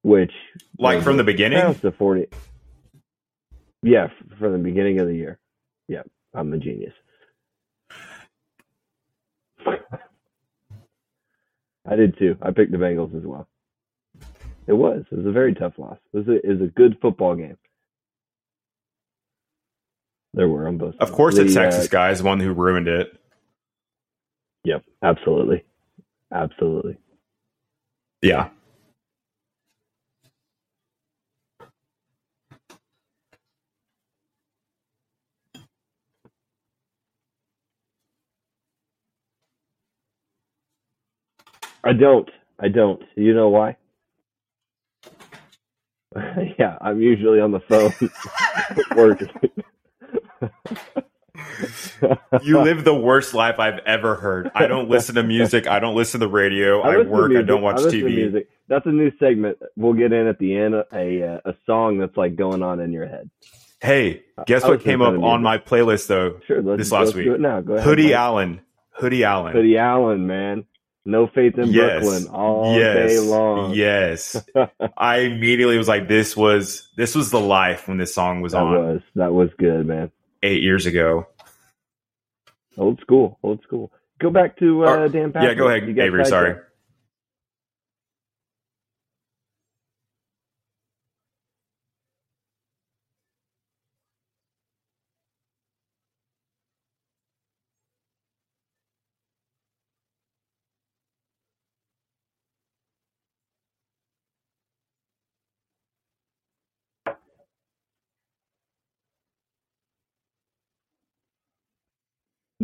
which 0.00 0.32
Like 0.78 1.02
from 1.02 1.18
the 1.18 1.24
beginning? 1.24 1.74
to 1.80 1.92
forty. 1.92 2.28
Yeah, 3.82 4.04
f- 4.04 4.38
from 4.38 4.52
the 4.52 4.58
beginning 4.58 5.00
of 5.00 5.06
the 5.06 5.16
year. 5.16 5.38
Yeah, 5.86 6.04
I'm 6.32 6.50
a 6.54 6.56
genius. 6.56 6.94
I 9.66 9.76
did 11.94 12.16
too. 12.18 12.38
I 12.40 12.52
picked 12.52 12.72
the 12.72 12.78
Bengals 12.78 13.14
as 13.14 13.26
well. 13.26 13.46
It 14.66 14.72
was. 14.72 15.04
It 15.12 15.16
was 15.18 15.26
a 15.26 15.32
very 15.32 15.52
tough 15.54 15.74
loss. 15.76 15.98
It 16.14 16.16
was 16.16 16.28
a, 16.28 16.36
it 16.36 16.58
was 16.58 16.62
a 16.70 16.72
good 16.72 16.96
football 17.02 17.34
game. 17.34 17.58
There 20.34 20.48
were 20.48 20.68
on 20.68 20.78
both. 20.78 20.96
Of 21.00 21.12
course, 21.12 21.36
The, 21.36 21.42
it's 21.42 21.56
uh, 21.56 21.60
Texas 21.62 21.88
guy 21.88 22.10
is 22.10 22.18
the 22.20 22.24
one 22.24 22.40
who 22.40 22.52
ruined 22.52 22.88
it. 22.88 23.12
Yep, 24.64 24.84
absolutely, 25.02 25.64
absolutely. 26.34 26.98
Yeah. 28.22 28.50
I 41.84 41.92
don't. 41.94 42.30
I 42.60 42.68
don't. 42.68 43.02
You 43.16 43.34
know 43.34 43.48
why? 43.50 43.76
yeah, 46.58 46.78
I'm 46.80 47.00
usually 47.02 47.40
on 47.40 47.52
the 47.52 47.60
phone 47.60 47.92
working. 48.96 49.28
You 52.42 52.60
live 52.62 52.84
the 52.84 52.94
worst 52.94 53.34
life 53.34 53.58
I've 53.58 53.78
ever 53.86 54.16
heard. 54.16 54.50
I 54.54 54.66
don't 54.66 54.88
listen 54.88 55.14
to 55.16 55.22
music. 55.22 55.66
I 55.66 55.78
don't 55.78 55.94
listen 55.94 56.20
to 56.20 56.26
the 56.26 56.32
radio. 56.32 56.82
I, 56.82 56.96
to 56.96 57.02
work. 57.04 57.32
I 57.32 57.42
don't 57.42 57.62
watch 57.62 57.82
to 57.82 57.88
TV. 57.88 58.04
music. 58.04 58.48
That's 58.68 58.86
a 58.86 58.90
new 58.90 59.10
segment. 59.18 59.58
We'll 59.76 59.94
get 59.94 60.12
in 60.12 60.26
at 60.26 60.38
the 60.38 60.56
end. 60.56 60.74
A 60.74 61.40
a 61.44 61.54
song 61.66 61.98
that's 61.98 62.16
like 62.16 62.36
going 62.36 62.62
on 62.62 62.80
in 62.80 62.92
your 62.92 63.06
head. 63.06 63.30
Hey, 63.80 64.24
guess 64.46 64.64
I 64.64 64.70
what 64.70 64.82
came 64.82 65.02
up 65.02 65.22
on 65.22 65.42
my 65.42 65.58
playlist 65.58 66.08
though? 66.08 66.40
Sure, 66.46 66.62
let's, 66.62 66.78
This 66.78 66.92
last 66.92 67.14
week. 67.14 67.26
do 67.26 67.34
it 67.34 67.40
now. 67.40 67.60
Go 67.60 67.74
ahead. 67.74 67.84
Hoodie 67.84 68.04
Mike. 68.04 68.12
Allen. 68.14 68.60
Hoodie 68.90 69.24
Allen. 69.24 69.52
Hoodie 69.52 69.78
Allen, 69.78 70.26
man. 70.26 70.64
No 71.04 71.26
faith 71.28 71.56
in 71.56 71.68
yes. 71.68 72.02
Brooklyn 72.02 72.26
all 72.28 72.76
yes. 72.76 73.10
day 73.10 73.18
long. 73.20 73.72
Yes. 73.72 74.44
I 74.98 75.18
immediately 75.20 75.78
was 75.78 75.88
like, 75.88 76.08
this 76.08 76.36
was 76.36 76.90
this 76.96 77.14
was 77.14 77.30
the 77.30 77.40
life 77.40 77.88
when 77.88 77.98
this 77.98 78.14
song 78.14 78.40
was 78.40 78.52
that 78.52 78.62
on 78.62 78.72
was 78.72 79.02
that 79.14 79.32
was 79.32 79.50
good, 79.58 79.86
man. 79.86 80.10
Eight 80.42 80.62
years 80.62 80.86
ago. 80.86 81.26
Old 82.76 83.00
school, 83.00 83.38
old 83.42 83.62
school. 83.62 83.90
Go 84.20 84.30
back 84.30 84.58
to 84.58 84.84
uh, 84.84 85.08
Dan 85.08 85.32
Patrick. 85.32 85.50
yeah, 85.50 85.54
go 85.54 85.68
ahead, 85.68 85.82
Avery. 85.98 86.24
Sorry. 86.24 86.50
sidetracked. 86.50 86.67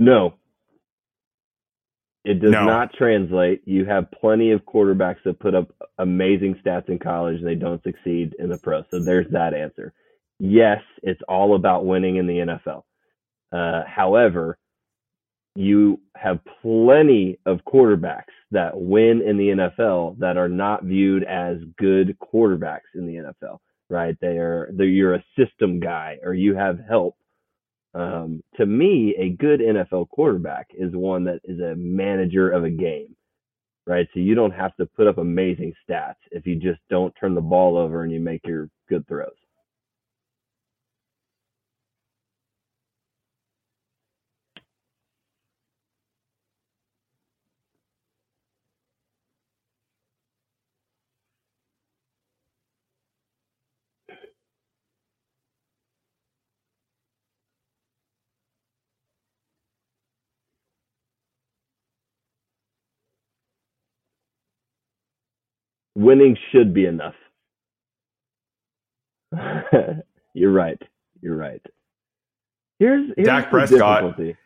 No. 0.04 0.34
It 2.24 2.40
does 2.40 2.52
No. 2.52 2.64
not 2.64 2.92
translate. 2.94 3.62
You 3.66 3.84
have 3.84 4.10
plenty 4.10 4.50
of 4.52 4.64
quarterbacks 4.64 5.22
that 5.24 5.38
put 5.38 5.54
up 5.54 5.68
amazing 5.98 6.54
stats 6.64 6.88
in 6.88 6.98
college 6.98 7.38
and 7.38 7.46
they 7.46 7.54
don't 7.54 7.82
succeed 7.82 8.34
in 8.38 8.48
the 8.48 8.58
pros. 8.58 8.84
So 8.90 8.98
there's 8.98 9.30
that 9.30 9.54
answer. 9.54 9.92
Yes, 10.38 10.82
it's 11.02 11.20
all 11.28 11.54
about 11.54 11.84
winning 11.86 12.16
in 12.16 12.26
the 12.26 12.38
NFL. 12.40 12.82
Uh, 13.52 13.84
however, 13.86 14.58
you 15.54 16.00
have 16.16 16.40
plenty 16.62 17.38
of 17.46 17.60
quarterbacks 17.64 18.32
that 18.50 18.72
win 18.80 19.22
in 19.22 19.36
the 19.36 19.50
NFL 19.50 20.18
that 20.18 20.36
are 20.36 20.48
not 20.48 20.84
viewed 20.84 21.24
as 21.24 21.58
good 21.78 22.16
quarterbacks 22.18 22.90
in 22.94 23.06
the 23.06 23.16
NFL, 23.16 23.58
right? 23.90 24.16
They're, 24.20 24.70
you're 24.82 25.14
a 25.14 25.24
system 25.38 25.78
guy 25.78 26.18
or 26.22 26.34
you 26.34 26.56
have 26.56 26.80
help 26.88 27.16
um, 27.94 28.42
to 28.56 28.66
me, 28.66 29.14
a 29.18 29.30
good 29.30 29.60
NFL 29.60 30.08
quarterback 30.10 30.68
is 30.76 30.94
one 30.94 31.24
that 31.24 31.40
is 31.44 31.60
a 31.60 31.74
manager 31.76 32.50
of 32.50 32.64
a 32.64 32.70
game, 32.70 33.14
right? 33.86 34.08
So 34.12 34.20
you 34.20 34.34
don't 34.34 34.54
have 34.54 34.74
to 34.76 34.86
put 34.86 35.06
up 35.06 35.18
amazing 35.18 35.72
stats 35.88 36.16
if 36.32 36.46
you 36.46 36.56
just 36.56 36.80
don't 36.90 37.14
turn 37.20 37.34
the 37.34 37.40
ball 37.40 37.76
over 37.76 38.02
and 38.02 38.12
you 38.12 38.20
make 38.20 38.46
your 38.46 38.68
good 38.88 39.06
throws. 39.06 39.30
Winning 65.94 66.36
should 66.52 66.72
be 66.74 66.86
enough. 66.86 67.14
You're 70.34 70.52
right. 70.52 70.80
You're 71.20 71.36
right. 71.36 71.62
Here's, 72.78 73.10
here's 73.16 73.26
Dak 73.26 73.44
the 73.44 73.50
Prescott. 73.50 74.02
difficulty. 74.02 74.36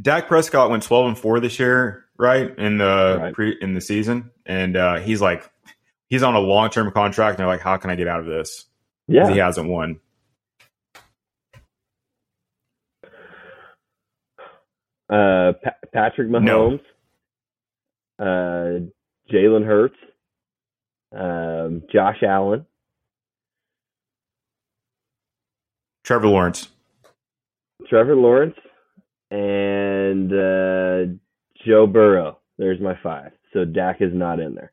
Dak 0.00 0.28
Prescott 0.28 0.70
went 0.70 0.82
12 0.82 1.06
and 1.06 1.18
4 1.18 1.40
this 1.40 1.58
year, 1.58 2.04
right? 2.18 2.56
In 2.58 2.78
the 2.78 3.18
Right. 3.20 3.34
pre 3.34 3.56
in 3.60 3.74
the 3.74 3.80
season. 3.80 4.30
And 4.44 4.76
uh, 4.76 4.96
he's 5.00 5.20
like 5.22 5.48
he's 6.08 6.22
on 6.22 6.34
a 6.34 6.40
long-term 6.40 6.92
contract 6.92 7.34
and 7.34 7.38
they're 7.40 7.46
like 7.46 7.60
how 7.62 7.76
can 7.78 7.90
I 7.90 7.94
get 7.96 8.06
out 8.08 8.20
of 8.20 8.26
this? 8.26 8.66
Yeah. 9.08 9.30
He 9.32 9.38
hasn't 9.38 9.68
won. 9.68 10.00
Uh, 15.08 15.52
Pa- 15.62 15.76
Patrick 15.92 16.28
Mahomes, 16.28 16.80
uh, 18.18 18.86
Jalen 19.32 19.64
Hurts, 19.64 19.96
um, 21.12 21.82
Josh 21.92 22.22
Allen, 22.22 22.66
Trevor 26.04 26.28
Lawrence. 26.28 26.68
Trevor 27.88 28.16
Lawrence, 28.16 28.56
and 29.30 30.32
uh, 30.32 31.12
Joe 31.66 31.86
Burrow. 31.86 32.38
There's 32.58 32.80
my 32.80 32.98
five. 33.02 33.32
So 33.52 33.64
Dak 33.64 34.00
is 34.00 34.12
not 34.14 34.40
in 34.40 34.54
there. 34.54 34.72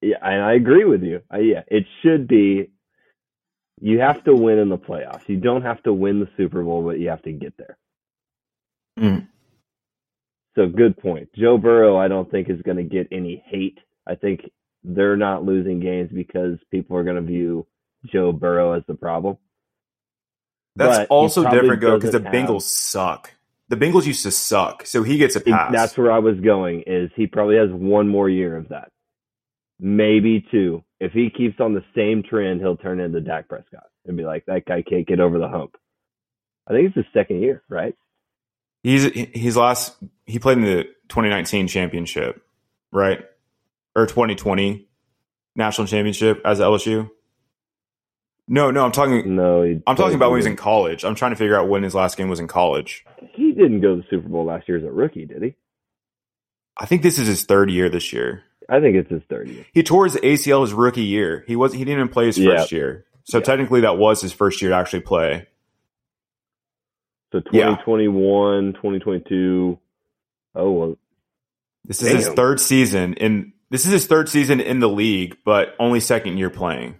Yeah, 0.00 0.16
and 0.22 0.42
I 0.42 0.52
agree 0.54 0.84
with 0.84 1.02
you. 1.02 1.22
Uh, 1.32 1.38
yeah, 1.38 1.62
it 1.68 1.84
should 2.02 2.28
be. 2.28 2.70
You 3.80 4.00
have 4.00 4.24
to 4.24 4.34
win 4.34 4.58
in 4.58 4.68
the 4.68 4.78
playoffs. 4.78 5.28
You 5.28 5.36
don't 5.36 5.62
have 5.62 5.82
to 5.82 5.92
win 5.92 6.20
the 6.20 6.28
Super 6.36 6.62
Bowl, 6.62 6.82
but 6.82 6.98
you 6.98 7.08
have 7.08 7.22
to 7.22 7.32
get 7.32 7.54
there. 7.56 7.76
Mm. 8.98 9.28
So 10.56 10.66
good 10.66 10.96
point. 10.96 11.28
Joe 11.36 11.58
Burrow, 11.58 11.98
I 11.98 12.08
don't 12.08 12.30
think 12.30 12.48
is 12.48 12.62
going 12.62 12.78
to 12.78 12.82
get 12.82 13.08
any 13.12 13.44
hate. 13.46 13.78
I 14.06 14.14
think 14.14 14.40
they're 14.82 15.16
not 15.16 15.44
losing 15.44 15.80
games 15.80 16.10
because 16.12 16.58
people 16.70 16.96
are 16.96 17.04
going 17.04 17.16
to 17.16 17.22
view 17.22 17.66
Joe 18.06 18.32
Burrow 18.32 18.72
as 18.72 18.82
the 18.88 18.94
problem. 18.94 19.36
That's 20.76 20.98
But 20.98 21.08
also 21.08 21.42
different 21.50 21.80
though 21.80 21.98
because 21.98 22.12
the 22.12 22.22
have- 22.22 22.32
Bengals 22.32 22.62
suck. 22.62 23.32
The 23.68 23.76
Bengals 23.76 24.06
used 24.06 24.22
to 24.22 24.30
suck, 24.30 24.86
so 24.86 25.02
he 25.02 25.18
gets 25.18 25.34
a 25.34 25.40
pass. 25.40 25.72
That's 25.72 25.98
where 25.98 26.12
I 26.12 26.20
was 26.20 26.38
going. 26.38 26.84
Is 26.86 27.10
he 27.16 27.26
probably 27.26 27.56
has 27.56 27.68
one 27.72 28.06
more 28.06 28.28
year 28.28 28.56
of 28.56 28.68
that, 28.68 28.92
maybe 29.80 30.46
two. 30.52 30.84
If 31.00 31.10
he 31.10 31.30
keeps 31.30 31.58
on 31.58 31.74
the 31.74 31.82
same 31.96 32.22
trend, 32.22 32.60
he'll 32.60 32.76
turn 32.76 33.00
into 33.00 33.20
Dak 33.20 33.48
Prescott 33.48 33.88
and 34.06 34.16
be 34.16 34.22
like, 34.22 34.44
that 34.46 34.66
guy 34.66 34.82
can't 34.82 35.04
get 35.04 35.18
over 35.18 35.40
the 35.40 35.48
hump. 35.48 35.74
I 36.68 36.74
think 36.74 36.86
it's 36.86 36.94
his 36.94 37.06
second 37.12 37.42
year, 37.42 37.64
right? 37.68 37.96
He's 38.84 39.02
he's 39.02 39.56
last 39.56 39.96
he 40.26 40.38
played 40.38 40.58
in 40.58 40.64
the 40.64 40.84
2019 41.08 41.68
championship, 41.68 42.42
right? 42.92 43.20
Or 43.94 44.06
2020 44.06 44.86
national 45.54 45.86
championship 45.86 46.40
as 46.44 46.60
LSU. 46.60 47.10
No, 48.48 48.70
no, 48.70 48.84
I'm 48.84 48.92
talking 48.92 49.34
No, 49.34 49.62
I'm 49.86 49.96
talking 49.96 50.14
about 50.14 50.30
when 50.30 50.38
he 50.38 50.44
was 50.44 50.46
in 50.46 50.56
college. 50.56 51.04
I'm 51.04 51.14
trying 51.16 51.32
to 51.32 51.36
figure 51.36 51.58
out 51.58 51.68
when 51.68 51.82
his 51.82 51.94
last 51.94 52.16
game 52.16 52.28
was 52.28 52.38
in 52.38 52.46
college. 52.46 53.04
He 53.32 53.52
didn't 53.52 53.80
go 53.80 53.96
to 53.96 54.02
the 54.02 54.06
Super 54.08 54.28
Bowl 54.28 54.44
last 54.44 54.68
year 54.68 54.78
as 54.78 54.84
a 54.84 54.90
rookie, 54.90 55.24
did 55.26 55.42
he? 55.42 55.54
I 56.76 56.86
think 56.86 57.02
this 57.02 57.18
is 57.18 57.26
his 57.26 57.44
third 57.44 57.70
year 57.70 57.88
this 57.88 58.12
year. 58.12 58.42
I 58.68 58.80
think 58.80 58.96
it's 58.96 59.10
his 59.10 59.22
third 59.30 59.48
year. 59.48 59.64
He 59.72 59.82
tore 59.82 60.04
his 60.04 60.16
ACL 60.16 60.62
his 60.62 60.72
rookie 60.72 61.02
year. 61.02 61.44
He 61.46 61.56
was 61.56 61.72
he 61.72 61.78
didn't 61.80 61.98
even 62.00 62.08
play 62.08 62.26
his 62.26 62.38
Yeah. 62.38 62.56
first 62.58 62.72
year. 62.72 63.04
So 63.24 63.38
Yeah. 63.38 63.44
technically 63.44 63.80
that 63.80 63.96
was 63.98 64.20
his 64.20 64.32
first 64.32 64.60
year 64.62 64.70
to 64.72 64.76
actually 64.76 65.00
play. 65.00 65.46
So 67.32 67.38
Yeah. 67.52 67.76
2021, 67.84 68.74
2022. 68.74 69.78
Oh 70.56 70.70
well, 70.72 70.98
This 71.84 72.02
is 72.02 72.08
his 72.08 72.28
third 72.28 72.60
season 72.60 73.14
in 73.14 73.52
this 73.70 73.84
is 73.84 73.92
his 73.92 74.06
third 74.06 74.28
season 74.28 74.60
in 74.60 74.80
the 74.80 74.88
league, 74.88 75.36
but 75.44 75.74
only 75.78 76.00
second 76.00 76.38
year 76.38 76.50
playing. 76.50 76.96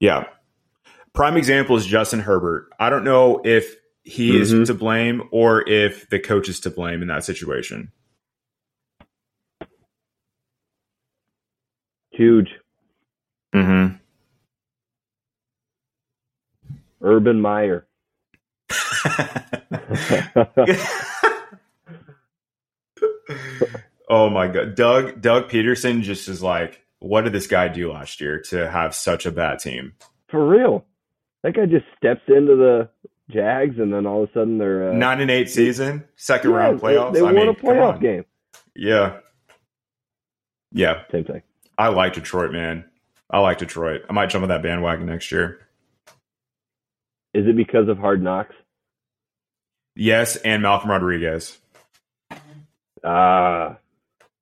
Yeah. 0.00 0.24
Prime 1.14 1.36
example 1.36 1.76
is 1.76 1.86
Justin 1.86 2.20
Herbert. 2.20 2.70
I 2.78 2.90
don't 2.90 3.04
know 3.04 3.40
if 3.44 3.74
he 4.04 4.32
Mhm. 4.32 4.40
is 4.40 4.68
to 4.68 4.74
blame 4.74 5.22
or 5.32 5.68
if 5.68 6.08
the 6.10 6.18
coach 6.20 6.48
is 6.48 6.60
to 6.60 6.70
blame 6.70 7.02
in 7.02 7.08
that 7.08 7.24
situation. 7.24 7.90
huge. 12.10 12.50
Mm-hmm. 13.54 13.94
Urban 17.00 17.40
Meyer. 17.40 17.86
oh 24.08 24.30
my 24.30 24.48
god. 24.48 24.74
Doug 24.74 25.20
Doug 25.20 25.48
Pederson 25.48 26.02
just 26.02 26.28
is 26.28 26.42
like, 26.42 26.82
what 26.98 27.22
did 27.22 27.32
this 27.32 27.46
guy 27.46 27.68
do 27.68 27.92
last 27.92 28.20
year 28.20 28.40
to 28.48 28.68
have 28.68 28.94
such 28.94 29.26
a 29.26 29.32
bad 29.32 29.60
team? 29.60 29.94
For 30.28 30.46
real. 30.46 30.84
That 31.42 31.54
guy 31.54 31.66
just 31.66 31.86
steps 31.96 32.22
into 32.28 32.56
the 32.56 32.88
Jags 33.30 33.78
and 33.78 33.92
then 33.92 34.06
all 34.06 34.24
of 34.24 34.30
a 34.30 34.32
sudden 34.32 34.58
they're 34.58 34.90
uh, 34.90 34.92
Nine 34.94 35.20
and 35.20 35.30
eight 35.30 35.50
season, 35.50 36.04
second 36.16 36.50
yeah, 36.50 36.56
round 36.56 36.80
playoffs. 36.80 37.12
They, 37.12 37.20
I 37.20 37.24
won 37.24 37.34
mean, 37.34 37.48
a 37.48 37.54
playoff 37.54 38.00
game. 38.00 38.24
Yeah. 38.74 39.18
Yeah. 40.72 41.02
Same 41.12 41.24
thing. 41.24 41.42
I 41.76 41.88
like 41.88 42.14
Detroit, 42.14 42.52
man. 42.52 42.84
I 43.30 43.40
like 43.40 43.58
Detroit. 43.58 44.02
I 44.08 44.12
might 44.12 44.30
jump 44.30 44.42
on 44.42 44.48
that 44.48 44.62
bandwagon 44.62 45.06
next 45.06 45.30
year. 45.30 45.60
Is 47.34 47.46
it 47.46 47.56
because 47.56 47.88
of 47.88 47.98
Hard 47.98 48.22
Knocks? 48.22 48.54
Yes, 49.94 50.36
and 50.36 50.62
Malcolm 50.62 50.90
Rodriguez. 50.90 51.58
Ah, 53.04 53.76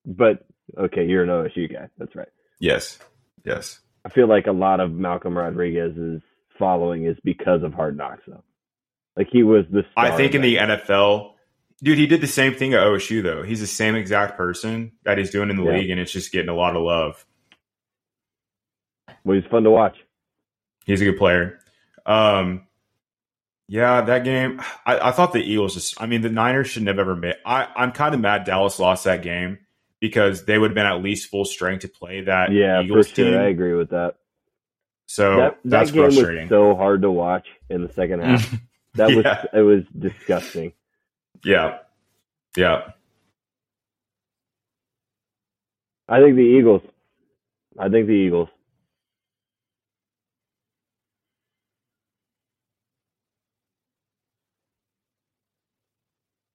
but 0.06 0.46
okay, 0.78 1.04
you're 1.04 1.24
an 1.24 1.28
OSU 1.28 1.70
guy. 1.72 1.88
That's 1.98 2.14
right. 2.14 2.28
Yes. 2.60 2.98
Yes. 3.44 3.80
I 4.04 4.08
feel 4.08 4.28
like 4.28 4.46
a 4.46 4.52
lot 4.52 4.80
of 4.80 4.92
Malcolm 4.92 5.36
Rodriguez's 5.36 6.22
following 6.58 7.04
is 7.06 7.16
because 7.24 7.62
of 7.62 7.74
Hard 7.74 7.96
Knocks, 7.96 8.22
though. 8.26 8.42
Like 9.16 9.28
he 9.30 9.42
was 9.42 9.64
the. 9.70 9.82
I 9.96 10.16
think 10.16 10.34
in 10.34 10.42
the. 10.42 10.56
NFL, 10.56 11.32
dude, 11.82 11.98
he 11.98 12.06
did 12.06 12.20
the 12.20 12.26
same 12.26 12.54
thing 12.54 12.74
at 12.74 12.80
OSU 12.80 13.22
though. 13.22 13.42
He's 13.42 13.60
the 13.60 13.66
same 13.66 13.96
exact 13.96 14.36
person 14.36 14.92
that 15.04 15.18
he's 15.18 15.30
doing 15.30 15.50
in 15.50 15.56
the 15.56 15.64
Yeah. 15.64 15.72
league, 15.78 15.90
and 15.90 15.98
it's 16.00 16.12
just 16.12 16.32
getting 16.32 16.48
a 16.50 16.54
lot 16.54 16.76
of 16.76 16.82
love. 16.82 17.24
well, 19.24 19.36
he's 19.40 19.50
fun 19.50 19.64
to 19.64 19.70
watch. 19.70 19.96
He's 20.84 21.00
a 21.00 21.04
good 21.06 21.18
player. 21.18 21.58
Um, 22.04 22.66
yeah, 23.68 24.02
that 24.02 24.22
game. 24.24 24.60
I, 24.84 25.08
I 25.08 25.10
thought 25.12 25.32
the 25.32 25.40
Eagles 25.42 25.74
just. 25.74 26.00
I 26.00 26.06
mean, 26.06 26.20
the 26.20 26.28
Niners 26.30 26.68
shouldn't 26.68 26.88
have 26.88 26.98
ever 26.98 27.16
made. 27.16 27.34
I, 27.44 27.66
I'm 27.74 27.92
kind 27.92 28.14
of 28.14 28.20
mad 28.20 28.44
Dallas 28.44 28.78
lost 28.78 29.04
that 29.04 29.22
game 29.22 29.58
because 30.00 30.44
they 30.44 30.58
would 30.58 30.70
have 30.70 30.74
been 30.74 30.86
at 30.86 31.02
least 31.02 31.30
full 31.30 31.44
strength 31.44 31.82
to 31.82 31.88
play 31.88 32.22
that 32.22 32.52
Yeah, 32.52 32.82
Eagles 32.82 33.08
for 33.08 33.14
sure. 33.14 33.26
team. 33.32 33.38
I 33.40 33.48
agree 33.48 33.74
with 33.74 33.90
that. 33.90 34.16
So 35.06 35.36
that 35.36 35.58
that 35.64 35.70
that's 35.70 35.90
game 35.92 36.02
frustrating. 36.02 36.48
was 36.48 36.48
so 36.48 36.74
hard 36.76 37.02
to 37.02 37.10
watch 37.10 37.46
in 37.70 37.82
the 37.82 37.92
second 37.92 38.20
half. 38.20 38.42
That 38.94 39.12
was 39.12 39.24
Yeah. 39.24 39.44
it 39.52 39.60
was 39.62 39.84
disgusting. 39.98 40.72
yeah, 41.44 41.78
yeah. 42.56 42.92
I 46.08 46.20
think 46.20 46.36
the 46.36 46.42
Eagles. 46.42 46.82
I 47.78 47.88
think 47.88 48.06
the 48.06 48.12
Eagles. 48.14 48.48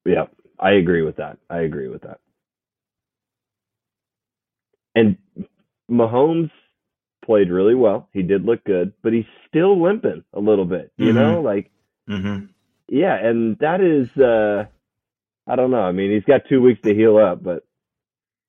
Yeah, 0.06 0.26
I 0.60 0.72
agree 0.72 1.02
with 1.04 1.18
that. 1.18 1.38
I 1.50 1.60
agree 1.60 1.88
with 1.90 2.02
that. 2.04 2.20
And 4.96 5.18
Mahomes 5.90 6.52
played 7.26 7.50
really 7.50 7.76
well. 7.76 8.10
He 8.14 8.24
did 8.24 8.44
look 8.46 8.64
good, 8.64 8.94
but 9.04 9.14
he's 9.14 9.26
still 9.48 9.82
limping 9.82 10.24
a 10.34 10.40
little 10.40 10.66
bit. 10.66 10.92
You 10.98 11.12
Mhm. 11.12 11.16
know, 11.16 11.42
like 11.42 11.72
hmm 12.08 12.46
yeah, 12.88 13.16
and 13.16 13.58
that 13.60 13.80
is 13.82 14.10
uh 14.22 14.66
I 15.48 15.56
don't 15.56 15.72
know. 15.72 15.82
I 15.82 15.92
mean, 15.92 16.12
he's 16.12 16.24
got 16.26 16.42
2 16.50 16.62
weeks 16.62 16.82
to 16.82 16.94
heal 16.94 17.18
up, 17.18 17.42
but 17.44 17.66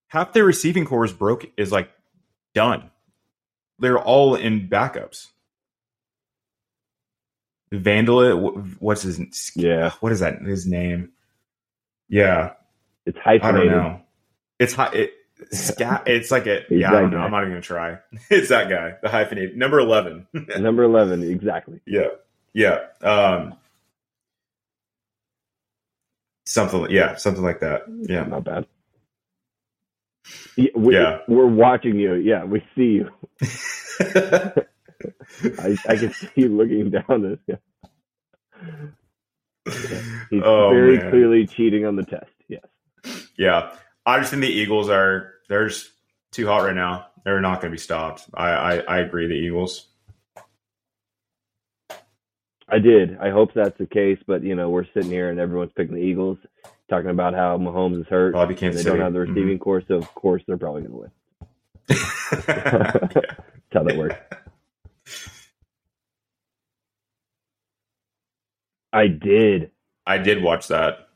Half 0.08 0.32
their 0.34 0.44
receiving 0.44 0.84
corps 0.84 1.04
is 1.06 1.12
broke. 1.12 1.46
Is 1.56 1.72
like 1.72 1.90
done. 2.54 2.90
They're 3.78 3.98
all 3.98 4.34
in 4.34 4.68
backups. 4.68 5.28
Vandal, 7.72 8.36
wh- 8.38 8.82
what's 8.82 9.02
his? 9.02 9.18
Yeah. 9.56 9.90
what 10.00 10.12
is 10.12 10.20
that? 10.20 10.42
His 10.42 10.66
name? 10.66 11.12
Yeah, 12.08 12.52
it's 13.06 13.16
I 13.24 13.38
don't 13.38 13.66
know. 13.68 14.02
It's 14.58 14.74
hi- 14.74 14.92
it, 14.92 15.12
scat. 15.50 16.04
It's 16.06 16.30
like 16.30 16.46
a 16.46 16.62
yeah. 16.70 16.88
I 16.90 17.00
don't 17.00 17.10
know. 17.10 17.18
Guy. 17.18 17.24
I'm 17.24 17.30
not 17.30 17.40
even 17.42 17.52
gonna 17.52 17.60
try. 17.62 17.98
It's 18.30 18.48
that 18.50 18.68
guy, 18.70 18.94
the 19.02 19.08
hyphenated 19.08 19.56
number 19.56 19.78
eleven. 19.78 20.26
Number 20.58 20.82
11, 20.84 21.22
exactly. 21.22 21.80
yeah, 21.86 22.08
yeah. 22.54 22.78
Um, 23.02 23.54
something. 26.46 26.86
Yeah, 26.90 27.16
something 27.16 27.42
like 27.42 27.60
that. 27.60 27.82
Yeah. 27.88 28.24
Not 28.24 28.44
bad. 28.44 28.66
Yeah, 30.56 30.70
we, 30.76 30.94
Yeah. 30.94 31.18
We're 31.28 31.46
watching 31.46 31.98
you. 31.98 32.14
Yeah, 32.14 32.44
we 32.44 32.62
see 32.76 33.00
you. 33.02 33.10
I, 34.00 35.76
I 35.88 35.96
can 35.96 36.12
see 36.12 36.28
you 36.36 36.48
looking 36.48 36.90
down 36.90 37.22
this. 37.22 37.38
Yeah. 37.46 37.56
He's 40.30 40.42
Oh, 40.44 40.70
very 40.70 40.98
man. 40.98 41.10
clearly 41.10 41.46
cheating 41.46 41.84
on 41.86 41.96
the 41.96 42.04
test. 42.04 42.30
Yes. 42.48 42.64
Yeah, 43.36 43.72
I 44.04 44.18
just 44.18 44.30
think 44.30 44.42
the 44.42 44.48
Eagles 44.48 44.88
are 44.88 45.34
they're 45.48 45.68
just 45.68 45.90
too 46.32 46.46
hot 46.46 46.64
right 46.64 46.74
now. 46.74 47.06
They're 47.24 47.40
not 47.40 47.60
going 47.60 47.70
to 47.70 47.74
be 47.74 47.78
stopped. 47.78 48.24
I, 48.34 48.48
I 48.50 48.76
I 48.78 48.98
agree. 48.98 49.26
The 49.28 49.34
Eagles. 49.34 49.86
I 52.68 52.78
did. 52.78 53.18
I 53.18 53.30
hope 53.30 53.52
that's 53.54 53.76
the 53.78 53.86
case, 53.86 54.18
but 54.26 54.42
you 54.42 54.54
know, 54.54 54.70
we're 54.70 54.86
sitting 54.94 55.10
here 55.10 55.30
and 55.30 55.38
everyone's 55.38 55.72
picking 55.76 55.94
the 55.94 56.00
Eagles, 56.00 56.38
talking 56.88 57.10
about 57.10 57.34
how 57.34 57.58
Mahomes 57.58 58.00
is 58.00 58.06
hurt 58.08 58.32
Probably 58.32 58.54
and 58.54 58.60
Kansas 58.60 58.82
they 58.82 58.90
don't 58.90 59.00
have 59.00 59.12
the 59.12 59.18
Mhm. 59.20 59.28
receiving 59.28 59.58
corps, 59.58 59.82
so 59.86 59.94
of 59.96 60.14
course 60.14 60.42
they're 60.46 60.56
probably 60.56 60.82
going 60.82 60.92
to 60.92 60.98
win. 60.98 61.10
That's 62.46 63.74
how 63.74 63.82
that 63.84 63.96
works. 63.96 64.16
I 68.92 69.06
did. 69.08 69.70
I 70.06 70.18
did 70.18 70.42
watch 70.42 70.68
that. 70.68 71.08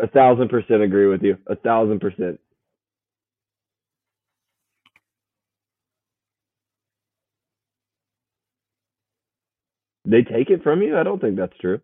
A 0.00 0.06
thousand 0.08 0.48
percent 0.48 0.82
agree 0.82 1.06
with 1.06 1.22
you. 1.22 1.38
A 1.46 1.56
thousand 1.56 2.00
percent. 2.00 2.40
They 10.04 10.22
take 10.22 10.50
it 10.50 10.62
from 10.62 10.82
you? 10.82 10.96
I 10.98 11.02
don't 11.02 11.20
think 11.20 11.36
that's 11.36 11.56
true. 11.60 11.80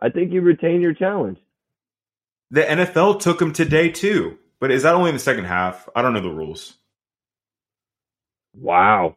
I 0.00 0.08
think 0.10 0.32
you 0.32 0.40
retain 0.40 0.80
your 0.80 0.94
challenge. 0.94 1.38
The 2.50 2.62
NFL 2.62 3.20
took 3.20 3.42
him 3.42 3.52
today 3.52 3.90
too, 3.90 4.38
but 4.60 4.70
is 4.70 4.84
that 4.84 4.94
only 4.94 5.10
in 5.10 5.16
the 5.16 5.20
second 5.20 5.44
half? 5.44 5.88
I 5.94 6.00
don't 6.02 6.14
know 6.14 6.22
the 6.22 6.30
rules. 6.30 6.74
Wow. 8.54 9.16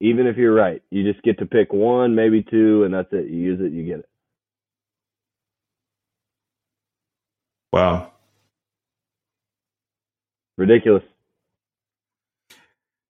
Even 0.00 0.26
if 0.26 0.36
you're 0.36 0.54
right, 0.54 0.82
you 0.90 1.10
just 1.10 1.22
get 1.24 1.38
to 1.38 1.46
pick 1.46 1.72
one, 1.72 2.14
maybe 2.14 2.42
two, 2.42 2.84
and 2.84 2.92
that's 2.92 3.12
it. 3.12 3.30
You 3.30 3.38
use 3.38 3.60
it, 3.60 3.72
you 3.72 3.84
get 3.84 4.00
it. 4.00 4.08
Wow. 7.72 8.12
Ridiculous. 10.56 11.02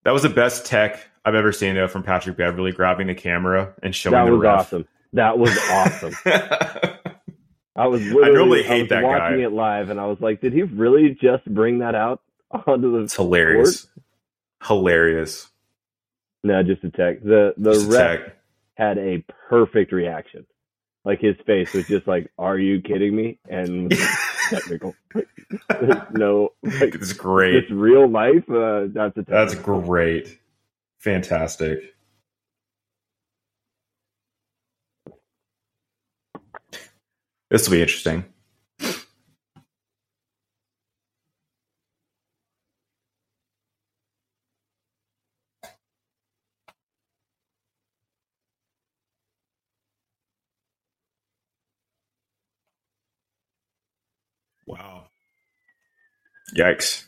That 0.04 0.12
was 0.12 0.22
the 0.22 0.28
best 0.28 0.66
tech 0.66 1.08
I've 1.24 1.34
ever 1.34 1.52
seen 1.52 1.74
though 1.74 1.88
from 1.88 2.02
Patrick 2.02 2.36
Beverley 2.36 2.72
grabbing 2.72 3.06
the 3.08 3.14
camera 3.14 3.74
and 3.82 3.94
showing 3.94 4.12
That 4.14 4.30
was 4.30 4.40
ref. 4.40 4.60
awesome. 4.60 4.88
That 5.12 5.38
was 5.38 5.56
awesome. 5.70 6.14
I 7.76 7.86
was 7.88 8.00
I 8.00 8.04
literally, 8.04 8.34
normally 8.34 8.64
I 8.64 8.66
hate 8.68 8.80
was 8.82 8.88
that 8.90 9.02
watching 9.02 9.38
guy. 9.38 9.44
it 9.44 9.52
live, 9.52 9.90
and 9.90 10.00
I 10.00 10.06
was 10.06 10.18
like, 10.20 10.40
did 10.40 10.52
he 10.54 10.62
really 10.62 11.10
just 11.20 11.44
bring 11.46 11.80
that 11.80 11.94
out 11.94 12.22
onto 12.66 12.92
the? 12.92 12.98
it's 13.04 13.14
hilarious. 13.16 13.86
Hilarious. 14.64 15.48
No, 16.42 16.62
just 16.62 16.84
a 16.84 16.90
tech. 16.90 17.22
The 17.22 17.54
the 17.58 17.72
Just 17.74 17.90
ref 17.90 18.20
tech. 18.20 18.36
had 18.74 18.98
a 18.98 19.24
perfect 19.50 19.92
reaction. 19.92 20.46
Like 21.04 21.20
his 21.20 21.36
face 21.46 21.72
was 21.74 21.86
just 21.86 22.06
like, 22.06 22.30
"Are 22.38 22.58
you 22.58 22.80
kidding 22.80 23.14
me?" 23.14 23.38
And 23.48 23.92
technical. 24.50 24.94
No, 26.12 26.50
like, 26.62 26.94
It's 26.94 27.12
great. 27.12 27.54
It's 27.56 27.70
real 27.70 28.08
life. 28.08 28.48
Uh, 28.50 28.86
that's 28.92 29.16
a 29.18 29.22
That's 29.22 29.54
great. 29.54 30.38
Fantastic. 31.00 31.94
This 37.50 37.68
will 37.68 37.76
be 37.76 37.82
interesting. 37.82 38.24
Wow. 54.66 55.06
Yikes. 56.56 57.04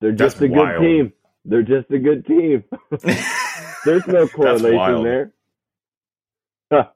They're 0.00 0.12
That's 0.12 0.34
just 0.34 0.42
a 0.42 0.48
wild. 0.48 0.80
good 0.80 0.86
team. 0.86 1.12
They're 1.44 1.62
just 1.62 1.90
a 1.90 1.98
good 1.98 2.26
team. 2.26 2.64
There's 3.84 4.06
no 4.06 4.28
correlation 4.28 5.02
there. 5.02 5.32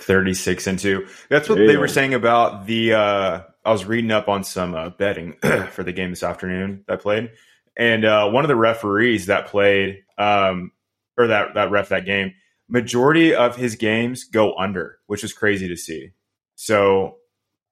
36 0.00 0.66
and 0.66 0.78
2. 0.78 1.06
That's 1.28 1.48
what 1.48 1.56
they 1.56 1.76
were 1.76 1.88
saying 1.88 2.14
about 2.14 2.66
the 2.66 2.94
uh 2.94 3.40
I 3.66 3.72
was 3.72 3.84
reading 3.84 4.10
up 4.10 4.28
on 4.28 4.44
some 4.44 4.74
uh, 4.74 4.90
betting 4.90 5.34
for 5.70 5.82
the 5.82 5.92
game 5.92 6.10
this 6.10 6.22
afternoon 6.22 6.84
that 6.88 7.00
played. 7.00 7.30
And 7.76 8.04
uh 8.04 8.28
one 8.30 8.44
of 8.44 8.48
the 8.48 8.56
referees 8.56 9.26
that 9.26 9.46
played 9.48 10.04
um 10.18 10.72
or 11.16 11.28
that 11.28 11.54
that 11.54 11.70
ref 11.70 11.90
that 11.90 12.04
game, 12.06 12.34
majority 12.68 13.34
of 13.34 13.56
his 13.56 13.76
games 13.76 14.24
go 14.24 14.54
under, 14.56 14.98
which 15.06 15.24
is 15.24 15.32
crazy 15.32 15.68
to 15.68 15.76
see. 15.76 16.12
So 16.54 17.16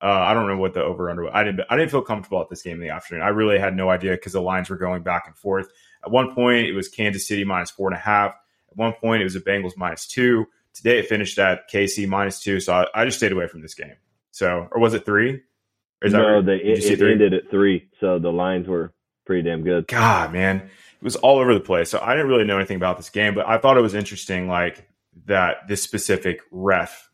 uh, 0.03 0.07
I 0.07 0.35
don't 0.35 0.49
know 0.49 0.57
what 0.57 0.75
the 0.75 0.83
over 0.83 1.09
under. 1.11 1.35
I 1.35 1.45
didn't. 1.45 1.65
I 1.71 1.77
didn't 1.77 1.91
feel 1.91 2.03
comfortable 2.03 2.41
at 2.41 2.49
this 2.51 2.63
game 2.63 2.75
in 2.75 2.81
the 2.81 2.91
afternoon. 2.91 3.23
I 3.23 3.29
really 3.29 3.59
had 3.59 3.77
no 3.77 3.89
idea 3.89 4.13
because 4.13 4.33
the 4.33 4.43
lines 4.43 4.69
were 4.69 4.77
going 4.77 5.03
back 5.03 5.25
and 5.27 5.37
forth. 5.37 5.69
At 6.05 6.11
one 6.11 6.35
point, 6.35 6.67
it 6.67 6.73
was 6.73 6.89
Kansas 6.89 7.27
City 7.27 7.45
minus 7.45 7.71
four 7.71 7.89
and 7.89 7.97
a 7.97 8.01
half. 8.01 8.35
At 8.71 8.77
one 8.77 8.95
point, 8.95 9.21
it 9.21 9.25
was 9.25 9.35
the 9.35 9.41
Bengals 9.41 9.77
minus 9.77 10.07
two. 10.07 10.47
Today, 10.75 10.99
it 10.99 11.07
finished 11.07 11.39
at 11.39 11.71
KC 11.71 12.09
minus 12.09 12.41
two. 12.41 12.59
So 12.59 12.73
I, 12.73 12.87
I 12.95 13.05
just 13.05 13.19
stayed 13.19 13.33
away 13.33 13.47
from 13.47 13.63
this 13.63 13.75
game. 13.75 13.95
So, 14.33 14.69
or 14.73 14.81
was 14.81 14.95
it 14.95 15.05
three? 15.05 15.35
Or 15.35 16.07
is 16.07 16.13
that 16.13 16.19
no, 16.19 16.37
right? 16.37 16.47
they, 16.47 16.57
it, 16.57 16.85
it 16.85 17.01
ended 17.01 17.35
at 17.35 17.51
three, 17.51 17.89
so 18.01 18.19
the 18.19 18.33
lines 18.33 18.67
were 18.67 18.93
pretty 19.25 19.49
damn 19.49 19.63
good. 19.63 19.87
God, 19.87 20.33
man, 20.33 20.69
it 21.03 21.05
was 21.05 21.17
all 21.17 21.41
over 21.41 21.53
the 21.53 21.59
place. 21.59 21.91
So 21.91 21.99
I 22.01 22.15
didn't 22.15 22.29
really 22.29 22.45
know 22.45 22.59
anything 22.59 22.77
about 22.77 22.97
this 22.97 23.11
game, 23.11 23.35
but 23.35 23.45
I 23.45 23.59
thought 23.59 23.77
it 23.77 23.81
was 23.81 23.93
interesting, 23.93 24.47
like 24.47 24.89
that 25.27 25.67
this 25.67 25.83
specific 25.83 26.41
ref 26.53 27.11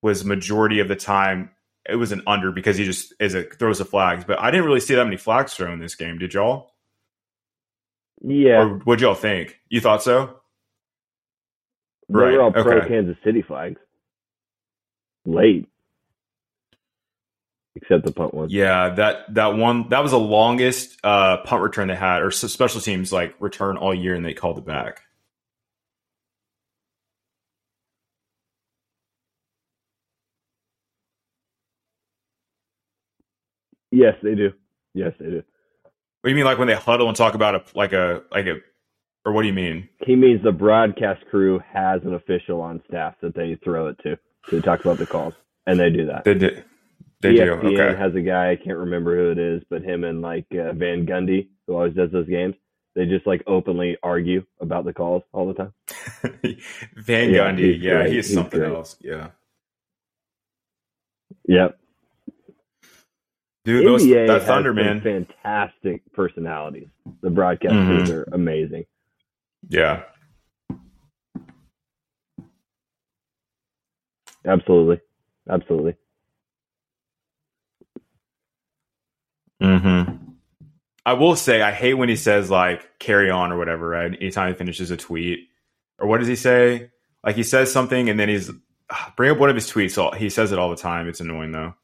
was 0.00 0.24
majority 0.24 0.78
of 0.78 0.86
the 0.86 0.94
time 0.94 1.50
it 1.88 1.96
was 1.96 2.12
an 2.12 2.22
under 2.24 2.52
because 2.52 2.76
he 2.76 2.84
just 2.84 3.12
is 3.18 3.34
a 3.34 3.42
throws 3.42 3.78
the 3.78 3.84
flags. 3.84 4.22
But 4.24 4.38
I 4.38 4.52
didn't 4.52 4.66
really 4.66 4.78
see 4.78 4.94
that 4.94 5.02
many 5.04 5.16
flags 5.16 5.54
thrown 5.54 5.72
in 5.72 5.80
this 5.80 5.96
game. 5.96 6.18
Did 6.18 6.34
y'all? 6.34 6.70
Yeah, 8.22 8.60
Or 8.60 8.68
what'd 8.84 9.00
y'all 9.00 9.14
think? 9.14 9.58
You 9.68 9.80
thought 9.80 10.04
so? 10.04 10.36
they 12.08 12.18
right, 12.18 12.34
were 12.34 12.42
all 12.42 12.52
pro 12.52 12.78
okay. 12.78 12.88
Kansas 12.88 13.16
City 13.24 13.42
flags. 13.42 13.80
Late, 15.24 15.68
except 17.76 18.04
the 18.04 18.12
punt 18.12 18.34
one. 18.34 18.48
Yeah, 18.50 18.90
that 18.90 19.34
that 19.34 19.56
one 19.56 19.88
that 19.90 20.02
was 20.02 20.12
the 20.12 20.18
longest 20.18 20.98
uh, 21.04 21.38
punt 21.38 21.62
return 21.62 21.88
they 21.88 21.96
had, 21.96 22.22
or 22.22 22.30
special 22.30 22.80
teams 22.80 23.12
like 23.12 23.34
return 23.40 23.76
all 23.76 23.94
year, 23.94 24.14
and 24.14 24.24
they 24.24 24.34
called 24.34 24.58
it 24.58 24.64
back. 24.64 25.02
Yes, 33.90 34.14
they 34.22 34.34
do. 34.34 34.52
Yes, 34.94 35.12
they 35.18 35.26
do. 35.26 35.42
What 36.22 36.28
do 36.28 36.30
you 36.30 36.36
mean, 36.36 36.44
like 36.44 36.58
when 36.58 36.68
they 36.68 36.74
huddle 36.74 37.08
and 37.08 37.16
talk 37.16 37.34
about 37.34 37.54
a 37.54 37.62
like 37.74 37.92
a 37.92 38.22
like 38.30 38.46
a, 38.46 38.58
or 39.24 39.32
what 39.32 39.42
do 39.42 39.48
you 39.48 39.54
mean? 39.54 39.88
He 40.04 40.16
means 40.16 40.42
the 40.42 40.52
broadcast 40.52 41.24
crew 41.30 41.60
has 41.72 42.02
an 42.04 42.14
official 42.14 42.60
on 42.60 42.82
staff 42.88 43.14
that 43.22 43.34
they 43.34 43.58
throw 43.64 43.88
it 43.88 43.96
to 44.02 44.18
to 44.50 44.60
talk 44.60 44.80
about 44.80 44.98
the 44.98 45.06
calls, 45.06 45.34
and 45.66 45.80
they 45.80 45.90
do 45.90 46.06
that. 46.06 46.24
They 46.24 46.34
do. 46.34 46.62
They 47.20 47.34
do. 47.34 47.56
ESPN 47.56 47.64
Okay. 47.90 47.98
has 47.98 48.14
a 48.14 48.20
guy 48.20 48.50
I 48.50 48.56
can't 48.56 48.78
remember 48.78 49.14
who 49.16 49.30
it 49.30 49.38
is, 49.38 49.62
but 49.68 49.82
him 49.82 50.04
and 50.04 50.22
like 50.22 50.46
uh, 50.52 50.72
Van 50.72 51.04
Gundy, 51.06 51.48
who 51.66 51.74
always 51.74 51.94
does 51.94 52.10
those 52.12 52.28
games, 52.28 52.54
they 52.94 53.04
just 53.06 53.26
like 53.26 53.42
openly 53.46 53.96
argue 54.02 54.44
about 54.60 54.84
the 54.84 54.92
calls 54.92 55.22
all 55.32 55.46
the 55.46 55.54
time. 55.54 55.72
Van 56.96 57.30
Yeah, 57.30 57.50
Gundy, 57.52 57.74
he's 57.74 57.82
yeah, 57.82 57.92
great. 57.98 58.12
he 58.12 58.18
is 58.18 58.26
He's 58.26 58.34
something 58.34 58.60
great. 58.60 58.72
else. 58.72 58.96
Yeah, 59.00 59.30
Yep. 61.46 61.78
dude, 63.64 63.86
those, 63.86 64.02
NBA 64.04 64.26
that 64.28 64.42
Thunder 64.44 64.72
man, 64.72 65.00
fantastic 65.02 66.02
personalities. 66.12 66.88
The 67.22 67.30
broadcast 67.30 67.74
Mhm. 67.74 68.08
are 68.10 68.28
amazing. 68.32 68.86
yeah, 69.68 70.04
Absolutely, 74.46 75.00
absolutely. 75.50 75.94
Hmm 79.60 80.02
I 81.06 81.14
will 81.14 81.34
say 81.34 81.62
I 81.62 81.72
hate 81.72 81.94
when 81.94 82.08
he 82.08 82.16
says 82.16 82.50
like 82.50 82.98
"carry 82.98 83.30
on" 83.30 83.52
or 83.52 83.58
whatever. 83.58 83.88
Right, 83.88 84.12
anytime 84.20 84.48
he 84.52 84.54
finishes 84.58 84.90
a 84.90 84.96
tweet, 84.96 85.48
or 85.98 86.06
what 86.06 86.18
does 86.18 86.28
he 86.28 86.36
say? 86.36 86.90
Like 87.24 87.36
he 87.36 87.42
says 87.42 87.72
something 87.72 88.08
and 88.08 88.18
then 88.20 88.28
he's 88.28 88.50
bring 89.16 89.30
up 89.30 89.38
one 89.38 89.48
of 89.50 89.54
his 89.56 89.70
tweets. 89.70 89.92
So 89.92 90.10
he 90.12 90.30
says 90.30 90.52
it 90.52 90.58
all 90.58 90.70
the 90.70 90.76
time. 90.76 91.08
It's 91.08 91.20
annoying 91.20 91.52
though, 91.52 91.74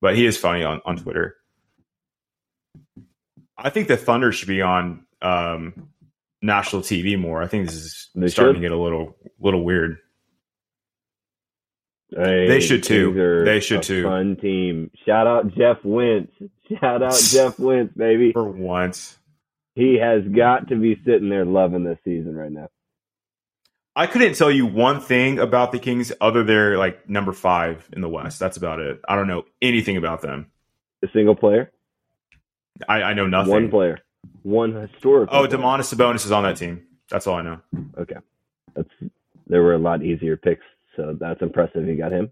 but 0.00 0.16
he 0.16 0.24
is 0.26 0.36
funny 0.38 0.62
on 0.64 0.80
on 0.84 0.96
Twitter. 0.96 1.36
I 3.58 3.70
think 3.70 3.88
the 3.88 3.96
Thunder 3.96 4.32
should 4.32 4.48
be 4.48 4.62
on 4.62 5.04
um, 5.20 5.88
national 6.40 6.82
TV 6.82 7.18
more. 7.18 7.42
I 7.42 7.46
think 7.46 7.66
this 7.66 7.76
is 7.76 8.08
They 8.14 8.28
starting 8.28 8.54
should. 8.54 8.62
to 8.62 8.68
get 8.68 8.72
a 8.72 8.80
little 8.80 9.16
little 9.40 9.64
weird. 9.64 9.98
Hey, 12.10 12.46
They 12.46 12.60
should 12.60 12.82
too. 12.82 13.42
They 13.44 13.60
should 13.60 13.82
too. 13.82 14.04
Fun 14.04 14.36
team. 14.36 14.90
Shout 15.06 15.26
out 15.26 15.48
Jeff 15.54 15.78
Wentz. 15.84 16.32
Shout 16.80 17.02
out 17.02 17.18
Jeff 17.18 17.58
Wentz, 17.58 17.94
baby. 17.96 18.32
For 18.32 18.44
once, 18.44 19.18
He 19.74 19.98
has 19.98 20.22
got 20.24 20.68
to 20.68 20.76
be 20.76 21.00
sitting 21.04 21.28
there 21.28 21.44
loving 21.44 21.84
this 21.84 21.98
season 22.04 22.34
right 22.36 22.52
now. 22.52 22.68
I 23.94 24.06
couldn't 24.06 24.34
tell 24.36 24.50
you 24.50 24.64
one 24.66 25.00
thing 25.00 25.38
about 25.38 25.72
the 25.72 25.78
Kings 25.78 26.12
other 26.20 26.44
they're 26.44 26.78
like 26.78 27.08
number 27.08 27.32
five 27.32 27.88
in 27.92 28.00
the 28.00 28.08
West. 28.08 28.38
That's 28.38 28.56
about 28.56 28.80
it. 28.80 29.00
I 29.06 29.16
don't 29.16 29.26
know 29.28 29.44
anything 29.60 29.96
about 29.98 30.22
them. 30.22 30.46
A 31.02 31.08
single 31.12 31.34
player, 31.34 31.70
I, 32.88 33.02
I 33.02 33.14
know 33.14 33.26
nothing. 33.26 33.52
one 33.52 33.70
player, 33.70 33.98
one 34.42 34.72
historical. 34.74 35.36
Oh. 35.36 35.46
Domantas 35.46 35.92
Sabonis 35.94 36.24
is 36.24 36.32
on 36.32 36.44
that 36.44 36.56
team. 36.56 36.86
That's 37.10 37.26
all 37.26 37.34
I 37.36 37.42
know. 37.42 37.60
Okay, 37.98 38.16
that's 38.74 38.88
there 39.46 39.62
were 39.62 39.74
a 39.74 39.78
lot 39.78 40.02
easier 40.02 40.36
picks, 40.36 40.64
so 40.96 41.14
that's 41.20 41.42
impressive. 41.42 41.86
You 41.86 41.96
got 41.96 42.12
him. 42.12 42.30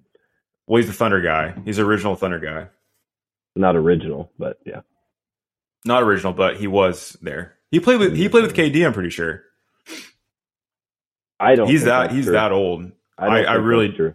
Well, 0.67 0.79
he's 0.81 0.87
the 0.87 0.95
Thunder 0.95 1.21
guy. 1.21 1.53
He's 1.65 1.77
the 1.77 1.85
original 1.85 2.15
Thunder 2.15 2.39
guy. 2.39 2.69
Not 3.57 3.77
original, 3.77 4.31
but 4.39 4.59
yeah. 4.65 4.81
Not 5.85 6.03
original, 6.03 6.33
but 6.33 6.57
he 6.57 6.67
was 6.67 7.17
there. 7.23 7.57
He 7.71 7.81
played 7.81 8.01
with 8.01 8.17
he 8.17 8.29
played 8.29 8.43
with 8.45 8.55
KD. 8.55 8.85
I'm 8.87 8.93
pretty 8.93 9.11
sure. 9.11 9.43
I 11.39 11.55
don't. 11.55 11.69
He's 11.69 11.85
that 11.85 12.13
he's 12.13 12.25
true. 12.27 12.35
that 12.35 12.53
old. 12.53 12.91
I, 13.19 13.27
don't 13.27 13.35
I- 13.47 13.53
I 13.53 13.55
really- 13.55 13.93
true. 13.93 14.15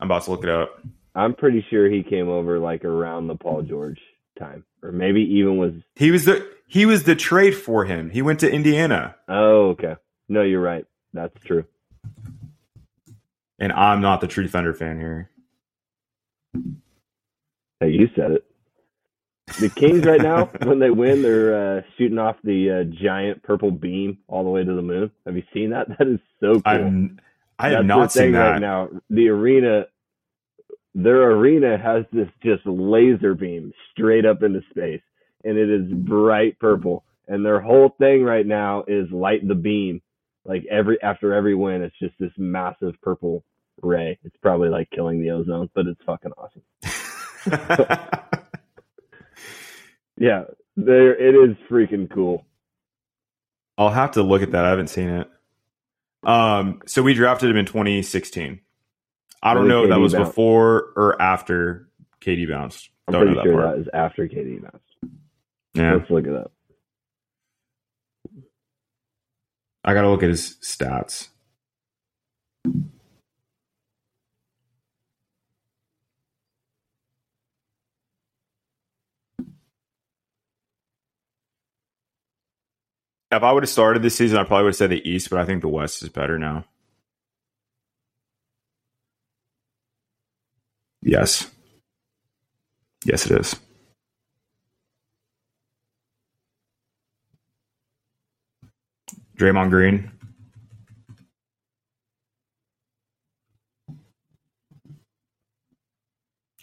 I'm 0.00 0.08
about 0.08 0.24
to 0.24 0.30
look 0.32 0.42
it 0.42 0.50
up. 0.50 0.80
I'm 1.14 1.34
pretty 1.34 1.64
sure 1.70 1.88
he 1.88 2.02
came 2.02 2.28
over 2.28 2.58
like 2.58 2.84
around 2.84 3.26
the 3.28 3.36
Paul 3.36 3.62
George 3.62 4.00
time, 4.38 4.64
or 4.82 4.90
maybe 4.90 5.20
even 5.20 5.58
was. 5.58 5.74
He 5.94 6.10
was 6.10 6.24
the 6.24 6.48
he 6.66 6.86
was 6.86 7.04
the 7.04 7.14
trade 7.14 7.52
for 7.54 7.84
him. 7.84 8.10
He 8.10 8.22
went 8.22 8.40
to 8.40 8.50
Indiana, 8.50 9.14
Oh, 9.28 9.68
okay. 9.70 9.96
No, 10.28 10.42
you're 10.42 10.60
right. 10.62 10.86
That's 11.12 11.38
true. 11.44 11.66
and 13.58 13.72
I'm 13.72 14.00
not 14.00 14.22
the 14.22 14.26
true 14.26 14.48
Thunder 14.48 14.72
fan 14.72 14.98
here. 14.98 15.30
Hey, 17.82 17.90
you 17.90 18.08
said 18.14 18.30
it. 18.30 18.44
The 19.60 19.68
Kings 19.70 20.04
right 20.04 20.20
now, 20.22 20.46
when 20.62 20.78
they 20.78 20.90
win, 20.90 21.22
they're 21.22 21.78
uh, 21.78 21.82
shooting 21.98 22.18
off 22.18 22.36
the 22.44 22.70
uh, 22.70 23.02
giant 23.02 23.42
purple 23.42 23.72
beam 23.72 24.18
all 24.28 24.44
the 24.44 24.50
way 24.50 24.62
to 24.64 24.72
the 24.72 24.82
moon. 24.82 25.10
Have 25.26 25.34
you 25.36 25.42
seen 25.52 25.70
that? 25.70 25.88
That 25.98 26.06
is 26.06 26.20
so 26.40 26.60
cool. 26.60 26.62
I'm 26.64 27.18
I 27.58 27.70
have 27.70 27.78
That's 27.78 27.88
not 27.88 28.12
seen 28.12 28.32
that. 28.32 28.50
right 28.50 28.60
now. 28.60 28.88
The 29.10 29.28
arena, 29.28 29.86
their 30.94 31.32
arena 31.32 31.76
has 31.76 32.04
this 32.12 32.28
just 32.42 32.64
laser 32.66 33.34
beam 33.34 33.72
straight 33.92 34.24
up 34.26 34.44
into 34.44 34.60
space, 34.70 35.02
and 35.44 35.58
it 35.58 35.68
is 35.68 35.92
bright 35.92 36.58
purple. 36.60 37.04
And 37.26 37.44
their 37.44 37.60
whole 37.60 37.94
thing 37.98 38.22
right 38.22 38.46
now 38.46 38.84
is 38.86 39.10
light 39.10 39.46
the 39.46 39.56
beam. 39.56 40.02
Like 40.44 40.64
every 40.70 41.02
after 41.02 41.34
every 41.34 41.56
win, 41.56 41.82
it's 41.82 41.98
just 42.00 42.14
this 42.20 42.32
massive 42.38 42.94
purple 43.02 43.44
ray. 43.82 44.18
It's 44.24 44.36
probably 44.42 44.68
like 44.68 44.88
killing 44.90 45.20
the 45.20 45.30
ozone, 45.30 45.68
but 45.74 45.86
it's 45.86 46.00
fucking 46.06 46.32
awesome. 46.38 46.62
Yeah, 50.18 50.44
there 50.76 51.14
it 51.16 51.34
is 51.34 51.56
freaking 51.68 52.08
cool. 52.08 52.46
I'll 53.76 53.88
have 53.90 54.12
to 54.12 54.22
look 54.22 54.42
at 54.42 54.52
that. 54.52 54.64
I 54.64 54.68
haven't 54.70 54.88
seen 54.88 55.08
it. 55.08 55.28
Um, 56.22 56.80
so 56.86 57.02
we 57.02 57.14
drafted 57.14 57.50
him 57.50 57.56
in 57.56 57.66
2016. 57.66 58.60
I 59.42 59.54
don't 59.54 59.66
know 59.66 59.82
if 59.84 59.90
that 59.90 59.98
was 59.98 60.12
bounced. 60.12 60.30
before 60.30 60.92
or 60.94 61.20
after 61.20 61.88
KD 62.20 62.48
bounced. 62.48 62.90
I'm 63.08 63.12
Don't 63.14 63.22
pretty 63.22 63.36
that 63.36 63.42
sure 63.44 63.62
part. 63.62 63.74
that 63.76 63.80
is 63.82 63.88
after 63.92 64.28
KD 64.28 64.62
bounced. 64.62 65.14
Yeah, 65.74 65.94
Let's 65.94 66.10
look 66.10 66.26
it 66.26 66.36
up. 66.36 66.52
I 69.84 69.94
got 69.94 70.02
to 70.02 70.10
look 70.10 70.22
at 70.22 70.28
his 70.28 70.56
stats. 70.62 71.28
If 83.32 83.42
I 83.42 83.50
would 83.50 83.62
have 83.62 83.70
started 83.70 84.02
this 84.02 84.14
season, 84.14 84.38
I 84.38 84.44
probably 84.44 84.64
would 84.64 84.70
have 84.70 84.76
said 84.76 84.90
the 84.90 85.08
East, 85.08 85.30
but 85.30 85.40
I 85.40 85.46
think 85.46 85.62
the 85.62 85.68
West 85.68 86.02
is 86.02 86.10
better 86.10 86.38
now. 86.38 86.66
Yes. 91.00 91.50
Yes, 93.06 93.26
it 93.26 93.40
is. 93.40 93.56
Draymond 99.36 99.70
Green. 99.70 100.12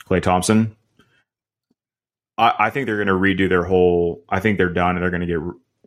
Klay 0.08 0.22
Thompson. 0.22 0.76
I, 2.38 2.54
I 2.60 2.70
think 2.70 2.86
they're 2.86 3.04
going 3.04 3.08
to 3.08 3.14
redo 3.14 3.50
their 3.50 3.64
whole. 3.64 4.24
I 4.30 4.40
think 4.40 4.58
they're 4.58 4.70
done 4.70 4.96
and 4.96 5.04
they're 5.04 5.12
going 5.12 5.22
to 5.22 5.28
get 5.28 5.40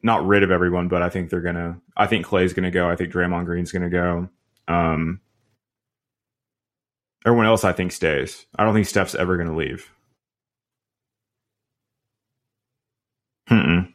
not 0.02 0.26
rid 0.26 0.42
of 0.42 0.50
everyone, 0.50 0.88
but 0.88 1.02
I 1.02 1.08
think 1.08 1.30
they're 1.30 1.40
to. 1.56 1.76
I 1.96 2.06
think 2.06 2.26
Klay's 2.26 2.52
to 2.64 2.70
go. 2.70 2.90
I 2.90 2.96
think 2.96 3.12
Draymond 3.12 3.44
Green's 3.44 3.72
to 3.82 3.88
go. 3.90 4.28
Um, 4.68 5.20
everyone 7.24 7.46
else, 7.46 7.64
I 7.64 7.72
think, 7.72 7.92
stays. 7.92 8.46
I 8.56 8.64
don't 8.64 8.74
think 8.74 8.86
Steph's 8.86 9.14
ever 9.14 9.36
to 9.48 9.54
leave. 9.56 9.90
Mm-mm. 13.48 13.92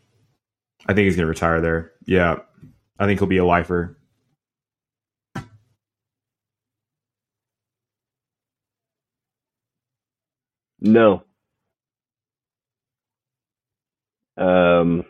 I 0.87 0.93
think 0.93 1.05
he's 1.05 1.15
to 1.25 1.29
retire 1.29 1.61
there. 1.61 1.91
Yeah. 2.05 2.37
I 2.99 3.05
think 3.05 3.19
he'll 3.19 3.27
be 3.27 3.37
a 3.37 3.45
lifer. 3.45 3.97
No. 10.79 11.23
Um, 14.37 15.05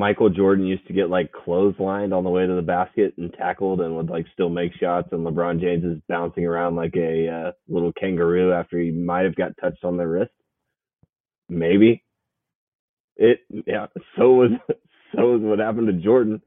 Michael 0.00 0.30
Jordan 0.30 0.64
used 0.64 0.86
to 0.86 0.94
get 0.94 1.10
like 1.10 1.30
clotheslined 1.30 2.16
on 2.16 2.24
the 2.24 2.30
way 2.30 2.46
to 2.46 2.54
the 2.54 2.62
basket 2.62 3.12
and 3.18 3.30
tackled 3.34 3.82
and 3.82 3.94
would 3.94 4.08
like 4.08 4.24
still 4.32 4.48
make 4.48 4.72
shots. 4.80 5.08
And 5.12 5.26
LeBron 5.26 5.60
James 5.60 5.84
is 5.84 6.00
bouncing 6.08 6.46
around 6.46 6.74
like 6.74 6.96
a 6.96 7.28
uh, 7.28 7.52
little 7.68 7.92
kangaroo 7.92 8.50
after 8.50 8.78
he 8.78 8.90
might 8.90 9.26
have 9.26 9.36
got 9.36 9.52
touched 9.60 9.84
on 9.84 9.98
the 9.98 10.06
wrist. 10.06 10.32
Maybe. 11.50 12.02
It 13.16 13.40
yeah. 13.66 13.88
So 14.16 14.32
was 14.32 14.50
so 15.14 15.32
was 15.32 15.42
what 15.42 15.58
happened 15.58 15.88
to 15.88 15.92
Jordan. 15.92 16.40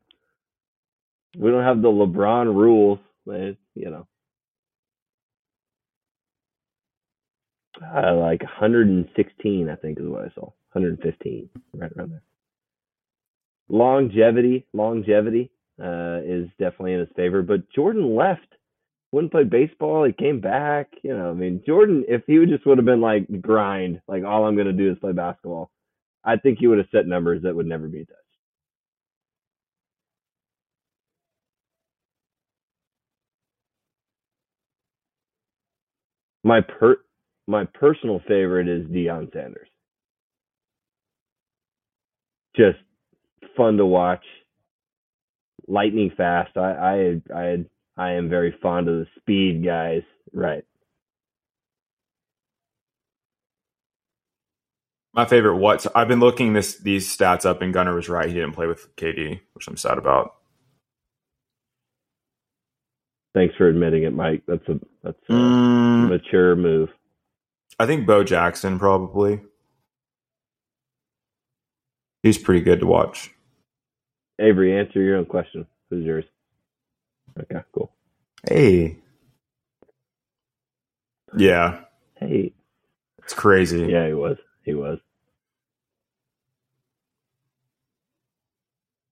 We 1.37 1.51
don't 1.51 1.63
have 1.63 1.83
the 1.83 1.89
LeBron 1.89 2.47
rules, 2.47 2.97
but 3.23 3.55
you 3.75 3.91
know. 3.91 4.07
Uh, 7.83 8.15
like 8.15 8.41
116, 8.41 9.69
I 9.69 9.75
think 9.75 9.99
is 9.99 10.07
what 10.07 10.23
I 10.23 10.29
saw. 10.33 10.45
115, 10.73 11.49
right 11.75 11.91
around 11.95 12.11
there. 12.11 12.21
Longevity, 13.69 14.65
longevity 14.73 15.51
uh, 15.81 16.19
is 16.23 16.47
definitely 16.59 16.93
in 16.93 16.99
his 16.99 17.09
favor. 17.15 17.41
But 17.41 17.69
Jordan 17.71 18.15
left, 18.15 18.47
wouldn't 19.11 19.31
play 19.31 19.43
baseball. 19.43 20.03
He 20.05 20.13
came 20.13 20.41
back. 20.41 20.89
You 21.03 21.17
know, 21.17 21.31
I 21.31 21.33
mean, 21.33 21.61
Jordan, 21.65 22.05
if 22.07 22.23
he 22.27 22.39
would 22.39 22.49
just 22.49 22.65
would 22.65 22.77
have 22.77 22.85
been 22.85 23.01
like 23.01 23.27
grind, 23.41 24.01
like 24.07 24.23
all 24.23 24.45
I'm 24.45 24.55
going 24.55 24.67
to 24.67 24.73
do 24.73 24.91
is 24.91 24.99
play 24.99 25.13
basketball, 25.13 25.71
I 26.23 26.37
think 26.37 26.59
he 26.59 26.67
would 26.67 26.77
have 26.79 26.87
set 26.91 27.07
numbers 27.07 27.43
that 27.43 27.55
would 27.55 27.65
never 27.67 27.87
be 27.87 27.99
touched. 27.99 28.19
My 36.43 36.61
per 36.61 36.97
my 37.47 37.65
personal 37.65 38.21
favorite 38.27 38.67
is 38.67 38.85
Deion 38.87 39.31
Sanders. 39.33 39.69
Just 42.55 42.79
fun 43.57 43.77
to 43.77 43.85
watch, 43.85 44.25
lightning 45.67 46.11
fast. 46.17 46.57
I 46.57 47.21
I 47.33 47.35
I 47.35 47.65
I 47.97 48.11
am 48.13 48.29
very 48.29 48.55
fond 48.61 48.89
of 48.89 48.99
the 48.99 49.07
speed 49.19 49.65
guys. 49.65 50.03
Right. 50.33 50.65
My 55.13 55.25
favorite 55.25 55.57
what 55.57 55.85
I've 55.95 56.07
been 56.09 56.21
looking 56.21 56.53
this 56.53 56.77
these 56.77 57.15
stats 57.15 57.45
up 57.45 57.61
and 57.61 57.73
Gunner 57.73 57.95
was 57.95 58.09
right. 58.09 58.27
He 58.29 58.35
didn't 58.35 58.53
play 58.53 58.67
with 58.67 58.95
KD, 58.97 59.41
which 59.53 59.67
I'm 59.67 59.77
sad 59.77 59.97
about. 59.97 60.35
Thanks 63.35 63.55
for 63.57 63.69
admitting 63.69 64.03
it, 64.03 64.13
Mike. 64.13 64.43
That's 64.47 64.67
a 64.69 64.79
that's 65.03 65.29
a 65.29 65.33
Mm, 65.33 66.07
mature 66.07 66.55
move. 66.55 66.89
I 67.79 67.85
think 67.87 68.07
Bo 68.07 68.23
Jackson 68.23 68.79
probably. 68.79 69.41
He's 72.23 72.37
pretty 72.37 72.61
good 72.61 72.81
to 72.81 72.87
watch. 72.87 73.31
Avery, 74.39 74.77
answer 74.79 75.01
your 75.01 75.17
own 75.17 75.25
question. 75.25 75.67
Who's 75.89 76.05
yours? 76.05 76.25
Okay, 77.39 77.61
cool. 77.73 77.91
Hey. 78.49 78.97
Yeah, 81.37 81.81
Hey, 82.17 82.53
it's 83.23 83.33
crazy. 83.33 83.83
yeah, 83.87 84.07
he 84.07 84.13
was. 84.13 84.37
He 84.65 84.73
was. 84.75 84.99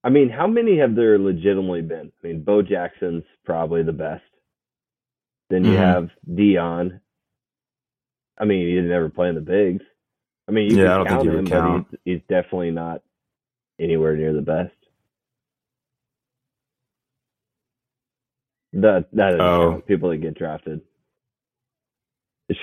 I 0.04 0.10
mean, 0.10 0.30
how 0.30 0.48
many 0.48 0.80
have 0.80 0.96
there 0.96 1.20
legitimately 1.20 1.82
been? 1.84 2.12
I 2.24 2.28
mean, 2.28 2.44
Bo 2.44 2.62
Jackson's 2.62 3.24
probably 3.46 3.84
the 3.84 3.94
best. 3.94 4.24
Then 5.50 5.66
you 5.66 5.78
Mhm. 5.78 5.78
have 5.78 6.10
Deion. 6.30 7.02
I 8.40 8.46
mean, 8.46 8.68
he 8.68 8.76
didn't 8.76 8.92
ever 8.92 9.10
play 9.10 9.30
in 9.30 9.36
the 9.36 9.42
bigs. 9.42 9.84
I 10.48 10.52
mean, 10.54 10.70
you 10.70 10.78
Yeah, 10.78 10.94
can 10.94 10.96
I 10.96 10.98
don't 10.98 11.10
think 11.10 11.24
count 11.24 11.24
you 11.24 11.32
him, 11.32 11.44
count. 11.44 11.52
but 11.52 11.66
he's, 11.66 11.86
he's 12.06 12.22
definitely 12.30 12.72
not 12.72 13.04
anywhere 13.80 14.16
near 14.18 14.34
the 14.34 14.42
best. 14.42 14.76
That 18.74 19.08
that 19.14 19.40
Oh. 19.40 19.82
People 19.88 20.10
that 20.10 20.18
get 20.18 20.36
drafted. 20.36 20.82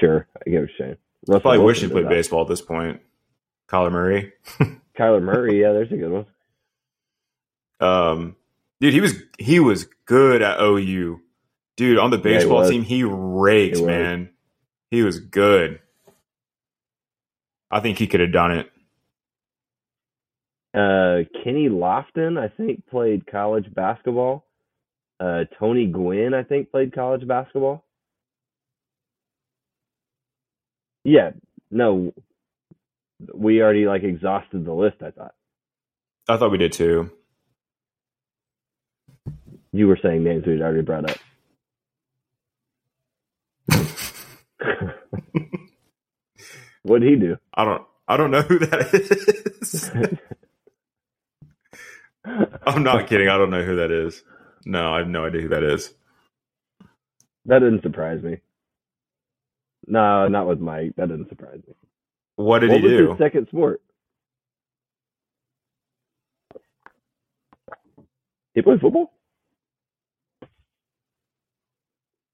Sure, 0.00 0.26
I 0.36 0.50
get 0.50 0.60
what 0.60 0.68
you're 0.68 0.78
saying. 0.78 0.96
Russell 1.26 1.40
Probably 1.40 1.58
wish 1.64 1.78
he 1.80 1.86
Wilson 1.86 1.90
played 1.94 2.04
that. 2.06 2.10
baseball 2.10 2.42
at 2.42 2.48
this 2.48 2.60
point. 2.60 3.00
Kyler 3.70 3.90
Murray. 3.90 4.32
Kyler 4.98 5.22
Murray, 5.22 5.60
yeah, 5.60 5.72
there's 5.72 5.90
a 5.92 5.96
good 5.96 6.10
one. 6.12 6.26
Um, 7.80 8.36
dude, 8.80 8.92
he 8.92 9.00
was 9.00 9.14
he 9.38 9.60
was 9.60 9.88
good 10.06 10.42
at 10.42 10.60
OU. 10.60 11.20
Dude, 11.76 11.98
on 11.98 12.10
the 12.10 12.16
Yeah, 12.18 12.22
he 12.22 12.28
baseball 12.38 12.68
team, 12.68 12.82
he 12.82 13.04
raked, 13.04 13.78
He 13.78 13.84
man. 13.84 14.30
He 14.90 15.02
was 15.02 15.20
good. 15.20 15.80
I 17.70 17.80
think 17.80 17.98
he 17.98 18.06
could 18.06 18.20
have 18.20 18.32
done 18.32 18.52
it. 18.52 18.70
Uh, 20.74 21.24
Kenny 21.44 21.68
Lofton, 21.68 22.38
I 22.38 22.48
think, 22.48 22.86
played 22.88 23.26
college 23.26 23.72
basketball. 23.74 24.44
Uh, 25.20 25.44
Tony 25.58 25.86
Gwynn, 25.86 26.34
I 26.34 26.42
think, 26.44 26.70
played 26.70 26.94
college 26.94 27.26
basketball. 27.26 27.84
Yeah, 31.04 31.30
no, 31.70 32.12
we 33.34 33.62
already 33.62 33.86
like 33.86 34.02
exhausted 34.04 34.64
the 34.64 34.72
list. 34.72 34.96
I 35.02 35.10
thought 35.12 35.34
I 36.28 36.36
thought 36.36 36.50
we 36.52 36.58
did 36.58 36.72
too. 36.72 37.10
you 39.72 39.88
were 39.88 39.98
saying 40.02 40.24
names 40.24 40.46
we'd 40.46 40.62
already 40.62 40.82
brought 40.82 41.10
up. 41.10 41.18
what 46.82 47.00
did 47.00 47.10
he 47.10 47.16
do? 47.16 47.36
I 47.54 47.64
don't 47.64 47.82
I 48.08 48.16
don't 48.16 48.30
know 48.32 48.42
who 48.42 48.58
that 48.60 48.94
is. 48.94 49.90
I'm 52.66 52.82
not 52.82 53.06
kidding. 53.08 53.28
I 53.28 53.36
don't 53.38 53.50
know 53.50 53.62
who 53.64 53.76
that 53.76 53.90
is. 53.90 54.22
No, 54.66 54.94
I 54.94 54.98
have 54.98 55.08
no 55.08 55.26
idea 55.26 55.42
who 55.42 55.48
that 55.50 55.64
is. 55.64 55.94
That 57.46 57.60
didn't 57.60 57.82
surprise 57.82 58.22
me. 58.22 58.38
No, 59.86 60.28
not 60.28 60.48
with 60.48 60.60
Mike. 60.60 60.92
That 60.96 61.08
didn't 61.08 61.28
surprise 61.30 61.60
me. 61.66 61.74
What 62.36 62.60
did 62.60 62.72
what 62.72 62.72
he 62.72 62.82
was 62.82 62.94
do? 62.96 63.08
his 63.10 63.18
second 63.18 63.48
sport? 63.48 63.82
He 68.54 68.62
played 68.62 68.80
football. 68.80 69.12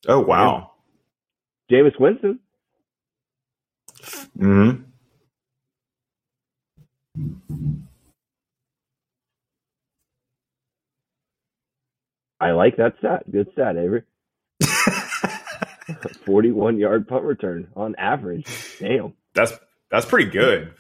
Oh 0.09 0.21
wow. 0.21 0.73
Jameis 1.71 1.99
Winston. 2.01 2.41
hmm 4.39 4.71
I 12.45 12.53
like 12.53 12.77
that 12.77 12.95
stat. 12.99 13.31
Good 13.31 13.49
stat, 13.53 13.77
Avery. 13.77 14.03
41 16.27 16.79
yard 16.79 17.09
punt 17.09 17.25
return 17.25 17.69
on 17.75 17.95
average. 17.97 18.47
Damn. 18.79 19.15
that's 19.35 19.53
that's 19.91 20.05
pretty 20.07 20.31
good. 20.31 20.73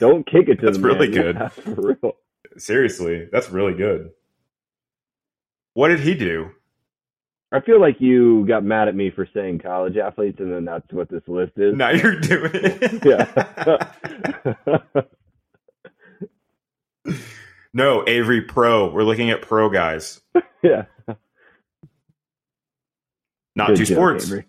Don't 0.00 0.26
kick 0.26 0.48
it 0.48 0.56
to 0.60 0.66
That's 0.66 0.78
the 0.78 0.84
really 0.84 1.08
man. 1.08 1.16
good. 1.22 1.36
Yeah, 1.66 1.74
real. 1.76 2.12
Seriously, 2.58 3.28
that's 3.32 3.50
really 3.50 3.74
good. 3.74 4.10
What 5.74 5.88
did 5.88 6.00
he 6.00 6.14
do? 6.14 6.50
I 7.52 7.60
feel 7.60 7.80
like 7.80 7.96
you 8.00 8.46
got 8.46 8.62
mad 8.64 8.88
at 8.88 8.94
me 8.94 9.10
for 9.10 9.26
saying 9.32 9.60
college 9.60 9.96
athletes, 9.96 10.38
and 10.40 10.52
then 10.52 10.64
that's 10.66 10.92
what 10.92 11.08
this 11.08 11.22
list 11.26 11.52
is. 11.56 11.74
Now 11.74 11.90
you're 11.90 12.20
doing 12.20 12.50
it. 12.52 13.04
Yeah. 13.04 15.02
no, 17.74 18.04
Avery 18.08 18.42
Pro. 18.42 18.90
We're 18.90 19.04
looking 19.04 19.30
at 19.30 19.42
pro 19.42 19.68
guys, 19.70 20.20
yeah. 20.62 20.84
not 23.56 23.68
Good 23.68 23.76
two 23.78 23.84
joke, 23.84 23.96
sports. 23.96 24.26
Avery. 24.26 24.46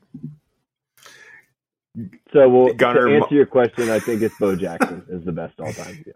So, 2.32 2.48
well, 2.48 2.74
Gunner 2.74 3.08
to 3.08 3.16
answer 3.16 3.36
your 3.36 3.46
question, 3.46 3.90
I 3.90 4.00
think 4.00 4.22
it's 4.22 4.36
Bo 4.40 4.56
Jackson 4.56 5.04
is 5.10 5.26
the 5.26 5.32
best 5.32 5.60
all 5.60 5.72
time. 5.74 6.04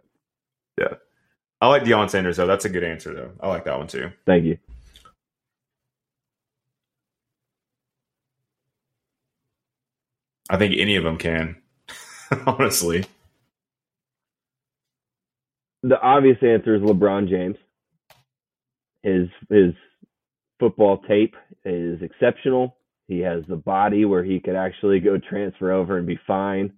Yeah. 0.75 0.95
I 1.61 1.67
like 1.67 1.83
Deion 1.83 2.09
Sanders 2.09 2.37
though. 2.37 2.47
That's 2.47 2.65
a 2.65 2.69
good 2.69 2.83
answer 2.83 3.13
though. 3.13 3.31
I 3.39 3.47
like 3.47 3.65
that 3.65 3.77
one 3.77 3.85
too. 3.85 4.09
Thank 4.25 4.43
you. 4.43 4.57
I 10.49 10.57
think 10.57 10.75
any 10.77 10.95
of 10.95 11.03
them 11.03 11.17
can. 11.17 11.55
Honestly, 12.47 13.05
The 15.83 15.99
obvious 15.99 16.37
answer 16.41 16.75
is 16.75 16.81
LeBron 16.81 17.29
James. 17.29 17.57
His 19.03 19.27
his 19.49 19.73
football 20.59 20.99
tape 21.07 21.35
is 21.65 22.01
exceptional. 22.01 22.77
He 23.07 23.19
has 23.19 23.43
the 23.49 23.57
body 23.57 24.05
where 24.05 24.23
he 24.23 24.39
could 24.39 24.55
actually 24.55 25.01
go 25.01 25.17
transfer 25.17 25.73
over 25.73 25.97
and 25.97 26.07
be 26.07 26.19
fine. 26.25 26.71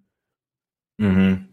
mm-hmm. 1.00 1.44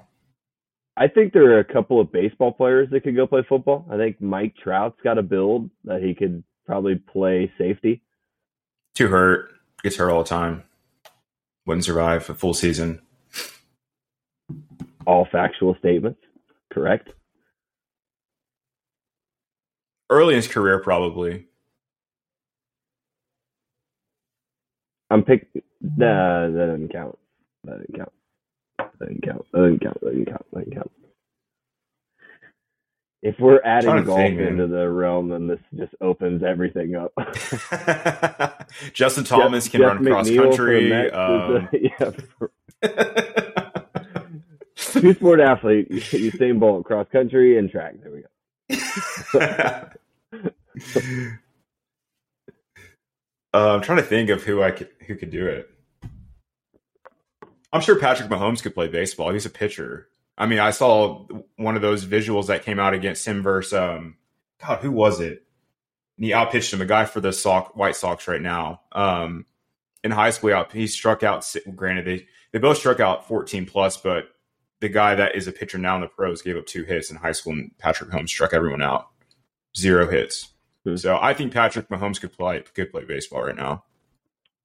I 0.96 1.08
think 1.08 1.32
there 1.32 1.56
are 1.56 1.58
a 1.58 1.72
couple 1.72 2.00
of 2.00 2.12
baseball 2.12 2.52
players 2.52 2.88
that 2.90 3.02
could 3.02 3.16
go 3.16 3.26
play 3.26 3.44
football. 3.48 3.86
I 3.90 3.96
think 3.96 4.20
Mike 4.20 4.54
Trout's 4.62 5.00
got 5.02 5.18
a 5.18 5.22
build 5.22 5.70
that 5.84 6.02
he 6.02 6.14
could 6.14 6.44
probably 6.66 6.96
play 6.96 7.50
safety. 7.58 8.02
too 8.94 9.08
hurt. 9.08 9.50
Gets 9.82 9.96
hurt 9.96 10.10
all 10.10 10.22
the 10.22 10.28
time. 10.28 10.64
Wouldn't 11.66 11.84
survive 11.84 12.28
a 12.30 12.34
full 12.34 12.54
season. 12.54 13.00
All 15.06 15.26
factual 15.32 15.74
statements, 15.76 16.20
correct? 16.72 17.08
Early 20.12 20.34
in 20.34 20.36
his 20.36 20.46
career, 20.48 20.78
probably. 20.78 21.46
I'm 25.08 25.22
pick. 25.24 25.48
Nah, 25.80 26.48
that 26.50 26.54
doesn't 26.54 26.92
count. 26.92 27.18
That 27.64 27.78
doesn't 27.78 27.96
count. 27.96 28.12
That 28.78 28.98
doesn't 28.98 29.22
count. 29.22 29.46
That 29.52 29.58
doesn't 29.58 29.80
count. 29.80 30.00
That 30.02 30.06
doesn't 30.10 30.26
count. 30.26 30.46
That 30.52 30.58
doesn't 30.58 30.74
count. 30.74 30.90
If 33.22 33.36
we're 33.38 33.60
adding 33.64 34.04
golf 34.04 34.18
think, 34.18 34.38
into 34.40 34.66
the 34.66 34.86
realm, 34.90 35.30
then 35.30 35.46
this 35.46 35.60
just 35.76 35.94
opens 36.02 36.42
everything 36.42 36.94
up. 36.94 37.12
Justin 38.92 39.24
Thomas 39.24 39.64
Jeff- 39.64 39.72
can 39.72 39.80
Jeff 39.80 39.88
run 39.94 40.04
cross 40.04 40.28
McNeil 40.28 40.42
country. 40.48 40.90
Mets 40.90 41.14
Um, 41.14 41.68
a- 41.72 41.78
yeah, 42.84 43.40
two 44.76 45.14
sport 45.14 45.40
athlete, 45.40 45.88
Usain 45.90 46.60
Bolt, 46.60 46.84
cross 46.84 47.06
country 47.10 47.56
and 47.56 47.70
track. 47.70 47.94
There 48.02 48.12
we 48.12 48.22
go. 48.22 48.28
uh, 53.54 53.74
I'm 53.74 53.82
trying 53.82 53.98
to 53.98 54.04
think 54.04 54.30
of 54.30 54.42
who 54.42 54.62
I 54.62 54.70
could, 54.70 54.90
who 55.06 55.16
could 55.16 55.30
do 55.30 55.46
it. 55.46 55.68
I'm 57.72 57.80
sure 57.80 57.98
Patrick 57.98 58.28
Mahomes 58.28 58.62
could 58.62 58.74
play 58.74 58.88
baseball. 58.88 59.32
He's 59.32 59.46
a 59.46 59.50
pitcher. 59.50 60.08
I 60.36 60.46
mean, 60.46 60.58
I 60.58 60.70
saw 60.70 61.26
one 61.56 61.76
of 61.76 61.82
those 61.82 62.04
visuals 62.04 62.46
that 62.46 62.64
came 62.64 62.78
out 62.78 62.94
against 62.94 63.26
him 63.26 63.42
versus 63.42 63.72
um, 63.74 64.16
God, 64.60 64.80
who 64.80 64.90
was 64.90 65.20
it? 65.20 65.44
And 66.16 66.26
he 66.26 66.34
outpitched 66.34 66.72
him, 66.72 66.80
a 66.80 66.86
guy 66.86 67.04
for 67.04 67.20
the 67.20 67.32
Sox, 67.32 67.74
White 67.74 67.96
Sox 67.96 68.28
right 68.28 68.40
now. 68.40 68.82
Um, 68.92 69.46
in 70.04 70.10
high 70.10 70.30
school, 70.30 70.64
he 70.72 70.86
struck 70.86 71.22
out. 71.22 71.46
Granted, 71.74 72.06
they 72.06 72.26
they 72.52 72.58
both 72.58 72.78
struck 72.78 73.00
out 73.00 73.28
14 73.28 73.66
plus, 73.66 73.96
but 73.96 74.28
the 74.80 74.88
guy 74.88 75.14
that 75.14 75.36
is 75.36 75.46
a 75.46 75.52
pitcher 75.52 75.78
now 75.78 75.94
in 75.94 76.00
the 76.00 76.08
pros 76.08 76.42
gave 76.42 76.56
up 76.56 76.66
two 76.66 76.84
hits 76.84 77.10
in 77.10 77.16
high 77.16 77.32
school, 77.32 77.52
and 77.52 77.70
Patrick 77.78 78.10
Mahomes 78.10 78.28
struck 78.28 78.52
everyone 78.52 78.82
out, 78.82 79.08
zero 79.76 80.10
hits. 80.10 80.51
Hmm. 80.84 80.96
So 80.96 81.18
I 81.20 81.34
think 81.34 81.52
Patrick 81.52 81.88
Mahomes 81.88 82.20
could 82.20 82.32
play 82.32 82.62
could 82.74 82.90
play 82.90 83.04
baseball 83.04 83.42
right 83.44 83.56
now. 83.56 83.84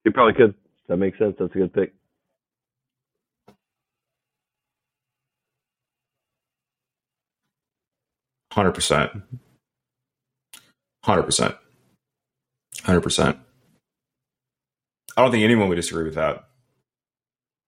He 0.04 0.10
probably 0.10 0.34
could. 0.34 0.56
That 0.88 0.98
makes 0.98 1.18
sense. 1.18 1.36
That's 1.38 1.54
a 1.54 1.58
good 1.58 1.74
pick. 1.74 1.94
Hundred 8.52 8.72
percent. 8.74 9.12
Hundred 11.04 11.24
percent. 11.24 11.56
Hundred 12.84 13.02
percent. 13.02 13.38
I 15.16 15.22
don't 15.22 15.32
think 15.32 15.44
anyone 15.44 15.70
would 15.70 15.76
disagree 15.76 16.06
with 16.06 16.16
that. 16.16 16.48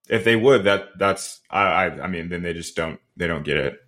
If 0.08 0.24
they 0.24 0.36
would, 0.36 0.64
that 0.64 0.98
that's 0.98 1.42
I, 1.50 1.62
I 1.62 2.04
I 2.04 2.08
mean, 2.08 2.30
then 2.30 2.42
they 2.42 2.54
just 2.54 2.76
don't 2.76 3.00
they 3.18 3.28
don't 3.28 3.44
get 3.44 3.58
it. 3.58 3.80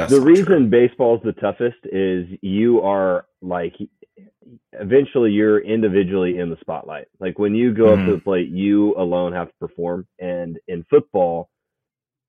That's 0.00 0.12
the 0.12 0.20
reason 0.20 0.46
reason 0.46 0.70
baseball's 0.70 1.22
the 1.22 1.32
toughest 1.32 1.78
is 1.84 2.26
you 2.42 2.80
are 2.82 3.26
like 3.42 3.74
eventually 4.72 5.32
you're 5.32 5.60
individually 5.60 6.38
in 6.38 6.50
the 6.50 6.56
spotlight. 6.60 7.08
Like 7.18 7.38
when 7.38 7.54
you 7.54 7.72
go 7.72 7.92
up 7.92 7.98
Mhm. 8.00 8.06
to 8.06 8.12
the 8.12 8.20
plate, 8.20 8.48
you 8.48 8.94
alone 8.96 9.32
have 9.32 9.48
to 9.48 9.54
perform. 9.60 10.06
And 10.18 10.58
in 10.68 10.84
football, 10.84 11.50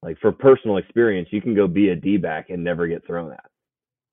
like 0.04 0.18
for 0.20 0.32
personal 0.32 0.78
experience, 0.78 1.30
you 1.32 1.42
can 1.42 1.54
go 1.56 1.68
be 1.68 1.90
a 1.90 1.96
D 1.96 2.18
back 2.18 2.50
and 2.50 2.64
never 2.64 2.88
get 2.88 3.06
thrown 3.06 3.32
at. 3.32 3.46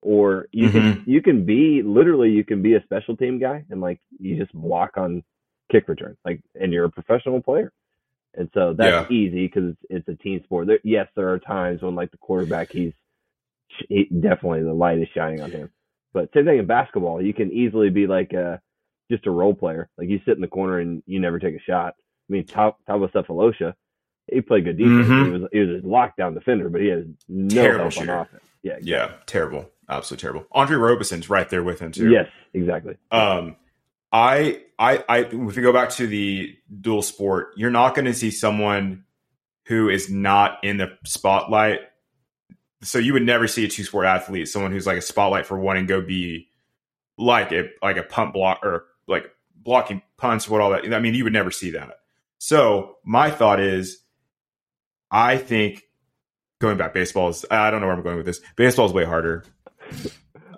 Or 0.02 0.46
you 0.52 0.70
can 0.70 1.02
you 1.06 1.22
can 1.22 1.44
be 1.44 1.82
literally 1.82 2.30
you 2.30 2.44
can 2.44 2.62
be 2.62 2.74
a 2.74 2.82
special 2.84 3.16
team 3.16 3.38
guy 3.38 3.64
and 3.70 3.80
like 3.80 4.00
you 4.18 4.36
just 4.36 4.52
block 4.52 4.96
on 4.96 5.24
kick 5.72 5.88
return. 5.88 6.16
Like 6.24 6.40
and 6.54 6.72
you're 6.72 6.84
a 6.84 6.90
professional 6.90 7.42
player. 7.42 7.72
And 8.34 8.48
so 8.54 8.74
that's 8.74 9.11
easy 9.11 9.46
because 9.46 9.70
it's, 9.70 10.06
it's 10.06 10.09
a 10.09 10.22
team 10.22 10.40
sport. 10.44 10.68
There, 10.68 10.78
yes, 10.84 11.09
there 11.16 11.30
are 11.32 11.38
times 11.40 11.82
when 11.82 11.94
like 11.96 12.12
the 12.12 12.18
quarterback, 12.18 12.70
he's 12.70 12.92
he, 13.88 14.04
definitely 14.04 14.62
the 14.62 14.72
light 14.72 14.98
is 14.98 15.08
shining 15.14 15.40
on 15.40 15.50
him. 15.50 15.70
But 16.12 16.30
same 16.34 16.44
thing 16.46 16.58
in 16.58 16.66
basketball, 16.66 17.20
you 17.22 17.34
can 17.34 17.52
easily 17.52 17.90
be 17.90 18.06
like 18.06 18.32
a 18.32 18.60
just 19.10 19.26
a 19.26 19.30
role 19.30 19.54
player. 19.54 19.88
Like 19.98 20.08
you 20.08 20.20
sit 20.24 20.34
in 20.36 20.40
the 20.40 20.48
corner 20.48 20.78
and 20.80 21.02
you 21.06 21.20
never 21.20 21.38
take 21.38 21.54
a 21.54 21.60
shot. 21.60 21.94
I 21.98 22.32
mean, 22.32 22.44
Top 22.46 22.78
Thabo 22.88 23.10
Sefolosha, 23.12 23.74
he 24.30 24.40
played 24.40 24.64
good 24.64 24.76
defense. 24.78 25.06
Mhm. 25.08 25.24
He 25.26 25.30
was 25.32 25.42
he 25.52 25.58
was 25.60 25.68
a 25.82 25.86
lockdown 25.86 26.34
defender, 26.34 26.68
but 26.68 26.80
he 26.80 26.88
has 26.88 27.04
no 27.28 27.48
Terrible 27.62 27.78
help 27.84 27.92
shooter. 27.92 28.12
on 28.14 28.20
offense. 28.22 28.42
Yeah, 28.62 28.72
exactly. 28.72 28.90
Yeah, 28.90 29.12
terrible, 29.26 29.70
absolutely 29.88 30.22
terrible. 30.22 30.46
Andre 30.52 30.76
Roberson's 30.76 31.30
right 31.30 31.48
there 31.48 31.62
with 31.62 31.78
him 31.80 31.92
too. 31.92 32.10
Yes, 32.10 32.26
exactly. 32.52 32.96
Um, 33.10 33.56
I, 34.12 34.62
I, 34.78 35.04
I, 35.08 35.18
if 35.20 35.32
we 35.56 35.62
go 35.62 35.72
back 35.72 35.90
to 35.90 36.06
the 36.06 36.56
dual 36.80 37.02
sport, 37.02 37.52
you're 37.56 37.70
not 37.70 37.94
going 37.94 38.06
to 38.06 38.14
see 38.14 38.30
someone 38.30 39.04
who 39.66 39.88
is 39.90 40.10
not 40.10 40.58
in 40.64 40.78
the 40.78 40.96
spotlight. 41.04 41.80
So 42.83 42.99
you 42.99 43.12
would 43.12 43.24
never 43.24 43.49
see 43.49 43.64
a 43.64 43.68
two 43.68 43.85
sport 43.85 44.07
athlete, 44.07 44.49
someone 44.49 44.70
who's 44.70 44.87
like 44.87 44.99
a 44.99 45.03
spotlight 45.03 45.47
for 45.47 45.59
one 45.59 45.76
and 45.76 45.89
go 45.89 46.01
be 46.01 46.49
like 47.16 47.53
a 47.53 47.68
like 47.83 47.97
a 47.97 48.03
punt 48.03 48.33
block 48.33 48.61
or 48.62 48.87
like 49.07 49.31
blocking 49.57 50.03
punts, 50.16 50.49
what 50.49 50.61
all 50.61 50.70
that. 50.70 50.93
I 50.95 51.01
mean, 51.01 51.14
you 51.14 51.24
would 51.24 51.33
never 51.33 51.51
see 51.51 51.72
that. 51.72 52.01
So 52.39 52.97
my 53.05 53.31
thought 53.31 53.61
is, 53.61 53.99
I 55.11 55.37
think 55.37 55.83
going 56.61 56.76
back, 56.76 56.95
baseball 56.95 57.29
is. 57.29 57.45
I 57.51 57.70
don't 57.70 57.81
know 57.81 57.87
where 57.87 57.97
I'm 57.97 58.03
going 58.03 58.16
with 58.16 58.26
this. 58.26 58.41
Baseball 58.57 58.87
is 58.87 58.93
way 58.93 59.05
harder. 59.05 59.45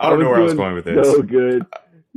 I 0.00 0.10
don't 0.10 0.20
know 0.20 0.28
where 0.28 0.40
I 0.40 0.42
was 0.42 0.54
going 0.54 0.74
with 0.74 0.84
this. 0.86 1.06
So 1.10 1.22
good. 1.22 1.64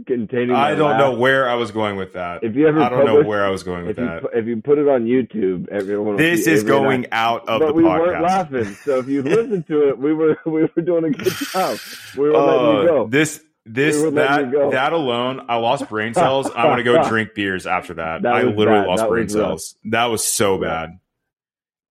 Containing 0.08 0.56
I 0.56 0.74
don't 0.74 0.98
know 0.98 1.12
where 1.14 1.48
I 1.48 1.54
was 1.54 1.70
going 1.70 1.98
with 1.98 2.14
that. 2.14 2.44
If 2.44 2.56
you 2.56 2.68
ever 2.68 2.82
I 2.82 2.90
don't 2.90 3.06
know 3.06 3.22
where 3.24 3.46
I 3.46 3.50
was 3.52 3.62
going 3.62 3.86
with 3.86 4.00
If 4.00 4.06
that. 4.06 4.22
pu- 4.24 4.30
if 4.40 4.48
you 4.48 4.60
put 4.60 4.80
it 4.80 4.88
on 4.90 5.06
YouTube, 5.06 5.70
everyone. 5.70 6.14
will 6.14 6.18
This 6.18 6.48
is 6.48 6.64
Avery 6.64 6.76
and 6.78 6.86
I- 6.86 6.88
going 6.90 7.08
out 7.12 7.48
of 7.48 7.60
but 7.60 7.68
the 7.68 7.74
we 7.74 7.84
weren't 7.84 8.24
laughing. 8.24 8.66
So 8.66 8.98
if 8.98 9.08
you 9.08 9.22
listen 9.22 9.62
to 9.68 9.90
it, 9.90 9.98
we 10.00 10.12
were 10.14 10.36
we 10.48 10.64
were 10.64 10.82
doing 10.82 11.04
a 11.06 11.10
good 11.12 11.32
job. 11.32 11.78
We 12.18 12.24
were 12.24 12.32
letting 12.38 12.66
you 12.66 12.78
Uh, 12.82 12.86
go. 12.86 13.08
this 13.08 13.44
this 13.68 14.02
We 14.04 14.10
that 14.16 14.52
that 14.72 14.94
alone, 14.94 15.46
I 15.48 15.58
lost 15.58 15.88
brain 15.88 16.16
cells. 16.16 16.50
I 16.50 16.66
want 16.66 16.80
to 16.80 16.84
go 16.84 17.04
drink 17.08 17.36
beers 17.36 17.68
after 17.68 17.94
that. 17.94 18.24
That 18.24 18.34
I 18.34 18.42
literally 18.42 18.82
bad. 18.82 18.88
lost 18.88 19.04
That 19.04 19.10
brain 19.10 19.24
was 19.26 19.36
rough. 19.36 19.48
cells. 19.50 19.76
That 19.86 20.06
was 20.06 20.24
so 20.26 20.58
bad. 20.58 20.98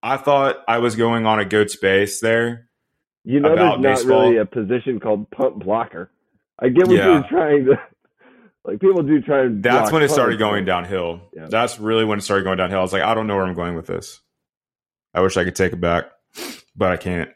I 0.03 0.17
thought 0.17 0.57
I 0.67 0.79
was 0.79 0.97
going 0.97 1.25
on 1.25 1.39
a 1.39 1.45
good 1.45 1.71
space 1.71 2.19
there. 2.19 2.67
You 3.23 3.39
know, 3.39 3.53
about 3.53 3.81
there's 3.81 3.99
not 3.99 4.09
baseball. 4.09 4.21
really 4.23 4.37
a 4.39 4.45
position 4.45 4.99
called 4.99 5.31
punt 5.31 5.59
blocker. 5.63 6.11
I 6.59 6.67
get 6.69 6.87
what 6.87 6.97
Yeah. 6.97 7.07
you're 7.13 7.23
trying 7.29 7.65
to. 7.67 7.79
Like 8.65 8.79
people 8.79 9.03
do 9.03 9.21
try. 9.21 9.47
That's 9.49 9.91
when 9.91 10.03
it 10.03 10.09
started 10.09 10.39
going 10.39 10.65
downhill. 10.65 11.21
Yeah. 11.35 11.47
That's 11.49 11.79
really 11.79 12.05
when 12.05 12.19
it 12.19 12.21
started 12.21 12.43
going 12.43 12.57
downhill. 12.57 12.79
I 12.79 12.81
was 12.81 12.93
like, 12.93 13.03
I 13.03 13.13
don't 13.13 13.27
know 13.27 13.35
where 13.35 13.45
I'm 13.45 13.55
going 13.55 13.75
with 13.75 13.87
this. 13.87 14.21
I 15.13 15.21
wish 15.21 15.37
I 15.37 15.43
could 15.43 15.55
take 15.55 15.73
it 15.73 15.81
back, 15.81 16.05
but 16.75 16.91
I 16.91 16.97
can't. 16.97 17.29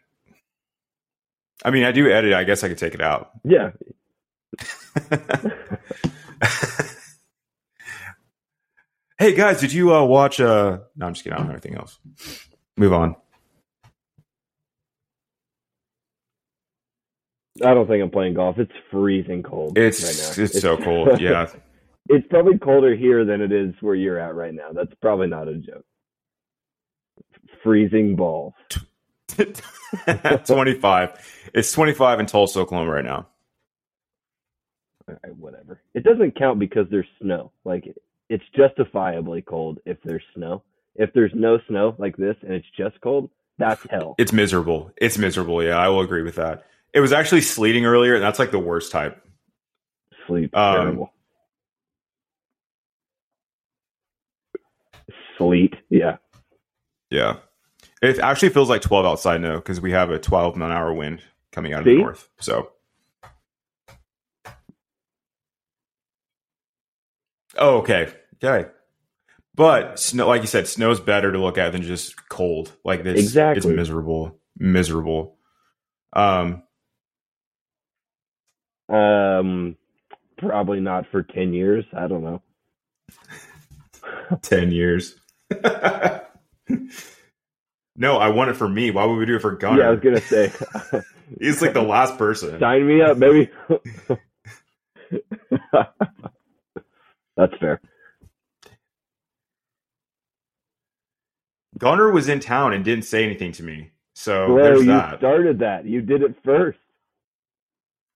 I 1.66 1.72
mean, 1.72 1.84
I 1.84 1.92
do 1.92 2.10
edit. 2.10 2.34
I 2.34 2.44
guess 2.44 2.64
I 2.64 2.70
could 2.70 2.78
take 2.78 2.94
it 2.94 3.02
out. 3.02 3.32
Yeah, 3.44 3.72
hey 9.20 9.36
guys, 9.36 9.60
did 9.60 9.74
you 9.74 9.94
uh, 9.94 10.04
watch? 10.04 10.40
Uh... 10.40 10.80
No, 10.96 11.06
I'm 11.06 11.14
just 11.14 11.24
kidding. 11.24 11.36
I 11.36 11.38
don't 11.40 11.48
know 11.48 11.54
anything 11.54 11.76
else. 11.76 12.00
Move 12.76 12.94
on. 12.94 13.16
I 17.64 17.74
don't 17.74 17.88
think 17.88 18.04
I'm 18.04 18.10
playing 18.10 18.36
golf. 18.36 18.58
It's 18.60 18.72
freezing 18.92 19.44
cold. 19.44 19.78
It's 19.78 20.04
right 20.04 20.38
now. 20.38 20.44
it's 20.44 20.60
so 20.62 20.78
cold. 20.78 21.20
Yeah, 21.22 21.48
it's 22.10 22.28
probably 22.30 22.58
colder 22.58 22.96
here 22.96 23.26
than 23.26 23.42
it 23.42 23.52
is 23.52 23.74
where 23.82 23.96
you're 23.96 24.20
at 24.20 24.36
right 24.36 24.54
now. 24.54 24.70
That's 24.74 24.94
probably 25.02 25.28
not 25.28 25.48
a 25.48 25.56
joke. 25.56 25.86
Freezing 27.64 28.16
balls. 28.16 28.54
25. 30.46 31.50
It's 31.54 31.72
25 31.72 32.20
in 32.20 32.26
Tulsa, 32.26 32.60
Oklahoma 32.60 32.92
right 32.92 33.06
now. 33.06 33.28
All 35.08 35.16
right, 35.24 35.36
whatever. 35.36 35.82
It 35.94 36.04
doesn't 36.04 36.38
count 36.38 36.60
because 36.60 36.86
there's 36.90 37.08
snow. 37.22 37.52
Like 37.64 37.94
it's 38.30 38.44
justifiably 38.56 39.42
cold 39.42 39.80
if 39.86 39.98
there's 40.04 40.24
snow. 40.36 40.64
If 40.96 41.14
there's 41.14 41.32
no 41.34 41.60
snow 41.68 41.96
like 41.98 42.18
this 42.18 42.36
and 42.42 42.54
it's 42.54 42.68
just 42.78 43.00
cold, 43.02 43.30
that's 43.58 43.86
hell. 43.90 44.16
It's 44.18 44.34
miserable. 44.34 44.92
It's 44.98 45.18
miserable. 45.18 45.64
Yeah, 45.64 45.78
I 45.78 45.90
will 45.90 46.02
agree 46.02 46.24
with 46.24 46.36
that. 46.36 46.66
It 46.98 47.00
was 47.00 47.14
actually 47.14 47.42
sleeting 47.42 47.86
earlier, 47.86 48.16
and 48.16 48.24
that's 48.24 48.40
like 48.40 48.50
the 48.50 48.58
worst 48.58 48.92
type. 48.92 49.24
Sleep 50.26 50.50
Um, 50.58 50.76
terrible. 50.76 51.14
Sleet, 55.38 55.76
yeah. 55.92 56.18
Yeah. 57.12 57.36
It 58.02 58.18
actually 58.18 58.50
feels 58.50 58.68
like 58.68 58.82
12 58.82 59.06
outside 59.06 59.42
now 59.42 59.58
because 59.58 59.80
we 59.80 59.92
have 59.92 60.10
a 60.10 60.18
12 60.18 60.56
mile 60.56 60.72
an 60.72 60.76
hour 60.76 60.92
wind 60.92 61.22
coming 61.52 61.72
out 61.72 61.82
of 61.82 61.86
the 61.86 61.98
north. 61.98 62.28
So. 62.40 62.72
Oh, 67.60 67.78
okay. 67.78 68.12
Okay. 68.44 68.72
But 69.54 70.00
snow, 70.00 70.28
like 70.28 70.42
you 70.42 70.48
said, 70.48 70.68
snow's 70.68 71.00
better 71.00 71.32
to 71.32 71.38
look 71.38 71.60
at 71.60 71.74
than 71.74 71.84
just 71.84 72.28
cold. 72.28 72.72
Like 72.84 73.04
this, 73.04 73.20
Exactly. 73.20 73.58
it's 73.58 73.68
miserable, 73.68 74.40
miserable. 74.58 75.38
Um, 76.12 76.64
Um, 78.90 79.76
probably 80.38 80.80
not 80.80 81.06
for 81.12 81.24
ten 81.24 81.54
years. 81.54 81.86
I 81.96 82.08
don't 82.08 82.24
know. 82.24 82.42
ten 84.42 84.72
years. 84.72 85.16
no, 87.96 88.18
I 88.18 88.30
want 88.30 88.50
it 88.50 88.56
for 88.56 88.68
me. 88.70 88.92
Why 88.92 89.06
would 89.06 89.18
we 89.18 89.26
do 89.26 89.36
it 89.36 89.42
for 89.42 89.56
Gunner? 89.56 89.82
Yeah, 89.82 89.88
I 89.88 89.92
was 89.92 90.00
gonna 90.00 90.22
say, 90.22 90.52
He's 91.40 91.62
like 91.62 91.74
the 91.74 91.82
last 91.82 92.18
person. 92.18 92.60
sign 92.60 92.88
me 92.88 93.02
up, 93.02 93.20
baby. 93.20 93.50
That's 97.36 97.54
fair. 97.60 97.82
Gunner 101.78 102.12
was 102.12 102.28
in 102.28 102.40
town 102.40 102.74
and 102.74 102.84
didn't 102.84 103.06
say 103.06 103.24
anything 103.24 103.52
to 103.54 103.64
me. 103.64 103.92
So 104.16 104.56
there's 104.56 104.82
you 104.82 104.88
that. 104.88 105.20
started 105.20 105.60
that. 105.60 105.86
You 105.86 106.02
did 106.02 106.24
it 106.24 106.36
first. 106.44 106.80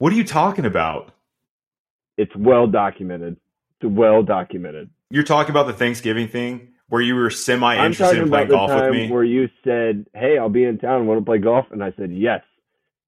What 0.01 0.11
are 0.11 0.15
you 0.15 0.23
talking 0.23 0.65
about? 0.65 1.13
It's 2.17 2.35
well 2.35 2.65
documented. 2.65 3.37
It's 3.79 3.91
well 3.95 4.23
documented. 4.23 4.89
You're 5.11 5.21
talking 5.21 5.51
about 5.51 5.67
the 5.67 5.73
Thanksgiving 5.73 6.27
thing 6.27 6.69
where 6.89 7.03
you 7.03 7.13
were 7.13 7.29
semi 7.29 7.85
interested 7.85 8.17
in 8.17 8.29
playing 8.29 8.47
golf 8.47 8.71
with 8.71 8.79
time 8.79 8.93
me. 8.93 9.11
where 9.11 9.23
you 9.23 9.47
said, 9.63 10.07
"Hey, 10.15 10.39
I'll 10.39 10.49
be 10.49 10.63
in 10.63 10.79
town. 10.79 11.05
Want 11.05 11.21
to 11.21 11.23
play 11.23 11.37
golf?" 11.37 11.67
And 11.69 11.83
I 11.83 11.93
said, 11.99 12.11
"Yes." 12.11 12.41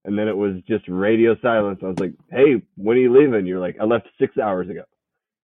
And 0.05 0.19
then 0.19 0.27
it 0.27 0.37
was 0.37 0.61
just 0.67 0.87
radio 0.87 1.35
silence. 1.41 1.79
I 1.81 1.87
was 1.87 1.97
like, 1.97 2.13
"Hey, 2.29 2.61
when 2.75 2.95
are 2.97 2.99
you 2.99 3.11
leaving?" 3.11 3.47
You're 3.47 3.59
like, 3.59 3.77
"I 3.81 3.85
left 3.85 4.07
six 4.19 4.37
hours 4.37 4.69
ago." 4.69 4.83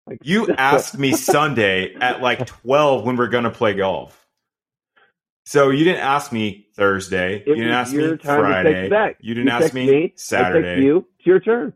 Like 0.05 0.19
You 0.21 0.49
asked 0.55 0.99
me 0.99 1.13
Sunday 1.13 1.95
at 1.95 2.21
like 2.21 2.45
12 2.45 3.07
when 3.07 3.17
we're 3.17 3.27
going 3.27 3.45
to 3.45 3.49
play 3.49 3.73
golf. 3.73 4.28
So 5.49 5.71
you 5.71 5.83
didn't 5.83 6.01
ask 6.01 6.31
me 6.31 6.67
Thursday. 6.75 7.37
It 7.37 7.47
you 7.47 7.55
didn't 7.55 7.71
ask 7.71 7.91
me 7.91 8.17
Friday. 8.17 8.83
You 9.19 9.33
didn't 9.33 9.47
You 9.47 9.51
ask 9.51 9.73
me, 9.73 9.89
me, 9.89 10.13
Saturday. 10.15 10.83
you. 10.83 11.07
It's 11.17 11.25
your 11.25 11.39
turn. 11.39 11.73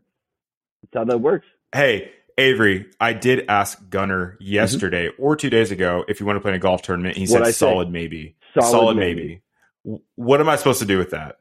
That's 0.82 0.94
how 0.94 1.04
that 1.06 1.18
works. 1.18 1.44
Hey, 1.74 2.12
Avery, 2.38 2.86
I 3.00 3.14
did 3.14 3.46
ask 3.48 3.90
Gunner 3.90 4.34
mm-hmm. 4.34 4.44
yesterday 4.44 5.10
or 5.18 5.34
two 5.34 5.50
days 5.50 5.72
ago 5.72 6.04
if 6.06 6.20
you 6.20 6.26
want 6.26 6.36
to 6.36 6.40
play 6.40 6.52
in 6.52 6.54
a 6.54 6.60
golf 6.60 6.82
tournament. 6.82 7.16
He 7.16 7.26
What'd 7.26 7.46
said 7.46 7.54
solid 7.56 7.90
maybe. 7.90 8.36
Solid, 8.56 8.70
Solid, 8.70 8.96
maybe. 8.96 9.42
maybe. 9.84 10.02
What 10.14 10.40
am 10.40 10.48
I 10.48 10.54
supposed 10.54 10.78
to 10.78 10.86
do 10.86 10.96
with 10.96 11.10
that? 11.10 11.40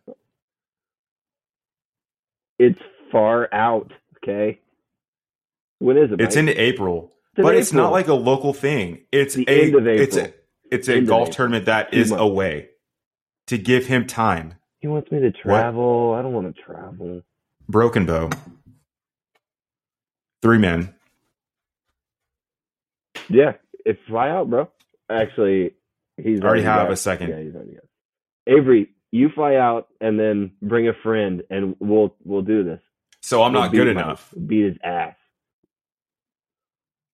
It's 2.58 2.80
far 3.12 3.48
out. 3.54 3.92
Okay. 4.18 4.60
When 5.78 5.98
is 5.98 6.12
it? 6.12 6.20
It's 6.20 6.36
Mike? 6.36 6.50
in 6.50 6.50
April, 6.50 7.12
in 7.38 7.44
but 7.44 7.54
it's 7.54 7.70
April. 7.70 7.84
not 7.84 7.92
like 7.92 8.08
a 8.08 8.16
local 8.16 8.56
thing. 8.56 9.02
It's 9.12 9.36
The 9.36 9.46
a 9.48 9.66
end 9.66 9.76
of 9.76 9.86
it's 9.86 10.18
a 10.18 10.22
April. 10.22 10.40
It's 10.74 10.88
a 10.90 11.02
golf 11.02 11.28
April. 11.30 11.34
tournament 11.36 11.66
that 11.66 11.94
is 11.94 12.10
months. 12.10 12.22
away 12.22 12.70
to 13.48 13.58
give 13.58 13.86
him 13.86 14.06
time. 14.08 14.56
He 14.80 14.88
wants 14.88 15.12
me 15.12 15.20
to 15.20 15.32
travel. 15.32 16.14
I 16.18 16.22
don't 16.22 16.34
want 16.34 16.54
to 16.56 16.62
travel. 16.62 17.22
Broken 17.70 18.06
Bow, 18.06 18.30
three 20.42 20.58
men. 20.58 20.94
Yeah, 23.30 23.54
it's 23.86 24.00
fly 24.08 24.30
out, 24.30 24.50
bro. 24.50 24.70
Actually, 25.10 25.72
he's 26.18 26.42
I 26.42 26.44
already 26.46 26.64
have 26.64 26.88
got- 26.88 26.92
a 26.92 26.98
second. 26.98 27.30
Yeah, 27.30 27.42
he's 27.42 27.56
already 27.56 27.74
got. 27.76 27.84
Avery, 28.48 28.90
you 29.12 29.30
fly 29.30 29.56
out 29.56 29.88
and 30.02 30.20
then 30.20 30.52
bring 30.62 30.88
a 30.90 30.94
friend, 30.94 31.44
and 31.50 31.76
we'll 31.80 32.16
we'll 32.26 32.42
do 32.42 32.64
this. 32.64 32.82
So 33.22 33.42
I'm 33.44 33.54
We'll 33.54 33.62
not 33.64 33.72
good 33.72 33.88
Mike. 33.96 34.04
enough. 34.06 34.34
Beat 34.46 34.66
his 34.66 34.78
ass. 34.84 35.16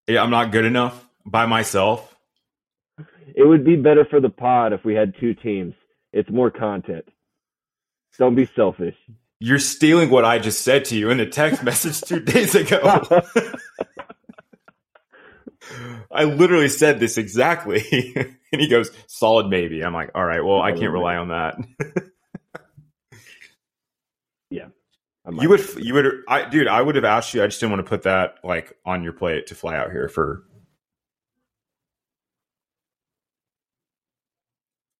Yeah, 0.08 0.24
I'm 0.24 0.32
not 0.32 0.52
good 0.52 0.66
enough 0.66 1.08
by 1.26 1.46
myself. 1.46 2.16
It 3.36 3.48
would 3.48 3.66
be 3.66 3.76
better 3.76 4.06
for 4.06 4.20
the 4.20 4.30
pod 4.30 4.74
if 4.74 4.84
we 4.84 4.94
had 4.96 5.14
two 5.20 5.34
teams. 5.34 5.74
It's 6.14 6.30
more 6.30 6.52
content. 6.52 7.06
Don't 8.18 8.36
be 8.36 8.50
selfish. 8.56 8.96
You're 9.40 9.60
stealing 9.60 10.10
what 10.10 10.26
I 10.26 10.40
just 10.40 10.62
said 10.64 10.86
to 10.86 10.98
you 10.98 11.10
in 11.10 11.20
a 11.22 11.26
text 11.26 11.64
message 11.64 12.02
two 12.02 12.20
days 12.20 12.56
ago. 12.56 13.02
I 16.12 16.24
literally 16.26 16.70
said 16.70 17.00
this 17.00 17.18
exactly. 17.18 18.14
and 18.52 18.62
he 18.62 18.68
goes, 18.68 18.92
solid 19.08 19.48
maybe. 19.48 19.82
I'm 19.84 19.94
like, 19.94 20.12
all 20.16 20.26
right, 20.26 20.44
well, 20.44 20.62
I 20.62 20.72
can't 20.74 20.92
rely 20.92 21.16
on 21.16 21.30
that. 21.30 21.58
yeah. 24.50 24.68
You 25.32 25.50
would, 25.50 25.62
you 25.78 25.94
would, 25.94 26.24
I, 26.28 26.50
dude, 26.50 26.68
I 26.68 26.82
would 26.82 26.96
have 26.96 27.06
asked 27.06 27.34
you. 27.34 27.44
I 27.44 27.48
just 27.48 27.60
didn't 27.60 27.74
want 27.74 27.86
to 27.86 27.90
put 27.90 28.04
that 28.04 28.40
like 28.44 28.76
on 28.86 29.04
your 29.04 29.14
plate 29.14 29.48
to 29.48 29.56
fly 29.56 29.76
out 29.76 29.92
here 29.92 30.10
for. 30.10 30.44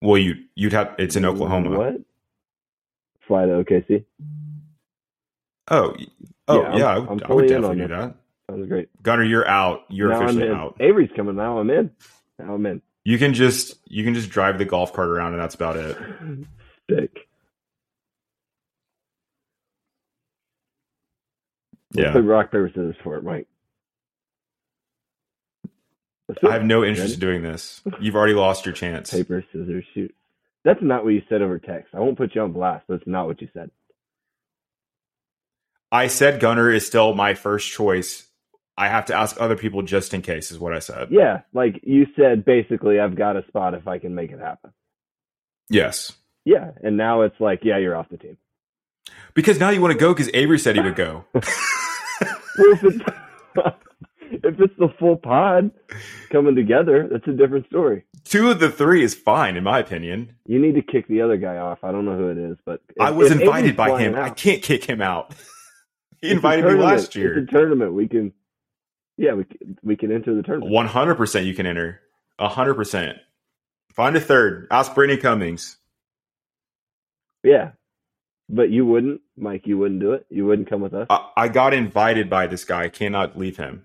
Well, 0.02 0.18
you, 0.18 0.36
you'd 0.56 0.74
have, 0.74 0.96
it's 0.98 1.16
in 1.16 1.26
Oklahoma. 1.26 1.78
What? 1.78 2.02
Fly 3.28 3.46
to 3.46 3.64
OKC? 3.64 4.06
Oh, 5.70 5.96
oh, 6.48 6.62
yeah. 6.62 6.78
yeah 6.78 6.86
I, 6.88 6.98
would, 7.00 7.24
I 7.24 7.34
would 7.34 7.48
definitely 7.48 7.78
do 7.78 7.88
that. 7.90 8.16
That 8.48 8.58
was 8.58 8.68
great. 8.68 8.90
Gunner, 9.04 9.24
you're 9.24 9.48
out. 9.48 9.84
You're 9.90 10.10
now 10.10 10.24
officially 10.24 10.50
out. 10.50 10.76
Avery's 10.80 11.12
coming 11.16 11.36
now. 11.36 11.60
I'm 11.60 11.70
in. 11.70 11.92
Now 12.40 12.56
I'm 12.56 12.66
in. 12.66 12.82
You 13.04 13.20
can 13.20 13.34
just 13.34 13.76
you 13.86 14.04
can 14.04 14.16
just 14.16 14.30
drive 14.30 14.58
the 14.58 14.66
golf 14.66 14.92
cart 14.92 15.08
around 15.08 15.34
and 15.34 15.42
that's 15.42 15.56
about 15.56 15.78
it. 15.78 15.98
Sick. 16.90 17.28
Yeah. 21.94 22.12
Play 22.12 22.22
rock 22.22 22.48
paper 22.48 22.70
scissors 22.70 22.96
for 23.04 23.18
it, 23.18 23.24
Mike. 23.24 23.48
I 26.48 26.54
have 26.54 26.64
no 26.64 26.84
interest 26.84 27.16
in 27.16 27.20
doing 27.20 27.42
this. 27.42 27.82
You've 28.00 28.16
already 28.16 28.34
lost 28.34 28.66
your 28.66 28.74
chance. 28.74 29.12
Paper 29.12 29.44
scissors 29.52 29.86
shoot. 29.94 30.14
That's 30.64 30.82
not 30.82 31.04
what 31.04 31.12
you 31.12 31.22
said 31.30 31.42
over 31.42 31.58
text. 31.58 31.94
I 31.94 32.00
won't 32.00 32.18
put 32.18 32.36
you 32.36 32.42
on 32.42 32.52
blast, 32.52 32.86
but 32.88 32.96
it's 32.96 33.08
not 33.08 33.28
what 33.28 33.42
you 33.42 33.48
said. 33.54 33.72
I 35.92 36.08
said 36.08 36.40
Gunner 36.40 36.72
is 36.72 36.86
still 36.86 37.16
my 37.16 37.34
first 37.34 37.72
choice 37.72 38.30
I 38.80 38.88
have 38.88 39.06
to 39.08 39.14
ask 39.14 39.36
other 39.42 39.58
people 39.58 39.82
just 39.82 40.14
in 40.14 40.22
case, 40.22 40.52
is 40.52 40.58
what 40.58 40.74
I 40.74 40.80
said. 40.80 41.10
Yeah, 41.12 41.42
like 41.54 41.82
you 41.84 42.08
said, 42.16 42.46
basically, 42.46 42.98
I've 42.98 43.18
got 43.18 43.36
a 43.36 43.46
spot 43.50 43.74
if 43.74 43.90
I 43.90 44.00
can 44.00 44.16
make 44.16 44.32
it 44.32 44.40
happen. 44.40 44.72
Yes. 45.70 46.14
Yeah, 46.46 46.72
and 46.82 46.96
now 46.96 47.24
it's 47.24 47.36
like, 47.42 47.60
yeah, 47.64 47.78
you're 47.78 47.98
off 47.98 48.08
the 48.10 48.16
team. 48.16 48.38
Because 49.34 49.60
now 49.60 49.70
you 49.70 49.82
want 49.82 49.92
to 49.92 50.00
go 50.00 50.14
because 50.14 50.30
Avery 50.34 50.58
said 50.58 50.78
he 50.78 50.82
would 50.82 50.96
go. 50.96 51.26
if 54.32 54.60
it's, 54.60 54.74
the 54.78 54.90
full 55.00 55.18
pod 55.18 55.72
coming 56.32 56.56
together, 56.56 57.08
that's 57.12 57.28
a 57.28 57.34
different 57.34 57.66
story. 57.68 58.06
Two 58.24 58.50
of 58.50 58.60
the 58.60 58.70
three 58.70 59.04
is 59.04 59.16
fine, 59.16 59.58
in 59.58 59.64
my 59.64 59.80
opinion. 59.80 60.36
You 60.46 60.60
need 60.60 60.76
to 60.76 60.82
kick 60.82 61.08
the 61.08 61.22
other 61.22 61.38
guy 61.38 61.58
off. 61.58 61.80
I 61.84 61.92
don't 61.92 62.06
know 62.06 62.18
who 62.18 62.30
it 62.30 62.38
is, 62.38 62.58
but 62.66 62.82
if, 62.90 63.02
I 63.02 63.12
was 63.12 63.32
invited 63.32 63.76
by 63.76 64.00
him. 64.00 64.16
Out, 64.16 64.24
I 64.24 64.30
can't 64.30 64.62
kick 64.62 64.84
him 64.84 65.02
out. 65.02 65.34
he 66.22 66.32
invited 66.32 66.66
me 66.66 66.74
last 66.74 67.16
year. 67.16 67.38
It's 67.40 67.50
a 67.50 67.52
tournament. 67.52 67.94
We 67.94 68.08
can 68.08 68.34
yeah, 69.20 69.34
we 69.34 69.46
we 69.84 69.98
can 69.98 70.14
enter 70.14 70.34
the 70.34 70.42
tournament. 70.42 70.72
One 70.72 70.88
hundred 70.88 71.16
percent, 71.16 71.46
you 71.46 71.54
can 71.54 71.66
enter. 71.66 72.00
hundred 72.40 72.76
percent. 72.76 73.18
Find 73.94 74.16
a 74.16 74.22
third. 74.22 74.68
Ask 74.72 74.96
Brady 74.96 75.18
Cummings. 75.18 75.76
Yeah, 77.44 77.72
but 78.48 78.70
you 78.70 78.86
wouldn't, 78.86 79.20
Mike. 79.36 79.68
You 79.68 79.78
wouldn't 79.78 80.00
do 80.00 80.14
it. 80.14 80.26
You 80.30 80.46
wouldn't 80.46 80.70
come 80.70 80.80
with 80.80 80.94
us. 80.94 81.08
I, 81.10 81.30
I 81.36 81.48
got 81.50 81.74
invited 81.74 82.30
by 82.30 82.48
this 82.48 82.64
guy. 82.64 82.84
I 82.86 82.90
cannot 82.90 83.38
leave 83.38 83.58
him. 83.58 83.84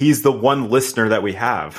He's 0.00 0.22
the 0.22 0.32
one 0.32 0.70
listener 0.70 1.10
that 1.10 1.22
we 1.22 1.34
have. 1.34 1.78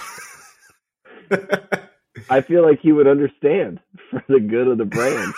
I 2.30 2.42
feel 2.42 2.62
like 2.62 2.80
he 2.80 2.92
would 2.92 3.08
understand 3.08 3.80
for 4.12 4.24
the 4.30 4.40
good 4.40 4.68
of 4.68 4.78
the 4.78 4.86
brand. 4.86 5.34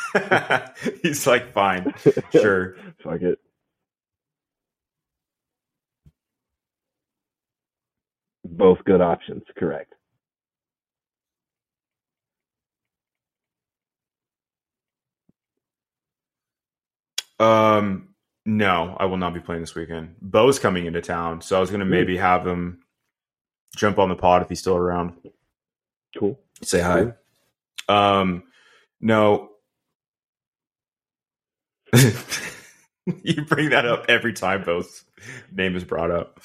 He's 1.01 1.25
like, 1.25 1.53
fine, 1.53 1.93
sure. 2.34 2.75
Fuck 3.03 3.21
it. 3.21 3.39
Both 8.43 8.84
good 8.84 8.99
options, 8.99 9.43
correct. 9.57 9.93
Um, 17.39 18.09
no, 18.45 18.97
I 18.99 19.05
will 19.05 19.17
not 19.17 19.33
be 19.33 19.39
playing 19.39 19.61
this 19.61 19.75
weekend. 19.75 20.15
Bo's 20.21 20.59
coming 20.59 20.85
into 20.85 21.01
town, 21.01 21.41
so 21.41 21.57
I 21.57 21.59
was 21.59 21.71
gonna 21.71 21.85
maybe 21.85 22.17
have 22.17 22.45
him 22.45 22.79
jump 23.75 23.99
on 23.99 24.09
the 24.09 24.15
pod 24.15 24.41
if 24.41 24.49
he's 24.49 24.59
still 24.59 24.75
around. 24.77 25.13
Cool. 26.17 26.39
Say 26.61 26.81
hi. 26.81 27.13
Um, 27.87 28.43
no. 29.01 29.49
you 33.23 33.45
bring 33.45 33.69
that 33.69 33.85
up 33.85 34.05
every 34.07 34.33
time 34.33 34.63
Bo's 34.63 35.03
name 35.51 35.75
is 35.75 35.83
brought 35.83 36.11
up. 36.11 36.39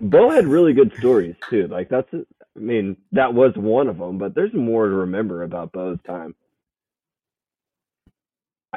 Bo 0.00 0.30
had 0.30 0.46
really 0.46 0.72
good 0.72 0.92
stories 0.98 1.36
too. 1.48 1.68
Like 1.68 1.88
that's, 1.88 2.12
I 2.12 2.58
mean, 2.58 2.96
that 3.12 3.34
was 3.34 3.52
one 3.56 3.88
of 3.88 3.98
them. 3.98 4.18
But 4.18 4.34
there's 4.34 4.52
more 4.52 4.88
to 4.88 4.94
remember 4.94 5.42
about 5.42 5.72
Bo's 5.72 5.98
time. 6.06 6.34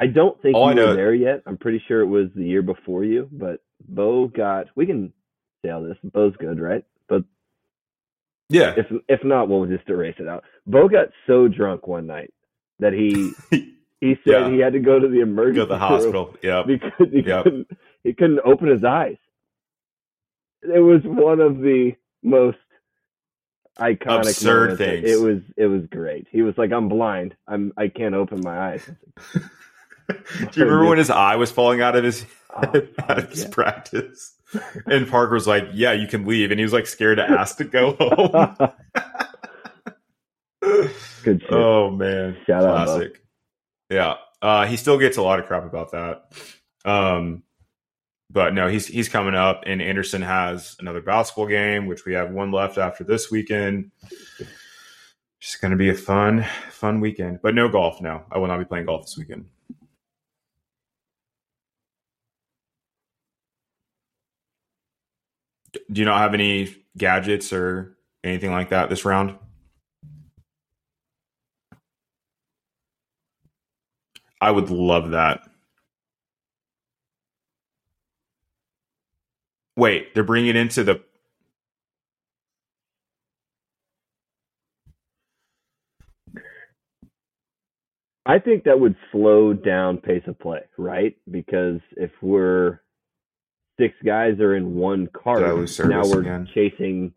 I 0.00 0.06
don't 0.06 0.40
think 0.40 0.56
oh, 0.56 0.60
All 0.60 0.74
you 0.74 0.80
were 0.80 0.94
there 0.94 1.14
yet. 1.14 1.42
I'm 1.46 1.56
pretty 1.56 1.82
sure 1.88 2.00
it 2.00 2.06
was 2.06 2.28
the 2.34 2.44
year 2.44 2.62
before 2.62 3.04
you. 3.04 3.28
But 3.32 3.60
Bo 3.86 4.28
got. 4.28 4.66
We 4.76 4.86
can 4.86 5.12
say 5.64 5.70
all 5.70 5.82
this. 5.82 5.96
Bo's 6.04 6.34
good, 6.38 6.60
right? 6.60 6.84
But 7.08 7.24
yeah. 8.48 8.74
If 8.76 8.86
if 9.08 9.24
not, 9.24 9.48
we'll 9.48 9.66
just 9.66 9.88
erase 9.88 10.16
it 10.18 10.28
out. 10.28 10.44
Bo 10.66 10.88
got 10.88 11.08
so 11.26 11.48
drunk 11.48 11.86
one 11.88 12.06
night 12.06 12.32
that 12.78 12.92
he 12.92 13.32
he 14.00 14.16
said 14.24 14.42
yeah. 14.42 14.50
he 14.50 14.58
had 14.58 14.74
to 14.74 14.80
go 14.80 14.98
to 14.98 15.08
the 15.08 15.20
emergency 15.20 15.56
go 15.56 15.64
to 15.64 15.68
the 15.68 15.78
hospital. 15.78 16.36
Yeah. 16.42 16.62
Because 16.66 17.08
he 17.10 17.22
yep. 17.22 17.44
couldn't 17.44 17.68
he 18.04 18.12
couldn't 18.12 18.40
open 18.44 18.68
his 18.68 18.84
eyes. 18.84 19.16
It 20.62 20.80
was 20.80 21.02
one 21.04 21.40
of 21.40 21.58
the 21.58 21.92
most 22.22 22.58
iconic 23.78 24.30
absurd 24.30 24.78
things. 24.78 25.08
It 25.08 25.20
was 25.20 25.40
it 25.56 25.66
was 25.66 25.86
great. 25.86 26.26
He 26.30 26.42
was 26.42 26.56
like, 26.56 26.72
"I'm 26.72 26.88
blind. 26.88 27.34
I'm 27.46 27.72
I 27.76 27.88
can't 27.88 28.14
open 28.14 28.40
my 28.42 28.72
eyes." 28.72 28.88
Do 30.08 30.14
you 30.54 30.64
remember 30.64 30.86
when 30.88 30.98
his 30.98 31.10
eye 31.10 31.36
was 31.36 31.50
falling 31.50 31.80
out 31.80 31.96
of 31.96 32.04
his, 32.04 32.24
oh, 32.54 32.62
out 33.08 33.18
of 33.18 33.30
his 33.30 33.44
yeah. 33.44 33.50
practice? 33.50 34.34
and 34.86 35.08
Parker 35.08 35.34
was 35.34 35.46
like, 35.46 35.68
"Yeah, 35.74 35.92
you 35.92 36.06
can 36.06 36.24
leave," 36.26 36.50
and 36.50 36.58
he 36.58 36.64
was 36.64 36.72
like 36.72 36.86
scared 36.86 37.18
to 37.18 37.28
ask 37.28 37.58
to 37.58 37.64
go 37.64 37.94
home. 37.98 38.70
Good 41.22 41.42
shit. 41.42 41.52
Oh 41.52 41.90
man, 41.90 42.36
Shout 42.46 42.62
classic. 42.62 43.22
Yeah, 43.90 44.14
uh, 44.40 44.66
he 44.66 44.76
still 44.76 44.98
gets 44.98 45.16
a 45.16 45.22
lot 45.22 45.40
of 45.40 45.46
crap 45.46 45.64
about 45.64 45.92
that. 45.92 46.32
Um, 46.84 47.42
but 48.30 48.54
no, 48.54 48.68
he's 48.68 48.86
he's 48.86 49.08
coming 49.08 49.34
up, 49.34 49.64
and 49.66 49.82
Anderson 49.82 50.22
has 50.22 50.76
another 50.80 51.02
basketball 51.02 51.46
game, 51.46 51.86
which 51.86 52.04
we 52.04 52.14
have 52.14 52.30
one 52.30 52.50
left 52.50 52.78
after 52.78 53.04
this 53.04 53.30
weekend. 53.30 53.90
Just 55.40 55.60
going 55.60 55.70
to 55.70 55.76
be 55.76 55.88
a 55.88 55.94
fun, 55.94 56.44
fun 56.70 57.00
weekend, 57.00 57.40
but 57.42 57.54
no 57.54 57.68
golf. 57.68 58.00
No, 58.00 58.24
I 58.30 58.38
will 58.38 58.48
not 58.48 58.58
be 58.58 58.64
playing 58.64 58.86
golf 58.86 59.02
this 59.02 59.16
weekend. 59.16 59.46
Do 65.92 66.00
you 66.00 66.04
not 66.04 66.20
have 66.20 66.34
any 66.34 66.74
gadgets 66.98 67.52
or 67.52 67.96
anything 68.24 68.50
like 68.52 68.70
that 68.70 68.90
this 68.90 69.04
round? 69.04 69.36
I 74.40 74.50
would 74.50 74.70
love 74.70 75.10
that. 75.12 75.42
Wait, 79.76 80.14
they're 80.14 80.24
bringing 80.24 80.50
it 80.50 80.56
into 80.56 80.84
the. 80.84 81.02
I 88.26 88.38
think 88.38 88.64
that 88.64 88.80
would 88.80 88.96
slow 89.12 89.54
down 89.54 89.98
pace 89.98 90.22
of 90.26 90.38
play, 90.38 90.60
right? 90.78 91.16
Because 91.30 91.80
if 91.96 92.10
we're 92.22 92.80
six 93.78 93.94
guys 94.04 94.38
are 94.40 94.54
in 94.54 94.74
one 94.74 95.08
cart. 95.08 95.40
Now 95.40 96.02
we're 96.04 96.20
again. 96.20 96.48
chasing. 96.54 97.12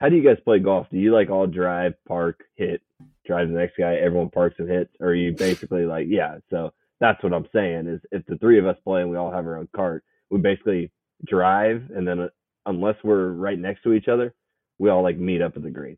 How 0.00 0.08
do 0.08 0.16
you 0.16 0.24
guys 0.24 0.42
play 0.44 0.58
golf? 0.58 0.86
Do 0.90 0.98
you 0.98 1.12
like 1.14 1.30
all 1.30 1.46
drive, 1.46 1.94
park, 2.06 2.44
hit, 2.56 2.82
drive 3.26 3.48
the 3.48 3.54
next 3.54 3.76
guy, 3.78 3.94
everyone 3.94 4.30
parks 4.30 4.56
and 4.58 4.68
hits, 4.68 4.90
or 5.00 5.08
are 5.08 5.14
you 5.14 5.32
basically 5.32 5.84
like, 5.86 6.06
yeah? 6.08 6.38
So 6.50 6.72
that's 7.00 7.22
what 7.22 7.32
I'm 7.32 7.48
saying 7.54 7.86
is 7.88 8.00
if 8.12 8.24
the 8.26 8.36
three 8.36 8.58
of 8.58 8.66
us 8.66 8.76
play 8.84 9.00
and 9.00 9.10
we 9.10 9.16
all 9.16 9.32
have 9.32 9.46
our 9.46 9.58
own 9.58 9.68
cart, 9.74 10.04
we 10.30 10.38
basically 10.38 10.90
drive 11.24 11.90
and 11.94 12.06
then 12.06 12.20
uh, 12.20 12.28
unless 12.66 12.96
we're 13.02 13.30
right 13.30 13.58
next 13.58 13.82
to 13.82 13.92
each 13.92 14.08
other, 14.08 14.34
we 14.78 14.90
all 14.90 15.02
like 15.02 15.16
meet 15.16 15.42
up 15.42 15.56
at 15.56 15.62
the 15.62 15.70
green. 15.70 15.96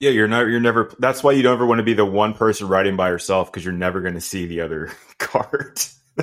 Yeah, 0.00 0.10
you're 0.10 0.28
not. 0.28 0.46
You're 0.46 0.60
never. 0.60 0.92
That's 1.00 1.24
why 1.24 1.32
you 1.32 1.42
don't 1.42 1.54
ever 1.54 1.66
want 1.66 1.78
to 1.78 1.84
be 1.84 1.94
the 1.94 2.04
one 2.04 2.32
person 2.34 2.68
riding 2.68 2.94
by 2.94 3.08
yourself 3.08 3.50
because 3.50 3.64
you're 3.64 3.74
never 3.74 4.00
going 4.00 4.14
to 4.14 4.20
see 4.20 4.46
the 4.46 4.60
other 4.60 4.92
cart. 5.18 5.90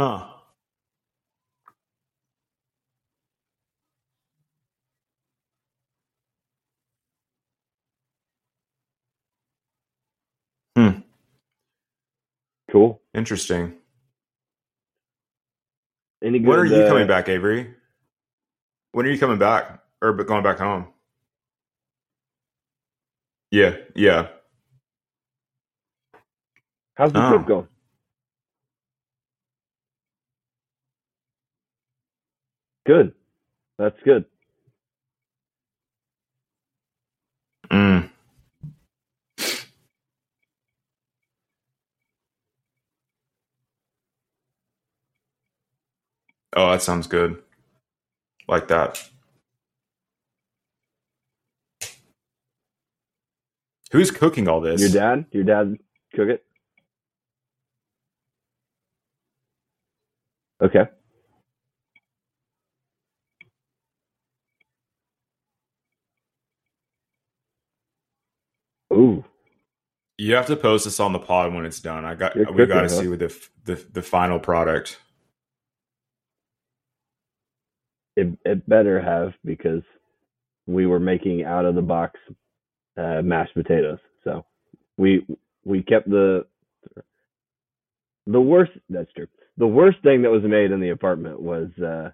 Huh. 0.00 0.24
Hmm. 10.74 11.00
Cool. 12.72 13.02
Interesting. 13.12 13.74
Any 16.24 16.38
good, 16.38 16.48
When 16.48 16.58
are 16.60 16.64
you 16.64 16.82
uh, 16.82 16.88
coming 16.88 17.06
back, 17.06 17.28
Avery? 17.28 17.74
When 18.92 19.04
are 19.04 19.10
you 19.10 19.18
coming 19.18 19.36
back? 19.38 19.80
Or 20.00 20.14
going 20.14 20.42
back 20.42 20.58
home? 20.58 20.86
Yeah, 23.50 23.76
yeah. 23.94 24.28
How's 26.94 27.12
the 27.12 27.18
Oh. 27.22 27.28
trip 27.32 27.46
going? 27.46 27.68
Good. 32.90 33.12
That's 33.78 34.02
good. 34.04 34.24
Mm. 37.70 38.10
Oh, 46.56 46.72
that 46.72 46.82
sounds 46.82 47.06
good. 47.06 47.40
Like 48.48 48.66
that. 48.66 49.08
Who's 53.92 54.10
cooking 54.10 54.48
all 54.48 54.60
this? 54.60 54.80
Your 54.80 54.90
dad? 54.90 55.26
Your 55.30 55.44
dad 55.44 55.76
cook 56.16 56.28
it? 56.28 56.44
Okay. 60.60 60.88
Ooh, 69.00 69.24
You 70.18 70.34
have 70.36 70.46
to 70.48 70.56
post 70.56 70.84
this 70.84 71.00
on 71.00 71.12
the 71.12 71.20
pod 71.20 71.54
when 71.54 71.66
it's 71.66 71.80
done. 71.80 72.04
I 72.04 72.14
got. 72.14 72.34
You're 72.34 72.46
we 72.52 72.66
got 72.66 72.82
to 72.82 72.90
see 72.90 73.08
what 73.08 73.20
the, 73.20 73.36
the 73.64 73.86
the 73.92 74.02
final 74.02 74.40
product. 74.40 75.00
it 78.16 78.28
it 78.44 78.68
better 78.68 79.00
have 79.00 79.32
because 79.44 79.82
we 80.66 80.86
were 80.86 81.00
making 81.00 81.44
out 81.44 81.64
of 81.64 81.74
the 81.74 81.82
box 81.82 82.20
uh, 82.98 83.22
mashed 83.22 83.54
potatoes. 83.54 83.98
So 84.24 84.44
we 84.98 85.26
we 85.64 85.82
kept 85.82 86.08
the 86.08 86.46
the 88.26 88.40
worst. 88.40 88.72
That's 88.90 89.12
true. 89.14 89.28
The 89.58 89.66
worst 89.66 89.98
thing 90.02 90.22
that 90.22 90.30
was 90.30 90.42
made 90.44 90.72
in 90.72 90.80
the 90.80 90.90
apartment 90.90 91.40
was 91.40 91.68
uh, 91.84 92.10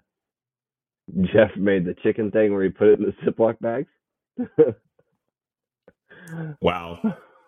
Jeff 1.33 1.51
made 1.57 1.85
the 1.85 1.95
chicken 2.03 2.31
thing 2.31 2.53
where 2.53 2.63
he 2.63 2.69
put 2.69 2.89
it 2.89 2.99
in 2.99 3.05
the 3.05 3.31
Ziploc 3.31 3.59
bags. 3.59 3.89
Wow. 6.61 6.99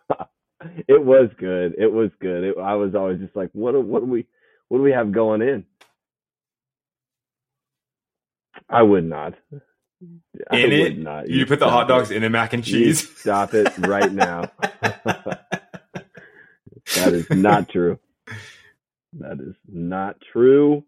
it 0.88 1.04
was 1.04 1.30
good. 1.40 1.76
It 1.78 1.92
was 1.92 2.12
good. 2.22 2.44
It, 2.46 2.56
I 2.62 2.76
was 2.76 2.96
always 2.96 3.20
just 3.20 3.36
like, 3.36 3.50
what? 3.54 3.74
do- 3.74 3.82
What 3.82 4.02
do 4.02 4.08
we? 4.08 4.26
What 4.70 4.80
do 4.80 4.84
we 4.84 4.92
have 4.92 5.12
going 5.12 5.42
in? 5.42 5.66
I 8.70 8.84
would 8.84 9.06
not. 9.06 9.36
I 10.52 10.58
In 10.58 10.72
would 10.80 10.94
it? 10.94 10.98
not. 10.98 11.30
You 11.30 11.46
put 11.46 11.60
the 11.60 11.70
hot 11.70 11.88
dogs 11.88 12.12
it. 12.12 12.18
in 12.18 12.24
the 12.24 12.30
mac 12.30 12.54
and 12.54 12.66
You 12.66 12.74
cheese. 12.86 13.10
stop 13.20 13.54
it 13.54 13.78
right 13.80 14.12
now. 14.12 14.52
that 16.96 17.14
is 17.14 17.28
not 17.32 17.70
true. 17.70 18.00
That 19.20 19.40
is 19.42 19.56
not 19.68 20.18
true. 20.34 20.84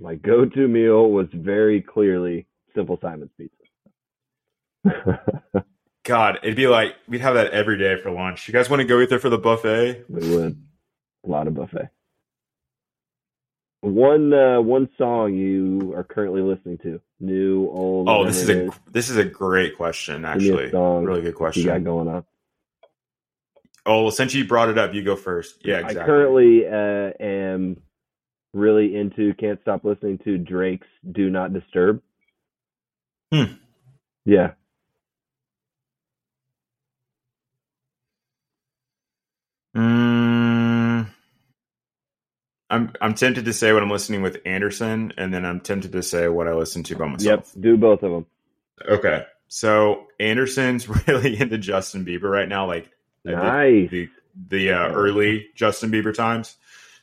My 0.00 0.14
go-to 0.16 0.68
meal 0.68 1.10
was 1.10 1.28
very 1.34 1.82
clearly 1.82 2.46
Simple 2.74 2.98
Simon's 3.02 3.30
pizza. 3.38 3.54
God, 6.08 6.38
it'd 6.42 6.56
be 6.56 6.66
like 6.66 6.96
we'd 7.06 7.20
have 7.20 7.34
that 7.34 7.50
every 7.50 7.76
day 7.76 8.00
for 8.00 8.10
lunch. 8.10 8.48
You 8.48 8.52
guys 8.54 8.70
want 8.70 8.80
to 8.80 8.86
go 8.86 8.98
eat 8.98 9.10
there 9.10 9.18
for 9.18 9.28
the 9.28 9.36
buffet? 9.36 10.06
We 10.08 10.34
would. 10.34 10.62
A 11.26 11.28
lot 11.28 11.46
of 11.46 11.54
buffet. 11.54 11.90
One 13.82 14.32
uh, 14.32 14.62
one 14.62 14.88
song 14.96 15.34
you 15.34 15.92
are 15.94 16.02
currently 16.02 16.40
listening 16.40 16.78
to, 16.78 17.00
new, 17.20 17.68
old. 17.68 18.08
Oh, 18.08 18.24
this 18.24 18.40
is 18.42 18.48
a 18.48 18.70
this 18.90 19.10
is 19.10 19.18
a 19.18 19.24
great 19.24 19.76
question. 19.76 20.24
Actually, 20.24 20.70
really 20.72 21.20
good 21.20 21.34
question. 21.34 21.64
you 21.64 21.68
got 21.68 21.84
going 21.84 22.08
on. 22.08 22.24
Oh, 23.84 24.04
well, 24.04 24.10
since 24.10 24.32
you 24.34 24.46
brought 24.46 24.70
it 24.70 24.78
up, 24.78 24.94
you 24.94 25.04
go 25.04 25.14
first. 25.14 25.60
Yeah, 25.62 25.78
exactly. 25.78 26.00
I 26.00 26.06
currently 26.06 26.66
uh, 26.66 27.12
am 27.22 27.82
really 28.54 28.96
into, 28.96 29.34
can't 29.34 29.60
stop 29.60 29.84
listening 29.84 30.18
to 30.24 30.38
Drake's 30.38 30.86
"Do 31.12 31.28
Not 31.28 31.52
Disturb." 31.52 32.00
Hmm. 33.30 33.44
Yeah, 34.24 34.52
Mm, 39.78 41.06
I'm 42.70 42.92
I'm 43.00 43.14
tempted 43.14 43.44
to 43.46 43.52
say 43.52 43.72
what 43.72 43.82
I'm 43.82 43.90
listening 43.90 44.22
with 44.22 44.38
Anderson, 44.44 45.12
and 45.16 45.32
then 45.32 45.44
I'm 45.46 45.60
tempted 45.60 45.92
to 45.92 46.02
say 46.02 46.28
what 46.28 46.46
I 46.48 46.52
listen 46.54 46.82
to 46.84 46.96
by 46.96 47.06
myself. 47.06 47.22
yep. 47.54 47.62
Do 47.62 47.76
both 47.76 48.02
of 48.02 48.10
them. 48.12 48.26
Okay, 48.86 49.24
so 49.48 50.06
Anderson's 50.20 50.88
really 51.08 51.40
into 51.40 51.58
Justin 51.58 52.04
Bieber 52.04 52.30
right 52.30 52.48
now, 52.48 52.66
like 52.66 52.90
uh, 53.26 53.30
the- 53.30 53.88
the 53.90 54.08
the 54.48 54.70
uh, 54.72 54.88
early 54.92 55.46
Justin 55.54 55.90
Bieber 55.90 56.14
times. 56.14 56.56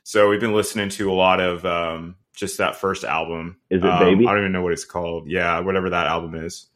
So 0.04 0.30
we've 0.30 0.40
been 0.40 0.54
listening 0.54 0.90
to 0.90 1.12
a 1.12 1.14
lot 1.16 1.40
of 1.40 1.66
um, 1.66 2.16
just 2.36 2.60
that 2.60 2.76
first 2.76 3.04
album. 3.04 3.58
Is 3.72 3.84
it 3.84 3.90
Um, 3.90 4.00
Baby? 4.00 4.28
I 4.28 4.32
don't 4.32 4.42
even 4.42 4.52
know 4.52 4.62
what 4.62 4.72
it's 4.74 4.86
called. 4.86 5.28
Yeah, 5.28 5.60
whatever 5.62 5.90
that 5.90 6.06
album 6.08 6.36
is. 6.36 6.68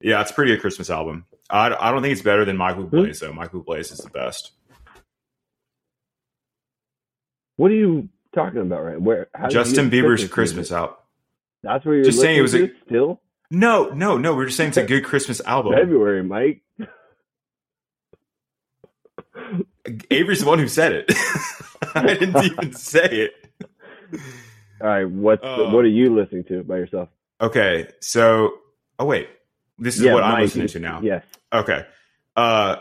Yeah, 0.00 0.20
it's 0.20 0.32
pretty 0.32 0.52
good 0.52 0.60
Christmas 0.60 0.90
album. 0.90 1.24
I, 1.48 1.66
I 1.78 1.92
don't 1.92 2.02
think 2.02 2.12
it's 2.12 2.22
better 2.22 2.44
than 2.44 2.56
Michael 2.56 2.82
Hmm. 2.84 3.10
Though. 3.12 3.32
Michael 3.32 3.62
Bublé 3.62 3.78
is 3.78 3.90
the 3.90 4.10
best. 4.10 4.50
What 7.56 7.70
are 7.70 7.74
you 7.74 8.08
talking 8.34 8.60
about, 8.60 8.84
right? 8.84 9.00
Where 9.00 9.28
how 9.34 9.48
Justin 9.48 9.90
Bieber's 9.90 10.20
music? 10.20 10.30
Christmas 10.30 10.72
album. 10.72 10.96
That's 11.62 11.84
where 11.84 11.96
you're 11.96 12.04
Just 12.04 12.20
saying 12.20 12.38
it 12.38 12.42
was 12.42 12.52
to 12.52 12.70
still 12.86 13.20
No, 13.50 13.90
no, 13.90 14.18
no. 14.18 14.34
We 14.34 14.42
are 14.42 14.46
just 14.46 14.56
saying 14.56 14.68
it's 14.70 14.78
a 14.78 14.84
good 14.84 15.04
Christmas 15.04 15.40
album. 15.42 15.74
February, 15.74 16.24
Mike. 16.24 16.62
Avery's 20.10 20.40
the 20.40 20.46
one 20.46 20.58
who 20.58 20.68
said 20.68 20.92
it. 20.92 21.12
I 21.94 22.14
didn't 22.14 22.44
even 22.44 22.72
say 22.72 23.30
it. 23.30 23.32
All 24.80 24.86
right, 24.88 25.08
what's 25.08 25.42
Uh, 25.44 25.70
what 25.70 25.84
are 25.84 25.88
you 25.88 26.14
listening 26.14 26.44
to 26.44 26.62
by 26.64 26.76
yourself? 26.76 27.08
Okay, 27.40 27.88
so 28.00 28.54
oh 28.98 29.04
wait, 29.04 29.28
this 29.78 29.98
is 29.98 30.04
what 30.06 30.22
I'm 30.22 30.32
Mike, 30.32 30.42
listening 30.42 30.68
to 30.68 30.78
now. 30.80 31.00
Yes. 31.02 31.24
Okay, 31.52 31.84
uh, 32.36 32.76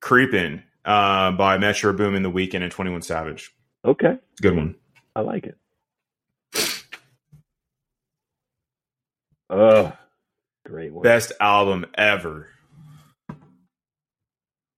"Creepin" 0.00 0.62
uh, 0.84 1.32
by 1.32 1.58
Metro 1.58 1.92
Boomin 1.92 2.22
the 2.22 2.30
Weeknd 2.30 2.62
and 2.62 2.70
Twenty 2.70 2.90
One 2.90 3.02
Savage. 3.02 3.52
Okay, 3.86 4.18
good 4.42 4.56
one. 4.56 4.74
I 5.14 5.20
like 5.20 5.44
it. 5.44 5.56
Oh, 9.48 9.92
great 10.64 10.92
one. 10.92 11.02
Best 11.02 11.32
album 11.40 11.86
ever. 11.94 12.48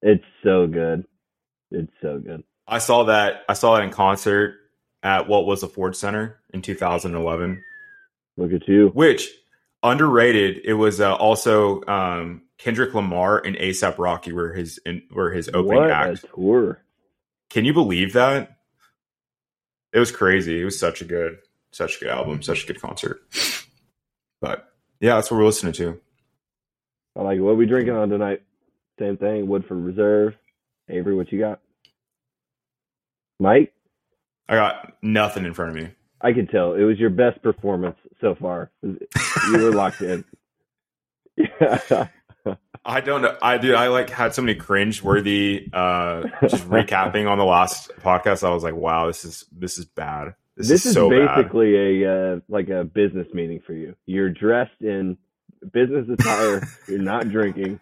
It's 0.02 0.24
so 0.42 0.66
good. 0.66 1.06
It's 1.70 1.92
so 2.02 2.18
good. 2.18 2.44
I 2.66 2.78
saw 2.78 3.04
that. 3.04 3.44
I 3.48 3.54
saw 3.54 3.76
that 3.76 3.84
in 3.84 3.90
concert 3.90 4.56
at 5.02 5.26
what 5.26 5.46
was 5.46 5.62
the 5.62 5.68
Ford 5.68 5.96
Center 5.96 6.38
in 6.52 6.60
2011. 6.60 7.62
Look 8.36 8.52
at 8.52 8.68
you. 8.68 8.88
Which 8.88 9.28
underrated. 9.82 10.60
It 10.64 10.74
was 10.74 11.00
uh, 11.00 11.14
also 11.14 11.82
um, 11.86 12.42
Kendrick 12.58 12.92
Lamar 12.94 13.38
and 13.38 13.56
ASAP 13.56 13.96
Rocky 13.98 14.32
were 14.32 14.52
his 14.52 14.78
in, 14.84 15.02
were 15.10 15.32
his 15.32 15.48
opening 15.48 15.82
what 15.82 15.90
act. 15.90 16.24
a 16.24 16.26
tour. 16.28 16.82
Can 17.48 17.64
you 17.64 17.72
believe 17.72 18.12
that? 18.12 18.57
It 19.92 19.98
was 19.98 20.10
crazy. 20.10 20.60
It 20.60 20.64
was 20.64 20.78
such 20.78 21.00
a 21.00 21.04
good, 21.04 21.38
such 21.70 21.96
a 21.96 22.00
good 22.00 22.08
album, 22.08 22.42
such 22.42 22.64
a 22.64 22.66
good 22.66 22.80
concert. 22.80 23.22
But 24.40 24.72
yeah, 25.00 25.14
that's 25.14 25.30
what 25.30 25.38
we're 25.38 25.46
listening 25.46 25.72
to. 25.74 26.00
I 27.16 27.22
like 27.22 27.38
it. 27.38 27.40
What 27.40 27.52
are 27.52 27.56
we 27.56 27.66
drinking 27.66 27.94
on 27.94 28.08
tonight? 28.08 28.42
Same 28.98 29.16
thing. 29.16 29.48
Woodford 29.48 29.78
Reserve. 29.78 30.34
Avery, 30.88 31.14
what 31.14 31.32
you 31.32 31.38
got? 31.38 31.60
Mike, 33.40 33.72
I 34.48 34.56
got 34.56 34.94
nothing 35.02 35.44
in 35.44 35.54
front 35.54 35.70
of 35.70 35.76
me. 35.76 35.90
I 36.20 36.32
can 36.32 36.46
tell 36.46 36.74
it 36.74 36.82
was 36.82 36.98
your 36.98 37.10
best 37.10 37.42
performance 37.42 37.96
so 38.20 38.34
far. 38.34 38.70
You 38.82 38.98
were 39.52 39.70
locked 39.70 40.02
in. 40.02 40.24
Yeah. 41.36 42.08
I 42.88 43.00
don't 43.02 43.20
know. 43.22 43.36
I 43.42 43.58
do. 43.58 43.74
I 43.74 43.88
like 43.88 44.08
had 44.10 44.34
so 44.34 44.40
many 44.42 44.54
cringe 44.54 45.02
worthy. 45.02 45.68
Uh, 45.72 46.22
just 46.40 46.64
recapping 46.68 47.30
on 47.30 47.36
the 47.38 47.44
last 47.44 47.90
podcast. 48.00 48.42
I 48.42 48.50
was 48.50 48.62
like, 48.64 48.74
wow, 48.74 49.06
this 49.08 49.24
is 49.24 49.44
this 49.52 49.76
is 49.78 49.84
bad. 49.84 50.34
This, 50.56 50.68
This, 50.68 50.80
is, 50.80 50.86
is, 50.86 50.94
so 50.94 51.10
bad. 51.10 51.36
basically 51.36 52.02
a 52.02 52.10
uh, 52.34 52.40
like 52.48 52.68
a 52.70 52.84
business 52.84 53.26
meeting 53.34 53.60
for 53.66 53.74
you. 53.74 53.94
You're 54.06 54.30
dressed 54.30 54.80
in 54.80 55.18
business 55.72 56.08
attire. 56.08 56.66
You're 56.88 56.98
not 57.02 57.28
drinking. 57.28 57.78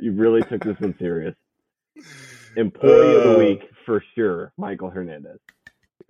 You 0.00 0.12
really 0.12 0.42
took 0.42 0.62
this 0.62 0.78
one 0.78 0.94
serious. 0.98 1.34
Employee 2.56 3.16
of 3.16 3.22
the 3.24 3.34
Uh. 3.34 3.38
week 3.38 3.60
for 3.84 4.02
sure 4.14 4.52
Michael 4.56 4.90
Hernandez. 4.90 5.38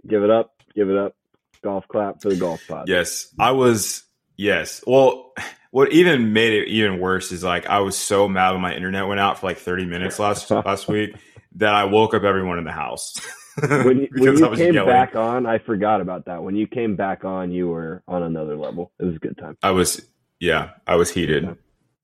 Give 0.06 0.22
it 0.22 0.30
up, 0.30 0.52
give 0.74 0.90
it 0.90 0.96
up. 0.96 1.16
Golf 1.62 1.84
clap 1.88 2.20
for 2.20 2.28
the 2.28 2.36
golf 2.36 2.62
pod. 2.68 2.88
Yes, 2.88 3.32
I 3.38 3.52
was. 3.52 4.02
Yes. 4.36 4.84
Well, 4.86 5.32
what 5.74 5.92
even 5.92 6.32
made 6.32 6.52
it 6.52 6.68
even 6.68 7.00
worse 7.00 7.32
is 7.32 7.42
like 7.42 7.66
I 7.66 7.80
was 7.80 7.98
so 7.98 8.28
mad 8.28 8.52
when 8.52 8.60
my 8.60 8.76
internet 8.76 9.08
went 9.08 9.18
out 9.18 9.40
for 9.40 9.48
like 9.48 9.58
30 9.58 9.86
minutes 9.86 10.20
last 10.20 10.48
last 10.52 10.86
week 10.86 11.16
that 11.56 11.74
I 11.74 11.82
woke 11.82 12.14
up 12.14 12.22
everyone 12.22 12.58
in 12.58 12.64
the 12.64 12.70
house. 12.70 13.12
when 13.60 14.02
you, 14.02 14.08
when 14.16 14.38
you 14.38 14.50
came 14.54 14.74
yelling. 14.74 14.88
back 14.88 15.16
on, 15.16 15.46
I 15.46 15.58
forgot 15.58 16.00
about 16.00 16.26
that. 16.26 16.44
When 16.44 16.54
you 16.54 16.68
came 16.68 16.94
back 16.94 17.24
on, 17.24 17.50
you 17.50 17.66
were 17.66 18.04
on 18.06 18.22
another 18.22 18.56
level. 18.56 18.92
It 19.00 19.04
was 19.04 19.16
a 19.16 19.18
good 19.18 19.36
time. 19.36 19.58
I 19.64 19.72
was, 19.72 20.00
yeah, 20.38 20.70
I 20.86 20.94
was 20.94 21.10
heated. 21.10 21.44
All 21.44 21.56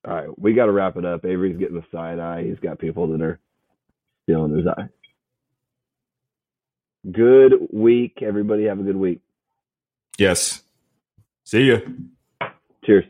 right, 0.04 0.28
we 0.36 0.52
got 0.52 0.66
to 0.66 0.72
wrap 0.72 0.96
it 0.96 1.04
up. 1.04 1.24
Avery's 1.24 1.56
getting 1.56 1.76
the 1.76 1.86
side 1.92 2.18
eye. 2.18 2.42
He's 2.42 2.58
got 2.58 2.80
people 2.80 3.06
that 3.06 3.22
are 3.22 3.38
stealing 4.24 4.56
his 4.56 4.66
eye. 4.66 4.88
Good 7.08 7.52
week, 7.72 8.18
everybody. 8.20 8.64
Have 8.64 8.80
a 8.80 8.82
good 8.82 8.96
week. 8.96 9.20
Yes. 10.18 10.60
See 11.44 11.66
you. 11.66 12.08
Cheers. 12.84 13.04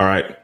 All 0.00 0.06
right. 0.06 0.38